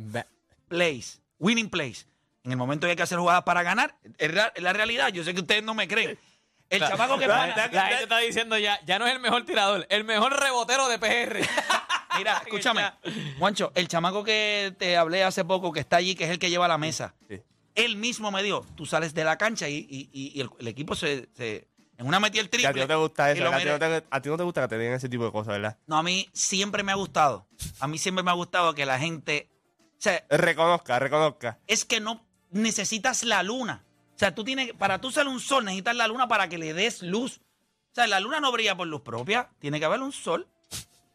plays. 0.68 1.20
Winning 1.38 1.68
plays. 1.68 2.06
En 2.44 2.52
el 2.52 2.56
momento 2.56 2.86
que 2.86 2.92
hay 2.92 2.96
que 2.96 3.02
hacer 3.02 3.18
jugadas 3.18 3.42
para 3.42 3.62
ganar, 3.62 3.94
es 4.16 4.34
ra- 4.34 4.52
es 4.54 4.62
la 4.62 4.72
realidad. 4.72 5.08
Yo 5.12 5.22
sé 5.24 5.34
que 5.34 5.40
ustedes 5.40 5.62
no 5.62 5.74
me 5.74 5.86
creen. 5.88 6.18
El 6.70 6.80
chamaco 6.80 7.18
que 7.18 7.26
La, 7.26 7.36
pone- 7.54 7.72
la 7.72 7.86
gente 7.88 8.02
está 8.04 8.18
diciendo 8.18 8.56
ya, 8.56 8.80
ya 8.86 8.98
no 9.00 9.06
es 9.06 9.12
el 9.12 9.18
mejor 9.20 9.44
tirador, 9.44 9.86
el 9.90 10.04
mejor 10.04 10.38
rebotero 10.40 10.88
de 10.88 10.98
PR. 11.00 11.40
Mira, 12.16 12.38
escúchame. 12.46 12.82
Juancho, 13.38 13.72
el 13.74 13.88
chamaco 13.88 14.22
que 14.22 14.74
te 14.78 14.96
hablé 14.96 15.24
hace 15.24 15.44
poco, 15.44 15.72
que 15.72 15.80
está 15.80 15.96
allí, 15.96 16.14
que 16.14 16.24
es 16.24 16.30
el 16.30 16.38
que 16.38 16.48
lleva 16.48 16.68
la 16.68 16.78
mesa, 16.78 17.14
Sí. 17.28 17.42
él 17.74 17.96
mismo 17.96 18.30
me 18.30 18.42
dijo, 18.42 18.64
tú 18.76 18.86
sales 18.86 19.12
de 19.14 19.24
la 19.24 19.36
cancha 19.36 19.68
y, 19.68 19.78
y- 19.78 20.08
y- 20.12 20.32
y 20.38 20.40
el, 20.40 20.50
el 20.61 20.68
equipo 20.68 20.94
se, 20.94 21.28
se- 21.34 21.66
En 22.01 22.07
una 22.07 22.18
metí 22.18 22.38
el 22.38 22.48
Que 22.48 22.57
a 22.57 22.61
ti 22.61 22.62
triple. 22.64 22.82
no 22.82 22.88
te 22.88 22.94
gusta 22.94 23.30
eso, 23.30 23.46
a 23.46 23.59
ti, 23.59 23.64
no 23.66 23.78
te, 23.78 24.05
a 24.11 24.20
ti 24.22 24.28
no 24.30 24.36
te 24.38 24.42
gusta 24.42 24.62
que 24.62 24.68
te 24.68 24.78
digan 24.78 24.94
ese 24.94 25.09
tipo 25.09 25.24
de 25.24 25.32
cosas, 25.32 25.53
¿verdad? 25.53 25.76
No, 25.86 25.98
a 25.98 26.03
mí 26.03 26.28
siempre 26.32 26.82
me 26.82 26.92
ha 26.92 26.94
gustado. 26.94 27.46
A 27.78 27.86
mí 27.86 27.98
siempre 27.98 28.22
me 28.24 28.30
ha 28.30 28.34
gustado 28.34 28.74
que 28.74 28.86
la 28.86 28.98
gente... 28.98 29.51
O 29.98 30.03
sea, 30.03 30.24
Reconozca, 30.30 30.98
reconozca. 30.98 31.59
es 31.66 31.84
que 31.84 32.01
no 32.01 32.26
necesitas 32.51 33.22
la 33.22 33.42
luna. 33.42 33.84
O 34.14 34.18
sea, 34.18 34.34
tú 34.34 34.44
tienes, 34.44 34.72
para 34.72 34.98
tú 35.01 35.11
ser 35.11 35.28
un 35.28 35.40
sol, 35.40 35.64
necesitas 35.64 35.94
la 35.94 36.07
luna 36.09 36.26
para 36.26 36.48
que 36.48 36.57
le 36.59 36.72
des 36.72 37.03
luz. 37.03 37.38
O 37.92 37.94
sea, 37.94 38.07
la 38.07 38.18
luna 38.20 38.40
no 38.40 38.51
brilla 38.51 38.74
por 38.76 38.86
luz 38.86 39.03
propia. 39.03 39.51
Tiene 39.59 39.78
que 39.78 39.84
haber 39.84 40.01
un 40.01 40.12
sol. 40.12 40.48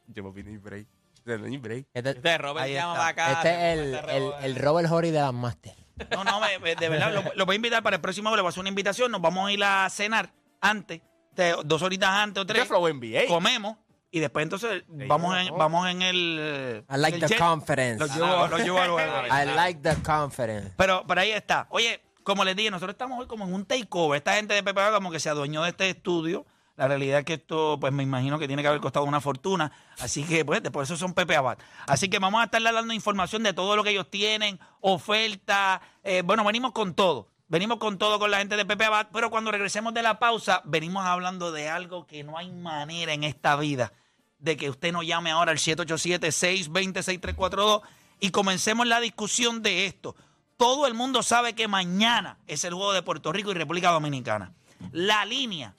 Yo 0.07 0.21
me 0.23 0.29
opino, 0.29 0.59
break. 0.61 0.88
Hay 1.27 1.57
break. 1.57 1.88
Este, 1.93 2.09
Este 2.11 2.38
Robert 2.38 2.65
Ahí 2.65 2.73
llama 2.75 2.93
para 2.93 3.07
acá. 3.07 3.31
este 3.33 3.49
es 3.49 3.79
el, 3.79 3.91
mete 3.91 4.17
el, 4.17 4.23
Robert. 4.23 4.43
el 4.45 4.55
Robert 4.55 4.91
Horry 4.91 5.09
de 5.11 5.19
las 5.19 5.33
Master. 5.33 5.73
No, 6.11 6.23
no, 6.23 6.39
me- 6.39 6.59
me- 6.59 6.75
de 6.75 6.89
verdad, 6.89 7.11
lo, 7.11 7.23
lo 7.36 7.45
voy 7.47 7.53
a 7.53 7.57
invitar 7.57 7.81
para 7.81 7.95
el 7.95 8.01
próximo, 8.03 8.29
le 8.36 8.41
voy 8.43 8.47
a 8.47 8.49
hacer 8.49 8.59
una 8.59 8.69
invitación. 8.69 9.11
Nos 9.11 9.21
vamos 9.21 9.47
a 9.49 9.51
ir 9.51 9.63
a 9.63 9.89
cenar 9.89 10.31
antes, 10.62 11.01
de- 11.32 11.56
dos 11.66 11.82
horitas 11.82 12.10
antes 12.10 12.41
o 12.41 12.45
tres. 12.45 12.62
es 12.64 12.68
Flow 12.68 12.88
NBA. 12.88 13.28
Comemos 13.28 13.78
y 14.12 14.20
después 14.20 14.43
entonces 14.43 14.84
vamos 14.88 15.38
en, 15.38 15.56
vamos 15.58 15.88
en 15.89 16.01
el. 16.01 16.86
I 16.89 16.97
like 16.97 17.16
el 17.18 17.22
the 17.22 17.28
jet. 17.28 17.38
confidence. 17.39 18.06
Llevo, 18.16 18.58
llevo 18.58 18.97
a. 18.97 19.28
I 19.43 19.45
like 19.56 19.82
the 19.82 20.01
confidence. 20.01 20.72
Pero, 20.78 21.03
pero 21.08 21.22
ahí 21.22 21.32
está. 21.32 21.68
Oye, 21.70 22.01
como 22.24 22.43
les 22.45 22.56
dije, 22.56 22.72
nosotros 22.72 22.93
estamos 22.93 23.20
hoy 23.20 23.28
como 23.28 23.45
en 23.45 23.53
un 23.53 23.66
takeover. 23.66 24.18
Esta 24.18 24.36
gente 24.36 24.53
de 24.53 24.64
PPA 24.64 24.91
como 24.93 25.12
que 25.12 25.20
se 25.20 25.30
adueñó 25.30 25.64
de 25.64 25.70
este 25.70 25.89
estudio. 25.89 26.45
La 26.78 26.89
realidad 26.89 27.20
es 27.20 27.26
que 27.26 27.36
esto, 27.36 27.78
pues 27.80 27.93
me 27.93 28.03
imagino 28.03 28.38
que 28.38 28.47
tiene 28.47 28.62
que 28.62 28.68
haber 28.68 28.82
costado 28.82 29.06
una 29.06 29.22
fortuna. 29.22 29.72
Así 29.99 30.26
que, 30.26 30.43
pues, 30.43 30.60
por 30.72 30.84
eso 30.84 30.97
son 30.97 31.14
Pepe 31.14 31.34
Abad. 31.36 31.58
Así 31.88 32.10
que 32.10 32.20
vamos 32.20 32.41
a 32.41 32.45
estarle 32.45 32.70
dando 32.74 32.93
información 32.93 33.43
de 33.43 33.53
todo 33.53 33.78
lo 33.78 33.84
que 33.84 33.91
ellos 33.91 34.10
tienen, 34.10 34.60
oferta. 34.82 35.82
eh, 36.03 36.22
bueno, 36.26 36.43
venimos 36.43 36.72
con 36.74 36.93
todo. 36.93 37.30
Venimos 37.47 37.77
con 37.77 37.99
todo 37.99 38.17
con 38.17 38.31
la 38.31 38.39
gente 38.39 38.57
de 38.57 38.65
Pepe 38.65 38.85
Abad. 38.85 39.09
Pero 39.13 39.29
cuando 39.29 39.51
regresemos 39.51 39.93
de 39.93 40.01
la 40.01 40.17
pausa, 40.17 40.61
venimos 40.65 41.05
hablando 41.05 41.51
de 41.51 41.69
algo 41.69 42.07
que 42.07 42.23
no 42.23 42.37
hay 42.37 42.51
manera 42.51 43.13
en 43.13 43.23
esta 43.23 43.55
vida 43.55 43.93
de 44.39 44.57
que 44.57 44.69
usted 44.69 44.91
nos 44.91 45.05
llame 45.05 45.31
ahora 45.31 45.51
al 45.51 45.57
787-620-6342 45.57 47.81
y 48.19 48.31
comencemos 48.31 48.87
la 48.87 48.99
discusión 48.99 49.61
de 49.61 49.85
esto. 49.85 50.15
Todo 50.57 50.87
el 50.87 50.93
mundo 50.93 51.21
sabe 51.21 51.53
que 51.53 51.67
mañana 51.67 52.37
es 52.47 52.63
el 52.63 52.73
juego 52.73 52.93
de 52.93 53.03
Puerto 53.03 53.31
Rico 53.31 53.51
y 53.51 53.55
República 53.55 53.91
Dominicana. 53.91 54.53
La 54.91 55.25
línea, 55.25 55.75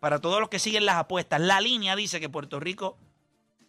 para 0.00 0.20
todos 0.20 0.40
los 0.40 0.48
que 0.48 0.58
siguen 0.58 0.86
las 0.86 0.96
apuestas, 0.96 1.40
la 1.40 1.60
línea 1.60 1.96
dice 1.96 2.20
que 2.20 2.28
Puerto 2.28 2.58
Rico, 2.58 2.96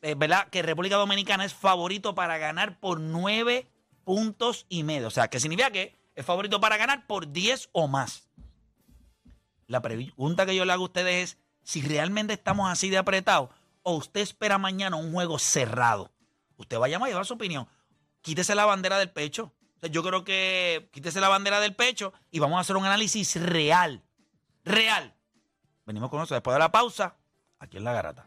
eh, 0.02 0.16
¿verdad? 0.16 0.48
Que 0.50 0.62
República 0.62 0.96
Dominicana 0.96 1.46
es 1.46 1.54
favorito 1.54 2.16
para 2.16 2.38
ganar 2.38 2.80
por 2.80 3.00
nueve 3.00 3.68
puntos 4.04 4.66
y 4.70 4.84
medio. 4.84 5.08
O 5.08 5.12
sea, 5.12 5.28
que 5.28 5.40
significa 5.40 5.72
que 5.72 5.96
es 6.16 6.26
favorito 6.26 6.60
para 6.60 6.78
ganar 6.78 7.06
por 7.08 7.32
10 7.32 7.70
o 7.72 7.88
más. 7.88 8.30
La 9.68 9.82
pregunta 9.82 10.46
que 10.46 10.56
yo 10.56 10.66
le 10.66 10.74
hago 10.74 10.84
a 10.84 10.88
ustedes 10.88 11.32
es 11.32 11.38
si 11.64 11.82
realmente 11.82 12.34
estamos 12.34 12.70
así 12.70 12.90
de 12.90 12.98
apretados 12.98 13.50
o 13.84 13.96
usted 13.96 14.22
espera 14.22 14.58
mañana 14.58 14.96
un 14.96 15.12
juego 15.12 15.40
cerrado. 15.40 16.12
Usted 16.58 16.80
va 16.80 16.86
a 16.86 17.14
dar 17.14 17.26
su 17.26 17.34
opinión. 17.34 17.68
Quítese 18.22 18.56
la 18.56 18.66
bandera 18.66 18.98
del 18.98 19.12
pecho. 19.12 19.54
Yo 19.92 20.04
creo 20.04 20.24
que 20.24 20.90
quítese 20.92 21.20
la 21.20 21.30
bandera 21.30 21.60
del 21.60 21.76
pecho 21.76 22.14
y 22.32 22.40
vamos 22.40 22.58
a 22.58 22.62
hacer 22.62 22.76
un 22.78 22.86
análisis 22.86 23.36
real. 23.40 24.04
Real. 24.64 25.14
Venimos 25.86 26.10
con 26.10 26.24
eso 26.24 26.34
después 26.34 26.56
de 26.56 26.60
la 26.60 26.72
pausa. 26.72 27.18
Aquí 27.60 27.78
en 27.78 27.84
La 27.84 27.94
Garata. 27.94 28.26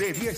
De 0.00 0.14
10 0.14 0.34